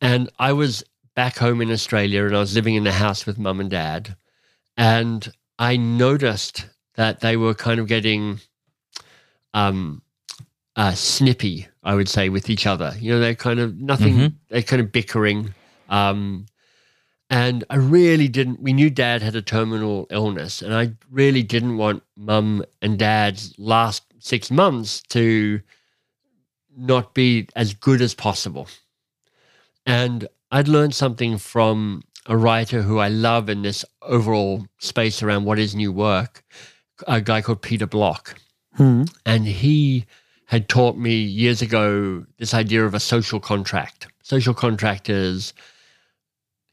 And 0.00 0.28
I 0.40 0.52
was 0.52 0.82
back 1.14 1.38
home 1.38 1.60
in 1.60 1.70
Australia, 1.70 2.24
and 2.24 2.34
I 2.34 2.40
was 2.40 2.54
living 2.54 2.74
in 2.74 2.84
the 2.84 2.92
house 2.92 3.26
with 3.26 3.38
mum 3.38 3.60
and 3.60 3.70
dad, 3.70 4.16
and 4.76 5.32
I 5.58 5.76
noticed 5.76 6.66
that 6.94 7.20
they 7.20 7.36
were 7.36 7.54
kind 7.54 7.78
of 7.78 7.86
getting 7.86 8.40
um, 9.54 10.02
uh, 10.80 10.94
snippy, 10.94 11.68
I 11.82 11.94
would 11.94 12.08
say, 12.08 12.30
with 12.30 12.48
each 12.48 12.66
other. 12.66 12.94
You 12.98 13.12
know, 13.12 13.20
they're 13.20 13.34
kind 13.34 13.60
of 13.60 13.78
nothing, 13.78 14.14
Mhm. 14.16 14.32
they're 14.48 14.62
kind 14.62 14.80
of 14.80 14.90
bickering. 14.90 15.52
Um, 15.90 16.46
and 17.28 17.64
I 17.68 17.76
really 17.76 18.28
didn't, 18.28 18.62
we 18.62 18.72
knew 18.72 18.88
dad 18.88 19.20
had 19.20 19.36
a 19.36 19.42
terminal 19.42 20.06
illness, 20.10 20.62
and 20.62 20.72
I 20.74 20.92
really 21.10 21.42
didn't 21.42 21.76
want 21.76 22.02
mum 22.16 22.64
and 22.80 22.98
dad's 22.98 23.52
last 23.58 24.04
six 24.20 24.50
months 24.50 25.02
to 25.10 25.60
not 26.74 27.12
be 27.12 27.46
as 27.54 27.74
good 27.74 28.00
as 28.00 28.14
possible. 28.14 28.66
And 29.84 30.28
I'd 30.50 30.68
learned 30.68 30.94
something 30.94 31.36
from 31.36 32.02
a 32.24 32.36
writer 32.38 32.80
who 32.82 32.98
I 32.98 33.08
love 33.08 33.50
in 33.50 33.60
this 33.62 33.84
overall 34.00 34.66
space 34.78 35.22
around 35.22 35.44
what 35.44 35.58
is 35.58 35.74
new 35.74 35.92
work, 35.92 36.42
a 37.06 37.20
guy 37.20 37.42
called 37.42 37.60
Peter 37.60 37.86
Block. 37.86 38.38
Hmm. 38.76 39.04
And 39.26 39.46
he 39.46 40.06
had 40.50 40.68
taught 40.68 40.96
me 40.96 41.14
years 41.14 41.62
ago 41.62 42.26
this 42.38 42.54
idea 42.54 42.84
of 42.84 42.92
a 42.92 42.98
social 42.98 43.38
contract. 43.38 44.08
Social 44.24 44.52
contract 44.52 45.08
is 45.08 45.54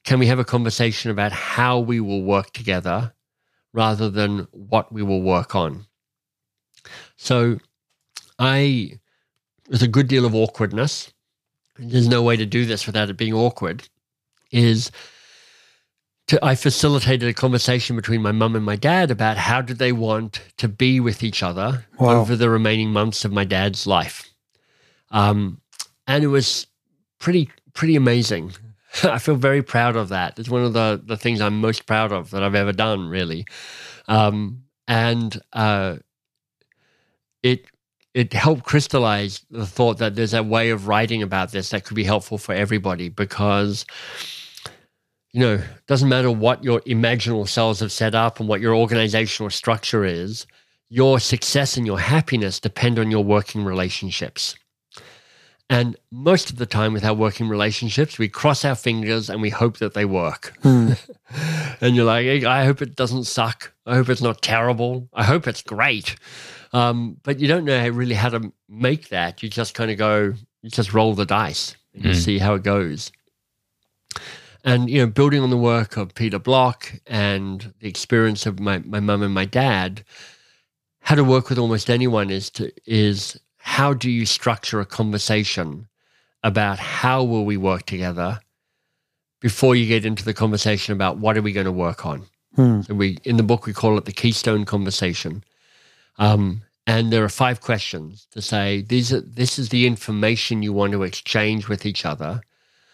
can 0.03 0.17
we 0.17 0.25
have 0.25 0.39
a 0.39 0.43
conversation 0.43 1.11
about 1.11 1.32
how 1.32 1.78
we 1.78 1.99
will 1.99 2.23
work 2.23 2.53
together 2.53 3.13
rather 3.73 4.09
than 4.09 4.47
what 4.51 4.91
we 4.91 5.03
will 5.03 5.21
work 5.21 5.55
on? 5.55 5.86
So 7.17 7.59
I, 8.39 8.93
there's 9.67 9.84
a 9.84 9.88
good 9.88 10.07
deal 10.07 10.25
of 10.25 10.34
awkwardness. 10.34 11.13
There's 11.78 12.07
no 12.07 12.23
way 12.23 12.36
to 12.36 12.47
do 12.47 12.65
this 12.65 12.88
without 12.88 13.11
it 13.11 13.17
being 13.17 13.34
awkward. 13.34 13.88
Is 14.49 14.89
to, 16.28 16.43
I 16.45 16.55
facilitated 16.55 17.28
a 17.30 17.34
conversation 17.34 17.95
between 17.95 18.21
my 18.21 18.32
mum 18.32 18.55
and 18.55 18.65
my 18.65 18.75
dad 18.75 19.11
about 19.11 19.38
how 19.38 19.61
did 19.61 19.78
they 19.78 19.91
want 19.91 20.41
to 20.57 20.67
be 20.67 20.99
with 20.99 21.23
each 21.23 21.41
other 21.41 21.86
Wow. 21.99 22.19
over 22.21 22.36
the 22.36 22.49
remaining 22.49 22.91
months 22.91 23.23
of 23.25 23.32
my 23.32 23.43
dad's 23.45 23.88
life, 23.88 24.30
um, 25.11 25.61
and 26.05 26.23
it 26.23 26.28
was 26.28 26.67
pretty 27.19 27.49
pretty 27.73 27.95
amazing. 27.95 28.53
I 29.03 29.19
feel 29.19 29.36
very 29.36 29.61
proud 29.61 29.95
of 29.95 30.09
that. 30.09 30.38
It's 30.39 30.49
one 30.49 30.63
of 30.63 30.73
the 30.73 31.01
the 31.03 31.17
things 31.17 31.41
I'm 31.41 31.59
most 31.61 31.86
proud 31.86 32.11
of 32.11 32.32
that 32.32 32.43
I've 32.43 32.55
ever 32.55 32.73
done, 32.73 33.07
really, 33.07 33.45
um, 34.07 34.63
and 34.88 35.39
uh, 35.53 35.97
it 37.43 37.65
it 38.13 38.34
helped 38.34 38.63
crystallize 38.63 39.45
the 39.51 39.65
thought 39.65 39.99
that 39.99 40.15
there's 40.15 40.34
a 40.34 40.41
way 40.41 40.71
of 40.71 40.88
writing 40.88 41.21
about 41.21 41.51
this 41.51 41.69
that 41.69 41.84
could 41.86 41.95
be 41.95 42.03
helpful 42.03 42.38
for 42.38 42.53
everybody 42.55 43.09
because 43.09 43.86
you 45.38 45.43
know, 45.43 45.53
it 45.53 45.85
doesn't 45.85 46.09
matter 46.09 46.31
what 46.31 46.63
your 46.63 46.81
imaginal 46.81 47.47
cells 47.47 47.79
have 47.81 47.91
set 47.91 48.15
up 48.15 48.39
and 48.39 48.49
what 48.49 48.59
your 48.59 48.73
organizational 48.73 49.51
structure 49.51 50.03
is, 50.03 50.47
your 50.89 51.19
success 51.19 51.77
and 51.77 51.85
your 51.85 51.99
happiness 51.99 52.59
depend 52.59 52.97
on 52.97 53.11
your 53.11 53.23
working 53.23 53.63
relationships. 53.63 54.55
And 55.69 55.95
most 56.11 56.49
of 56.49 56.55
the 56.55 56.65
time 56.65 56.91
with 56.91 57.05
our 57.05 57.13
working 57.13 57.49
relationships, 57.49 58.17
we 58.17 58.29
cross 58.29 58.65
our 58.65 58.73
fingers 58.73 59.29
and 59.29 59.39
we 59.39 59.51
hope 59.51 59.77
that 59.77 59.93
they 59.93 60.05
work. 60.05 60.53
and 60.63 60.97
you're 61.81 62.05
like, 62.05 62.43
I 62.43 62.65
hope 62.65 62.81
it 62.81 62.95
doesn't 62.95 63.25
suck. 63.25 63.73
I 63.85 63.93
hope 63.93 64.09
it's 64.09 64.21
not 64.23 64.41
terrible. 64.41 65.07
I 65.13 65.23
hope 65.23 65.47
it's 65.47 65.61
great. 65.61 66.15
Um, 66.73 67.17
but 67.21 67.39
you 67.39 67.47
don't 67.47 67.63
know 67.65 67.79
how- 67.79 67.89
really 67.89 68.15
how 68.15 68.29
to 68.29 68.51
make 68.67 69.09
that. 69.09 69.43
You 69.43 69.49
just 69.49 69.75
kind 69.75 69.91
of 69.91 69.99
go, 69.99 70.33
you 70.63 70.69
just 70.71 70.93
roll 70.95 71.13
the 71.13 71.25
dice 71.27 71.75
and 71.93 72.05
you 72.05 72.11
Mm. 72.11 72.23
see 72.23 72.38
how 72.39 72.55
it 72.55 72.63
goes. 72.63 73.11
And 74.64 74.89
you 74.89 74.99
know, 74.99 75.08
building 75.08 75.41
on 75.41 75.49
the 75.49 75.58
work 75.58 75.97
of 75.97 76.14
Peter 76.16 76.39
Block 76.39 76.93
and 77.05 77.74
the 77.80 77.88
experience 77.88 78.45
of 78.45 78.60
my 78.60 78.80
my 78.80 78.99
mum 78.99 79.22
and 79.22 79.34
my 79.34 79.45
dad, 79.45 80.03
how 81.01 81.16
to 81.16 81.24
work 81.24 81.49
with 81.49 81.58
almost 81.58 81.89
anyone 81.89 82.30
is 82.30 82.49
to 82.51 82.72
is 82.86 83.39
how 83.58 83.93
do 83.93 84.10
you 84.10 84.26
structure 84.26 84.80
a 84.80 84.86
conversation 84.86 85.88
about 86.43 86.80
how 86.80 87.24
will 87.24 87.45
we 87.45 87.58
work 87.58 87.86
together 87.86 88.39
before 89.39 89.76
you 89.76 89.86
get 89.86 90.05
into 90.05 90.24
the 90.24 90.34
conversation 90.34 90.93
about 90.93 91.18
what 91.18 91.38
are 91.38 91.41
we 91.41 91.51
going 91.51 91.66
to 91.66 91.72
work 91.72 92.05
on. 92.05 92.26
Hmm. 92.55 92.82
So 92.82 92.93
we 92.95 93.18
in 93.24 93.38
the 93.38 93.43
book 93.43 93.66
we 93.66 93.74
call 93.74 93.97
it 93.97 94.05
the 94.05 94.12
keystone 94.12 94.66
conversation. 94.66 95.43
Um, 96.18 96.64
and 96.88 97.12
there 97.12 97.24
are 97.24 97.30
five 97.30 97.62
questions 97.62 98.28
to 98.32 98.41
say 98.41 98.82
these 98.82 99.14
are 99.14 99.22
this 99.22 99.60
is 99.60 99.70
the 99.70 99.86
information 99.86 100.64
you 100.64 100.74
want 100.74 100.93
to 100.93 101.03
exchange 101.03 101.68
with 101.68 101.86
each 101.86 102.05
other 102.05 102.41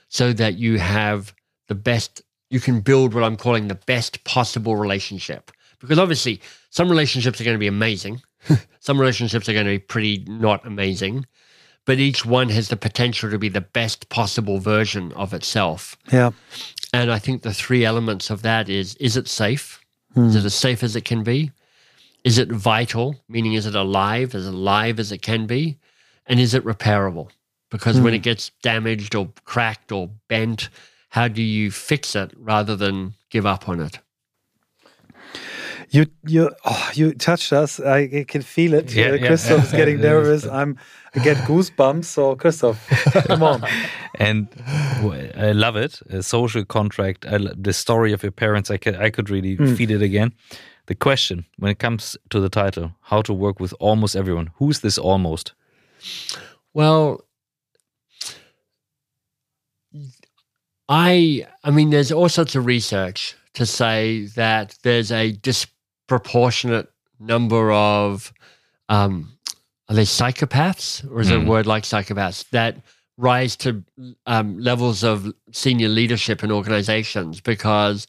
so 0.09 0.33
that 0.33 0.55
you 0.55 0.79
have 0.79 1.33
the 1.67 1.75
best 1.75 2.21
you 2.49 2.59
can 2.59 2.81
build 2.81 3.13
what 3.13 3.23
I'm 3.23 3.35
calling 3.35 3.67
the 3.67 3.75
best 3.75 4.23
possible 4.25 4.75
relationship. 4.75 5.51
Because 5.79 5.97
obviously 5.97 6.39
some 6.69 6.89
relationships 6.89 7.41
are 7.41 7.43
going 7.43 7.55
to 7.55 7.59
be 7.59 7.67
amazing. 7.67 8.21
some 8.79 8.99
relationships 8.99 9.49
are 9.49 9.53
going 9.53 9.65
to 9.65 9.71
be 9.71 9.79
pretty 9.79 10.23
not 10.27 10.65
amazing. 10.65 11.25
But 11.85 11.99
each 11.99 12.25
one 12.25 12.49
has 12.49 12.69
the 12.69 12.77
potential 12.77 13.29
to 13.29 13.37
be 13.37 13.49
the 13.49 13.59
best 13.59 14.07
possible 14.09 14.59
version 14.59 15.11
of 15.13 15.33
itself. 15.33 15.97
Yeah. 16.11 16.31
And 16.93 17.11
I 17.11 17.19
think 17.19 17.41
the 17.41 17.53
three 17.53 17.83
elements 17.83 18.29
of 18.29 18.43
that 18.43 18.69
is 18.69 18.95
is 18.95 19.17
it 19.17 19.27
safe? 19.27 19.83
Hmm. 20.13 20.27
Is 20.27 20.35
it 20.35 20.45
as 20.45 20.53
safe 20.53 20.83
as 20.83 20.95
it 20.95 21.05
can 21.05 21.23
be? 21.23 21.51
Is 22.23 22.37
it 22.37 22.51
vital? 22.51 23.15
Meaning, 23.27 23.53
is 23.53 23.65
it 23.65 23.75
alive? 23.75 24.35
As 24.35 24.47
alive 24.47 24.99
as 24.99 25.11
it 25.11 25.21
can 25.21 25.45
be? 25.45 25.77
And 26.27 26.39
is 26.39 26.53
it 26.53 26.63
repairable? 26.63 27.31
Because 27.69 27.99
when 27.99 28.13
hmm. 28.13 28.17
it 28.17 28.23
gets 28.23 28.51
damaged 28.61 29.15
or 29.15 29.29
cracked 29.43 29.91
or 29.91 30.09
bent, 30.29 30.69
how 31.13 31.27
do 31.27 31.43
you 31.43 31.69
fix 31.69 32.15
it 32.15 32.31
rather 32.35 32.75
than 32.75 33.13
give 33.29 33.45
up 33.45 33.69
on 33.69 33.79
it? 33.79 33.99
You 35.91 36.07
you 36.25 36.49
oh, 36.65 36.89
you 36.95 37.13
touched 37.13 37.53
us. 37.53 37.79
I 37.79 38.25
can 38.27 38.41
feel 38.41 38.73
it. 38.73 38.91
Yeah, 38.95 39.09
uh, 39.09 39.13
yeah. 39.13 39.27
Christoph 39.27 39.65
is 39.65 39.71
getting 39.71 40.01
nervous. 40.11 40.47
I'm 40.47 40.75
I 41.13 41.19
get 41.19 41.37
goosebumps. 41.45 42.05
So 42.05 42.35
Christoph, 42.35 42.79
come 43.27 43.43
on. 43.43 43.63
and 44.19 44.47
I 45.37 45.51
love 45.51 45.75
it. 45.75 46.01
A 46.09 46.23
social 46.23 46.65
contract. 46.65 47.27
I, 47.27 47.37
the 47.37 47.73
story 47.73 48.11
of 48.11 48.23
your 48.23 48.31
parents. 48.31 48.71
I 48.71 48.77
could 48.77 48.95
I 48.95 49.11
could 49.11 49.29
really 49.29 49.55
feed 49.75 49.91
it 49.91 50.01
again. 50.01 50.33
The 50.87 50.95
question 50.95 51.45
when 51.59 51.69
it 51.71 51.77
comes 51.77 52.17
to 52.31 52.39
the 52.39 52.49
title, 52.49 52.91
how 53.01 53.21
to 53.21 53.33
work 53.33 53.59
with 53.59 53.73
almost 53.79 54.15
everyone. 54.15 54.49
Who's 54.55 54.79
this 54.79 54.97
almost? 54.97 55.53
Well, 56.73 57.23
I 60.89 61.47
I 61.63 61.71
mean, 61.71 61.89
there's 61.89 62.11
all 62.11 62.29
sorts 62.29 62.55
of 62.55 62.65
research 62.65 63.35
to 63.53 63.65
say 63.65 64.25
that 64.35 64.75
there's 64.83 65.11
a 65.11 65.31
disproportionate 65.33 66.89
number 67.19 67.71
of 67.71 68.33
um, 68.89 69.31
are 69.89 69.95
they 69.95 70.03
psychopaths 70.03 71.09
or 71.11 71.21
is 71.21 71.29
it 71.29 71.37
a 71.37 71.39
Mm. 71.39 71.47
word 71.47 71.65
like 71.65 71.83
psychopaths 71.83 72.49
that 72.49 72.77
rise 73.17 73.55
to 73.57 73.83
um, 74.25 74.59
levels 74.59 75.03
of 75.03 75.31
senior 75.51 75.87
leadership 75.87 76.43
in 76.43 76.51
organizations 76.51 77.39
because 77.39 78.07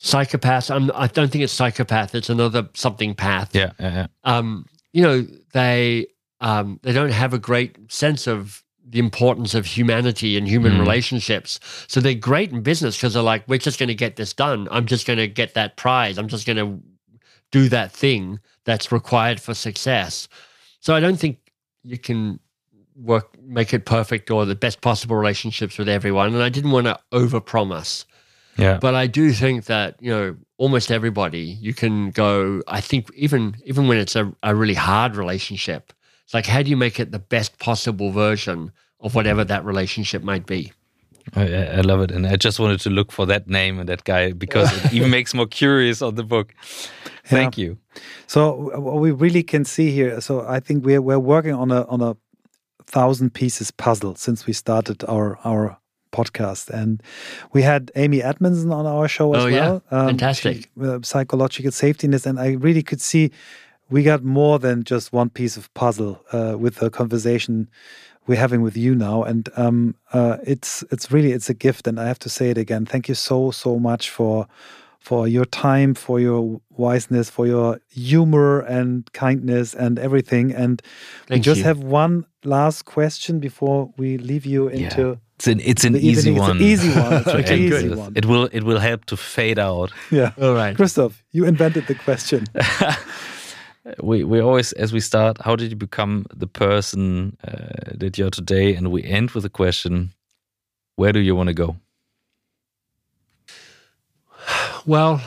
psychopaths. 0.00 0.74
I'm, 0.74 0.90
I 0.94 1.08
don't 1.08 1.30
think 1.30 1.44
it's 1.44 1.52
psychopath. 1.52 2.14
It's 2.14 2.30
another 2.30 2.68
something 2.74 3.14
path 3.14 3.54
Yeah, 3.54 3.72
yeah, 3.78 3.92
yeah. 3.92 4.06
um, 4.24 4.66
you 4.92 5.02
know, 5.02 5.26
they 5.52 6.06
um, 6.40 6.78
they 6.82 6.92
don't 6.92 7.10
have 7.12 7.34
a 7.34 7.38
great 7.38 7.76
sense 7.92 8.26
of 8.26 8.62
the 8.90 8.98
importance 8.98 9.54
of 9.54 9.64
humanity 9.66 10.36
and 10.36 10.48
human 10.48 10.72
Mm. 10.72 10.80
relationships. 10.80 11.60
So 11.86 12.00
they're 12.00 12.14
great 12.14 12.50
in 12.52 12.60
business 12.62 12.96
because 12.96 13.14
they're 13.14 13.22
like, 13.22 13.44
we're 13.48 13.58
just 13.58 13.78
going 13.78 13.88
to 13.88 13.94
get 13.94 14.16
this 14.16 14.32
done. 14.34 14.66
I'm 14.70 14.86
just 14.86 15.06
going 15.06 15.18
to 15.18 15.28
get 15.28 15.54
that 15.54 15.76
prize. 15.76 16.18
I'm 16.18 16.28
just 16.28 16.44
going 16.46 16.56
to 16.56 16.82
do 17.52 17.68
that 17.68 17.92
thing 17.92 18.40
that's 18.64 18.90
required 18.92 19.40
for 19.40 19.54
success. 19.54 20.28
So 20.80 20.94
I 20.94 21.00
don't 21.00 21.16
think 21.18 21.38
you 21.84 21.98
can 21.98 22.40
work 22.96 23.28
make 23.42 23.72
it 23.72 23.86
perfect 23.86 24.30
or 24.30 24.44
the 24.44 24.54
best 24.56 24.80
possible 24.80 25.16
relationships 25.16 25.78
with 25.78 25.88
everyone. 25.88 26.34
And 26.34 26.42
I 26.42 26.48
didn't 26.48 26.72
want 26.72 26.86
to 26.86 26.98
overpromise. 27.12 28.04
yeah. 28.56 28.78
But 28.80 28.94
I 28.94 29.06
do 29.06 29.32
think 29.32 29.64
that 29.66 29.96
you 30.00 30.10
know 30.10 30.36
almost 30.58 30.90
everybody 30.90 31.56
you 31.60 31.72
can 31.74 32.10
go. 32.10 32.60
I 32.66 32.80
think 32.80 33.08
even 33.14 33.56
even 33.64 33.88
when 33.88 33.98
it's 33.98 34.16
a, 34.16 34.32
a 34.42 34.54
really 34.54 34.74
hard 34.74 35.16
relationship, 35.16 35.92
it's 36.30 36.34
like 36.34 36.46
how 36.46 36.62
do 36.62 36.70
you 36.70 36.76
make 36.76 37.00
it 37.00 37.10
the 37.10 37.18
best 37.18 37.58
possible 37.58 38.12
version 38.12 38.70
of 39.00 39.14
whatever 39.14 39.44
that 39.44 39.64
relationship 39.64 40.22
might 40.22 40.46
be. 40.46 40.72
I, 41.34 41.42
I 41.42 41.62
I 41.78 41.80
love 41.80 42.00
it, 42.04 42.10
and 42.12 42.24
I 42.26 42.36
just 42.36 42.58
wanted 42.60 42.80
to 42.80 42.90
look 42.90 43.12
for 43.12 43.26
that 43.26 43.48
name 43.48 43.80
and 43.80 43.88
that 43.88 44.04
guy 44.04 44.32
because 44.32 44.68
it 44.84 44.92
even 44.94 45.10
makes 45.18 45.34
more 45.34 45.46
curious 45.48 46.02
on 46.02 46.14
the 46.14 46.22
book. 46.24 46.54
Thank 47.24 47.58
you. 47.58 47.78
So 48.26 48.52
what 48.80 49.00
we 49.00 49.10
really 49.10 49.42
can 49.42 49.64
see 49.64 49.90
here. 49.90 50.20
So 50.20 50.40
I 50.56 50.60
think 50.60 50.84
we're 50.84 51.02
we're 51.02 51.18
working 51.18 51.54
on 51.54 51.70
a 51.72 51.82
on 51.88 52.00
a 52.00 52.16
thousand 52.86 53.30
pieces 53.34 53.70
puzzle 53.70 54.14
since 54.16 54.46
we 54.46 54.52
started 54.52 55.04
our 55.04 55.36
our 55.44 55.78
podcast, 56.12 56.70
and 56.70 57.02
we 57.52 57.62
had 57.62 57.90
Amy 57.96 58.22
Edmondson 58.22 58.72
on 58.72 58.86
our 58.86 59.08
show 59.08 59.34
as 59.34 59.44
Oh, 59.44 59.46
yeah. 59.46 59.56
well. 59.58 59.82
Fantastic. 59.90 60.56
she- 60.56 60.86
uh, 60.86 60.98
psychological 61.02 61.70
safetyness, 61.70 62.26
and 62.26 62.38
I 62.40 62.52
really 62.66 62.82
could 62.82 63.00
see 63.00 63.30
we 63.90 64.02
got 64.02 64.22
more 64.24 64.58
than 64.58 64.84
just 64.84 65.12
one 65.12 65.30
piece 65.30 65.56
of 65.56 65.72
puzzle 65.74 66.24
uh, 66.32 66.56
with 66.58 66.76
the 66.76 66.90
conversation 66.90 67.68
we're 68.26 68.38
having 68.38 68.62
with 68.62 68.76
you 68.76 68.94
now, 68.94 69.22
and 69.24 69.48
um, 69.56 69.94
uh, 70.12 70.36
it's 70.46 70.84
it's 70.92 71.10
really 71.10 71.32
it's 71.32 71.50
a 71.50 71.54
gift, 71.54 71.86
and 71.86 71.98
I 71.98 72.06
have 72.06 72.18
to 72.20 72.28
say 72.28 72.50
it 72.50 72.58
again. 72.58 72.86
Thank 72.86 73.08
you 73.08 73.14
so 73.14 73.50
so 73.50 73.78
much 73.78 74.10
for 74.10 74.46
for 75.00 75.26
your 75.26 75.46
time, 75.46 75.94
for 75.94 76.20
your 76.20 76.60
wiseness, 76.76 77.30
for 77.30 77.46
your 77.46 77.80
humor 77.90 78.60
and 78.60 79.10
kindness 79.14 79.74
and 79.74 79.98
everything. 79.98 80.52
And 80.52 80.82
we 81.30 81.40
just 81.40 81.58
you. 81.58 81.64
have 81.64 81.78
one 81.78 82.26
last 82.44 82.84
question 82.84 83.40
before 83.40 83.90
we 83.96 84.18
leave 84.18 84.44
you 84.44 84.68
into 84.68 85.18
It's 85.36 85.46
an 85.46 85.60
it's 85.60 85.84
an 85.84 85.96
easy 85.96 86.30
evening. 86.30 86.42
one. 86.42 86.50
It's 86.50 86.60
an 86.60 86.66
easy 86.66 86.88
one. 87.00 87.12
It's 87.40 87.50
an 87.50 87.58
easy 87.58 87.88
one. 87.94 88.12
It 88.14 88.26
will 88.26 88.48
it 88.52 88.62
will 88.62 88.78
help 88.78 89.06
to 89.06 89.16
fade 89.16 89.58
out. 89.58 89.90
yeah. 90.10 90.32
All 90.40 90.54
right. 90.54 90.76
Christoph, 90.76 91.24
you 91.32 91.46
invented 91.46 91.86
the 91.86 91.94
question. 91.94 92.46
we 94.02 94.24
we 94.24 94.40
always 94.40 94.72
as 94.72 94.92
we 94.92 95.00
start 95.00 95.38
how 95.40 95.56
did 95.56 95.70
you 95.70 95.76
become 95.76 96.26
the 96.34 96.46
person 96.46 97.36
uh, 97.46 97.94
that 97.94 98.18
you're 98.18 98.30
today? 98.30 98.74
And 98.74 98.90
we 98.90 99.02
end 99.04 99.30
with 99.32 99.44
a 99.44 99.50
question 99.50 100.12
where 100.96 101.12
do 101.12 101.20
you 101.20 101.34
want 101.34 101.48
to 101.48 101.54
go? 101.54 101.76
Well, 104.86 105.22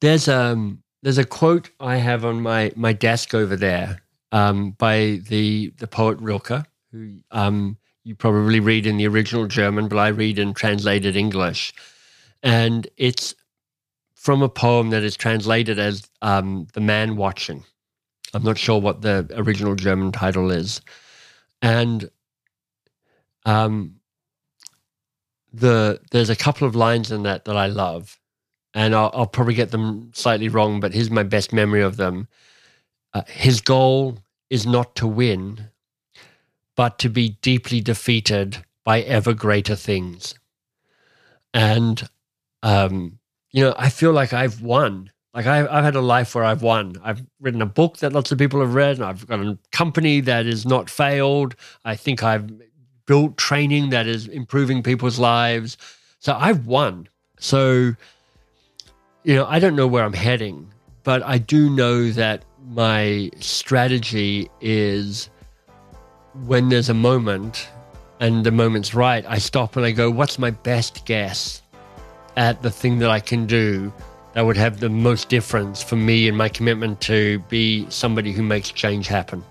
there's 0.00 0.28
um 0.28 0.82
there's 1.02 1.18
a 1.18 1.24
quote 1.24 1.70
I 1.80 1.96
have 1.96 2.24
on 2.24 2.42
my 2.42 2.72
my 2.76 2.92
desk 2.92 3.34
over 3.34 3.56
there 3.56 4.00
um, 4.32 4.72
by 4.72 5.20
the 5.28 5.72
the 5.78 5.86
poet 5.86 6.18
Rilke, 6.20 6.66
who 6.92 7.18
um, 7.30 7.76
you 8.04 8.14
probably 8.14 8.60
read 8.60 8.86
in 8.86 8.96
the 8.96 9.06
original 9.06 9.46
German, 9.46 9.88
but 9.88 9.98
I 9.98 10.08
read 10.08 10.38
in 10.38 10.54
translated 10.54 11.16
English, 11.16 11.72
and 12.42 12.86
it's 12.96 13.34
from 14.20 14.42
a 14.42 14.50
poem 14.50 14.90
that 14.90 15.02
is 15.02 15.16
translated 15.16 15.78
as 15.78 16.08
um, 16.20 16.66
"The 16.74 16.80
Man 16.80 17.16
Watching." 17.16 17.64
I'm 18.34 18.44
not 18.44 18.58
sure 18.58 18.78
what 18.78 19.00
the 19.00 19.26
original 19.34 19.74
German 19.74 20.12
title 20.12 20.50
is, 20.50 20.82
and 21.62 22.08
um, 23.46 23.96
the 25.52 26.00
there's 26.10 26.30
a 26.30 26.36
couple 26.36 26.68
of 26.68 26.76
lines 26.76 27.10
in 27.10 27.22
that 27.22 27.46
that 27.46 27.56
I 27.56 27.66
love, 27.66 28.20
and 28.74 28.94
I'll, 28.94 29.10
I'll 29.14 29.26
probably 29.26 29.54
get 29.54 29.70
them 29.70 30.10
slightly 30.14 30.48
wrong, 30.48 30.80
but 30.80 30.92
here's 30.92 31.10
my 31.10 31.22
best 31.22 31.52
memory 31.52 31.82
of 31.82 31.96
them. 31.96 32.28
Uh, 33.14 33.22
his 33.26 33.62
goal 33.62 34.18
is 34.50 34.66
not 34.66 34.94
to 34.96 35.06
win, 35.06 35.70
but 36.76 36.98
to 36.98 37.08
be 37.08 37.38
deeply 37.40 37.80
defeated 37.80 38.64
by 38.84 39.00
ever 39.00 39.32
greater 39.32 39.76
things. 39.76 40.34
And 41.54 42.06
um, 42.62 43.18
you 43.52 43.64
know, 43.64 43.74
I 43.76 43.88
feel 43.88 44.12
like 44.12 44.32
I've 44.32 44.62
won. 44.62 45.10
Like 45.34 45.46
I've, 45.46 45.68
I've 45.68 45.84
had 45.84 45.96
a 45.96 46.00
life 46.00 46.34
where 46.34 46.44
I've 46.44 46.62
won. 46.62 46.96
I've 47.02 47.22
written 47.40 47.62
a 47.62 47.66
book 47.66 47.98
that 47.98 48.12
lots 48.12 48.32
of 48.32 48.38
people 48.38 48.60
have 48.60 48.74
read. 48.74 48.96
And 48.96 49.04
I've 49.04 49.26
got 49.26 49.40
a 49.40 49.58
company 49.72 50.20
that 50.20 50.46
is 50.46 50.66
not 50.66 50.90
failed. 50.90 51.54
I 51.84 51.96
think 51.96 52.22
I've 52.22 52.50
built 53.06 53.36
training 53.36 53.90
that 53.90 54.06
is 54.06 54.28
improving 54.28 54.82
people's 54.82 55.18
lives. 55.18 55.76
So 56.18 56.34
I've 56.34 56.66
won. 56.66 57.08
So, 57.38 57.94
you 59.24 59.34
know, 59.34 59.46
I 59.46 59.58
don't 59.58 59.76
know 59.76 59.86
where 59.86 60.04
I'm 60.04 60.12
heading, 60.12 60.72
but 61.04 61.22
I 61.22 61.38
do 61.38 61.70
know 61.70 62.10
that 62.10 62.44
my 62.68 63.30
strategy 63.40 64.50
is 64.60 65.30
when 66.44 66.68
there's 66.68 66.88
a 66.88 66.94
moment 66.94 67.68
and 68.20 68.44
the 68.44 68.52
moment's 68.52 68.94
right, 68.94 69.24
I 69.26 69.38
stop 69.38 69.76
and 69.76 69.84
I 69.84 69.92
go, 69.92 70.10
what's 70.10 70.38
my 70.38 70.50
best 70.50 71.04
guess 71.06 71.62
at 72.36 72.62
the 72.62 72.70
thing 72.70 72.98
that 73.00 73.10
I 73.10 73.20
can 73.20 73.46
do 73.46 73.92
that 74.32 74.42
would 74.42 74.56
have 74.56 74.80
the 74.80 74.88
most 74.88 75.28
difference 75.28 75.82
for 75.82 75.96
me 75.96 76.28
and 76.28 76.36
my 76.36 76.48
commitment 76.48 77.00
to 77.02 77.40
be 77.48 77.86
somebody 77.90 78.32
who 78.32 78.42
makes 78.42 78.70
change 78.70 79.06
happen? 79.06 79.44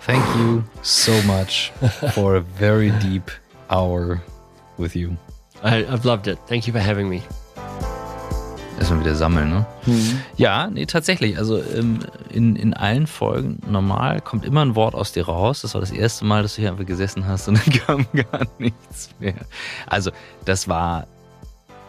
thank 0.00 0.24
you 0.38 0.64
so 0.80 1.20
much 1.24 1.70
for 2.14 2.36
a 2.36 2.40
very 2.40 2.90
deep 2.92 3.30
hour 3.68 4.22
with 4.78 4.96
you 4.96 5.14
I, 5.62 5.84
I've 5.84 6.04
loved 6.04 6.28
it. 6.28 6.38
Thank 6.46 6.66
you 6.66 6.72
for 6.72 6.78
having 6.78 7.08
me. 7.08 7.22
Erstmal 8.78 9.00
wieder 9.00 9.16
sammeln, 9.16 9.50
ne? 9.50 9.66
Ja, 10.36 10.68
nee, 10.68 10.86
tatsächlich. 10.86 11.36
Also 11.36 11.60
ähm, 11.60 11.98
in, 12.30 12.54
in 12.54 12.74
allen 12.74 13.08
Folgen 13.08 13.58
normal 13.68 14.20
kommt 14.20 14.44
immer 14.44 14.64
ein 14.64 14.76
Wort 14.76 14.94
aus 14.94 15.10
dir 15.12 15.26
raus. 15.26 15.62
Das 15.62 15.74
war 15.74 15.80
das 15.80 15.90
erste 15.90 16.24
Mal, 16.24 16.42
dass 16.42 16.54
du 16.54 16.60
hier 16.60 16.70
einfach 16.70 16.86
gesessen 16.86 17.26
hast 17.26 17.48
und 17.48 17.58
dann 17.66 17.74
kam 17.74 18.06
gar 18.12 18.46
nichts 18.58 19.10
mehr. 19.18 19.34
Also, 19.86 20.12
das 20.44 20.68
war. 20.68 21.06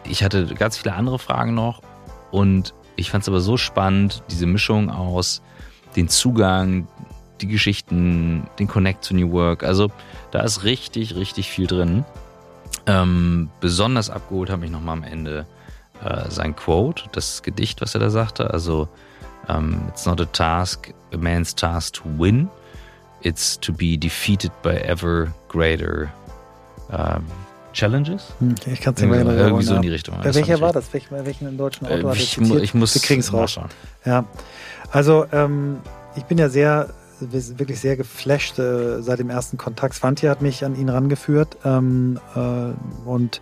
Ich 0.04 0.24
hatte 0.24 0.46
ganz 0.46 0.78
viele 0.78 0.94
andere 0.94 1.18
Fragen 1.18 1.54
noch 1.54 1.82
und 2.30 2.74
ich 2.96 3.10
fand 3.10 3.22
es 3.22 3.28
aber 3.28 3.40
so 3.40 3.56
spannend, 3.56 4.22
diese 4.30 4.46
Mischung 4.46 4.90
aus 4.90 5.42
den 5.94 6.08
Zugang, 6.08 6.88
die 7.40 7.46
Geschichten, 7.46 8.48
den 8.58 8.66
Connect 8.66 9.06
to 9.06 9.14
New 9.14 9.30
Work. 9.30 9.62
Also, 9.62 9.90
da 10.32 10.40
ist 10.40 10.64
richtig, 10.64 11.14
richtig 11.14 11.50
viel 11.50 11.66
drin. 11.66 12.04
Ähm, 12.86 13.50
besonders 13.60 14.10
abgeholt 14.10 14.50
hat 14.50 14.58
mich 14.58 14.70
nochmal 14.70 14.96
am 14.96 15.04
Ende 15.04 15.46
äh, 16.04 16.30
sein 16.30 16.54
Quote, 16.56 17.04
das 17.12 17.42
Gedicht, 17.42 17.80
was 17.80 17.94
er 17.94 18.00
da 18.00 18.10
sagte. 18.10 18.50
Also, 18.52 18.88
um, 19.48 19.82
it's 19.88 20.06
not 20.06 20.20
a 20.20 20.26
task, 20.26 20.92
a 21.12 21.16
man's 21.16 21.54
task 21.54 21.94
to 21.94 22.02
win. 22.18 22.48
It's 23.22 23.58
to 23.60 23.72
be 23.72 23.98
defeated 23.98 24.50
by 24.62 24.76
ever 24.76 25.28
greater 25.48 26.08
um, 26.90 27.24
challenges. 27.72 28.32
Hm, 28.38 28.54
Ich 28.66 28.80
kann 28.80 28.94
es 28.94 29.00
nicht 29.00 29.10
mehr 29.10 29.20
genau 29.24 29.32
irgendwie 29.32 29.64
so 29.64 29.74
in 29.74 29.82
die 29.82 29.90
Richtung. 29.90 30.16
Ja, 30.24 30.34
welcher 30.34 30.60
war 30.60 30.72
das? 30.72 30.92
Welchen, 30.92 31.24
welchen 31.24 31.46
im 31.48 31.58
deutschen 31.58 31.86
echt- 31.86 31.96
Autor 31.98 32.10
Äh, 32.12 32.14
hat 32.14 32.20
ich, 32.22 32.30
zitiert? 32.34 32.62
ich 32.62 32.74
muss 32.74 32.94
Wir 32.94 33.02
kriegen's 33.02 33.32
raus. 33.32 33.56
nachschauen. 33.56 33.70
Ja, 34.04 34.24
also 34.90 35.26
ähm, 35.32 35.80
ich 36.16 36.24
bin 36.24 36.38
ja 36.38 36.48
sehr, 36.48 36.88
wirklich 37.20 37.78
sehr 37.78 37.96
geflasht 37.96 38.58
äh, 38.58 39.02
seit 39.02 39.18
dem 39.18 39.28
ersten 39.30 39.58
Kontakt. 39.58 39.94
Svante 39.94 40.30
hat 40.30 40.40
mich 40.40 40.64
an 40.64 40.74
ihn 40.74 40.88
rangeführt 40.88 41.58
ähm, 41.64 42.18
äh, 42.34 43.08
und 43.08 43.40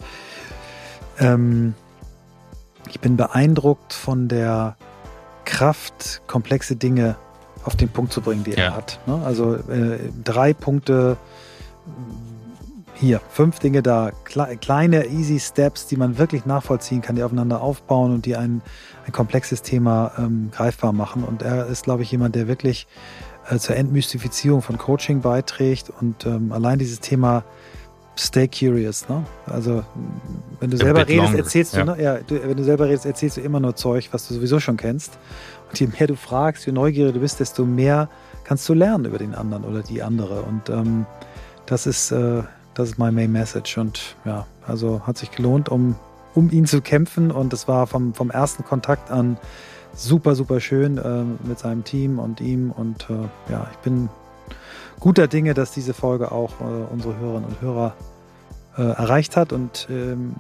ähm, 1.21 1.75
ich 2.91 3.01
bin 3.01 3.17
beeindruckt 3.17 3.93
von 3.93 4.29
der 4.29 4.77
Kraft, 5.45 6.23
komplexe 6.27 6.77
Dinge 6.77 7.17
auf 7.65 7.77
den 7.77 7.89
Punkt 7.89 8.13
zu 8.13 8.21
bringen, 8.21 8.45
die 8.45 8.53
ja. 8.53 8.57
er 8.57 8.77
hat. 8.77 9.01
Ne? 9.07 9.21
Also 9.25 9.55
äh, 9.55 9.99
drei 10.25 10.55
Punkte 10.55 11.17
hier, 12.95 13.21
fünf 13.31 13.61
Dinge 13.61 13.83
da, 13.83 14.11
kleine, 14.25 15.07
easy 15.07 15.39
Steps, 15.39 15.87
die 15.87 15.97
man 15.97 16.19
wirklich 16.19 16.47
nachvollziehen 16.47 17.01
kann, 17.01 17.17
die 17.17 17.23
aufeinander 17.23 17.61
aufbauen 17.61 18.13
und 18.13 18.27
die 18.27 18.37
ein, 18.37 18.61
ein 19.07 19.13
komplexes 19.13 19.63
Thema 19.63 20.13
ähm, 20.19 20.51
greifbar 20.53 20.93
machen. 20.93 21.23
Und 21.25 21.43
er 21.43 21.67
ist, 21.67 21.85
glaube 21.85 22.03
ich, 22.03 22.11
jemand, 22.11 22.35
der 22.35 22.49
wirklich 22.49 22.89
äh, 23.49 23.59
zur 23.59 23.77
Entmystifizierung 23.77 24.63
von 24.63 24.79
Coaching 24.79 25.21
beiträgt 25.21 25.91
und 25.91 26.27
ähm, 26.27 26.53
allein 26.53 26.79
dieses 26.79 27.01
Thema 27.01 27.45
Stay 28.19 28.49
curious, 28.49 29.09
ne? 29.09 29.25
Also 29.47 29.85
wenn 30.61 30.71
du 30.71 30.77
selber 30.77 31.07
redest, 31.07 31.29
longer. 31.29 31.39
erzählst 31.39 31.75
du, 31.75 31.79
ja. 31.79 31.85
ne? 31.85 32.03
ja, 32.03 32.19
du, 32.19 32.43
wenn 32.43 32.57
du 32.57 32.65
selber 32.65 32.87
redest, 32.87 33.07
erzählst 33.07 33.37
du 33.37 33.41
immer 33.43 33.61
nur 33.61 33.77
Zeug, 33.77 34.09
was 34.13 34.27
du 34.27 34.35
sowieso 34.35 34.59
schon 34.59 34.77
kennst. 34.77 35.19
Und 35.69 35.79
je 35.79 35.87
mehr 35.87 36.07
du 36.07 36.17
fragst, 36.17 36.67
je 36.67 36.73
neugieriger 36.73 37.13
du 37.13 37.21
bist, 37.21 37.39
desto 37.39 37.65
mehr 37.65 38.09
kannst 38.45 38.69
du 38.69 38.75
lernen 38.75 39.05
über 39.05 39.19
den 39.19 39.35
anderen 39.35 39.65
oder 39.65 39.83
die 39.83 40.03
andere. 40.03 40.43
Und 40.43 40.69
ähm, 40.69 41.07
das 41.67 41.87
ist 41.87 42.11
äh, 42.11 42.43
das 42.79 42.91
ist 42.91 42.99
mein 42.99 43.15
Main 43.15 43.33
Message. 43.33 43.77
Und 43.77 44.17
ja, 44.25 44.47
also 44.67 45.03
hat 45.05 45.19
sich 45.19 45.33
gelohnt, 45.33 45.69
um, 45.69 45.97
um 46.35 46.49
ihn 46.51 46.65
zu 46.65 46.81
kämpfen. 46.81 47.33
Und 47.33 47.53
es 47.53 47.67
war 47.67 47.89
vom, 47.89 48.15
vom 48.15 48.31
ersten 48.31 48.65
Kontakt 48.65 49.11
an 49.11 49.37
super, 49.95 50.37
super 50.37 50.61
schön 50.61 50.97
äh, 50.97 51.25
mit 51.47 51.59
seinem 51.59 51.83
Team 51.83 52.21
und 52.21 52.41
ihm. 52.41 52.71
Und 52.71 53.11
äh, 53.11 53.53
ja, 53.53 53.67
ich 53.73 53.79
bin 53.79 54.09
guter 55.01 55.27
Dinge, 55.27 55.55
dass 55.55 55.73
diese 55.73 55.93
Folge 55.93 56.31
auch 56.31 56.53
äh, 56.61 56.93
unsere 56.93 57.17
Hörerinnen 57.19 57.49
und 57.51 57.61
Hörer 57.61 57.95
äh, 58.79 58.83
erreicht 58.83 59.37
hat. 59.37 59.53
Und 59.53 59.89
ähm, 59.91 60.37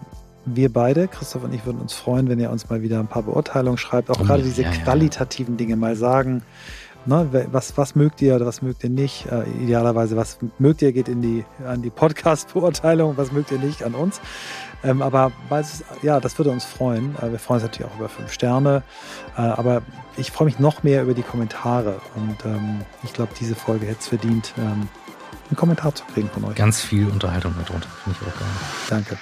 wir 0.47 0.73
beide, 0.73 1.09
Christoph 1.09 1.45
und 1.45 1.53
ich, 1.53 1.67
würden 1.67 1.81
uns 1.81 1.93
freuen, 1.93 2.29
wenn 2.29 2.41
ihr 2.41 2.51
uns 2.51 2.71
mal 2.71 2.83
wieder 2.83 3.01
ein 3.01 3.09
paar 3.09 3.23
Beurteilungen 3.23 3.79
schreibt. 3.79 4.11
Auch 4.11 4.21
oh, 4.21 4.25
gerade 4.25 4.43
diese 4.43 4.63
ja, 4.63 4.71
qualitativen 4.71 5.55
ja. 5.55 5.59
Dinge 5.59 5.77
mal 5.77 5.97
sagen. 5.97 6.43
Ne, 7.07 7.47
was, 7.53 7.79
was 7.79 7.95
mögt 7.95 8.21
ihr 8.21 8.35
oder 8.35 8.45
was 8.45 8.61
mögt 8.61 8.85
ihr 8.85 8.91
nicht? 8.91 9.27
Äh, 9.27 9.45
idealerweise, 9.63 10.17
was 10.17 10.39
mögt 10.59 10.83
ihr, 10.83 10.93
geht 10.93 11.09
in 11.09 11.23
die, 11.23 11.45
an 11.67 11.81
die 11.81 11.91
Podcast-Beurteilung, 11.91 13.17
was 13.17 13.33
mögt 13.33 13.51
ihr 13.51 13.59
nicht 13.59 13.83
an 13.83 13.95
uns. 13.95 14.21
Ähm, 14.85 15.01
aber 15.01 15.33
ja, 16.03 16.21
das 16.21 16.37
würde 16.39 16.51
uns 16.51 16.65
freuen. 16.65 17.17
Äh, 17.17 17.33
wir 17.33 17.39
freuen 17.39 17.63
uns 17.63 17.71
natürlich 17.71 17.91
auch 17.91 17.99
über 17.99 18.09
fünf 18.09 18.33
Sterne. 18.33 18.83
Äh, 19.37 19.43
aber 19.43 19.83
ich 20.17 20.31
freue 20.31 20.47
mich 20.47 20.59
noch 20.59 20.83
mehr 20.83 21.03
über 21.03 21.15
die 21.15 21.23
Kommentare. 21.23 22.01
Und 22.15 22.45
ähm, 22.45 22.81
ich 23.03 23.13
glaube, 23.13 23.33
diese 23.41 23.55
Folge 23.55 23.87
hätte 23.87 24.01
es 24.01 24.09
verdient, 24.09 24.53
ähm, 24.59 24.89
einen 25.49 25.57
Kommentar 25.57 25.95
zu 25.95 26.05
kriegen 26.13 26.29
von 26.31 26.45
euch. 26.45 26.57
Ganz 26.57 26.81
viel 26.81 27.09
Unterhaltung 27.09 27.55
darunter. 27.65 27.89
Finde 28.05 28.19
ich 28.21 28.29
auch 28.29 28.39
geil. 28.39 28.49
Danke. 28.89 29.19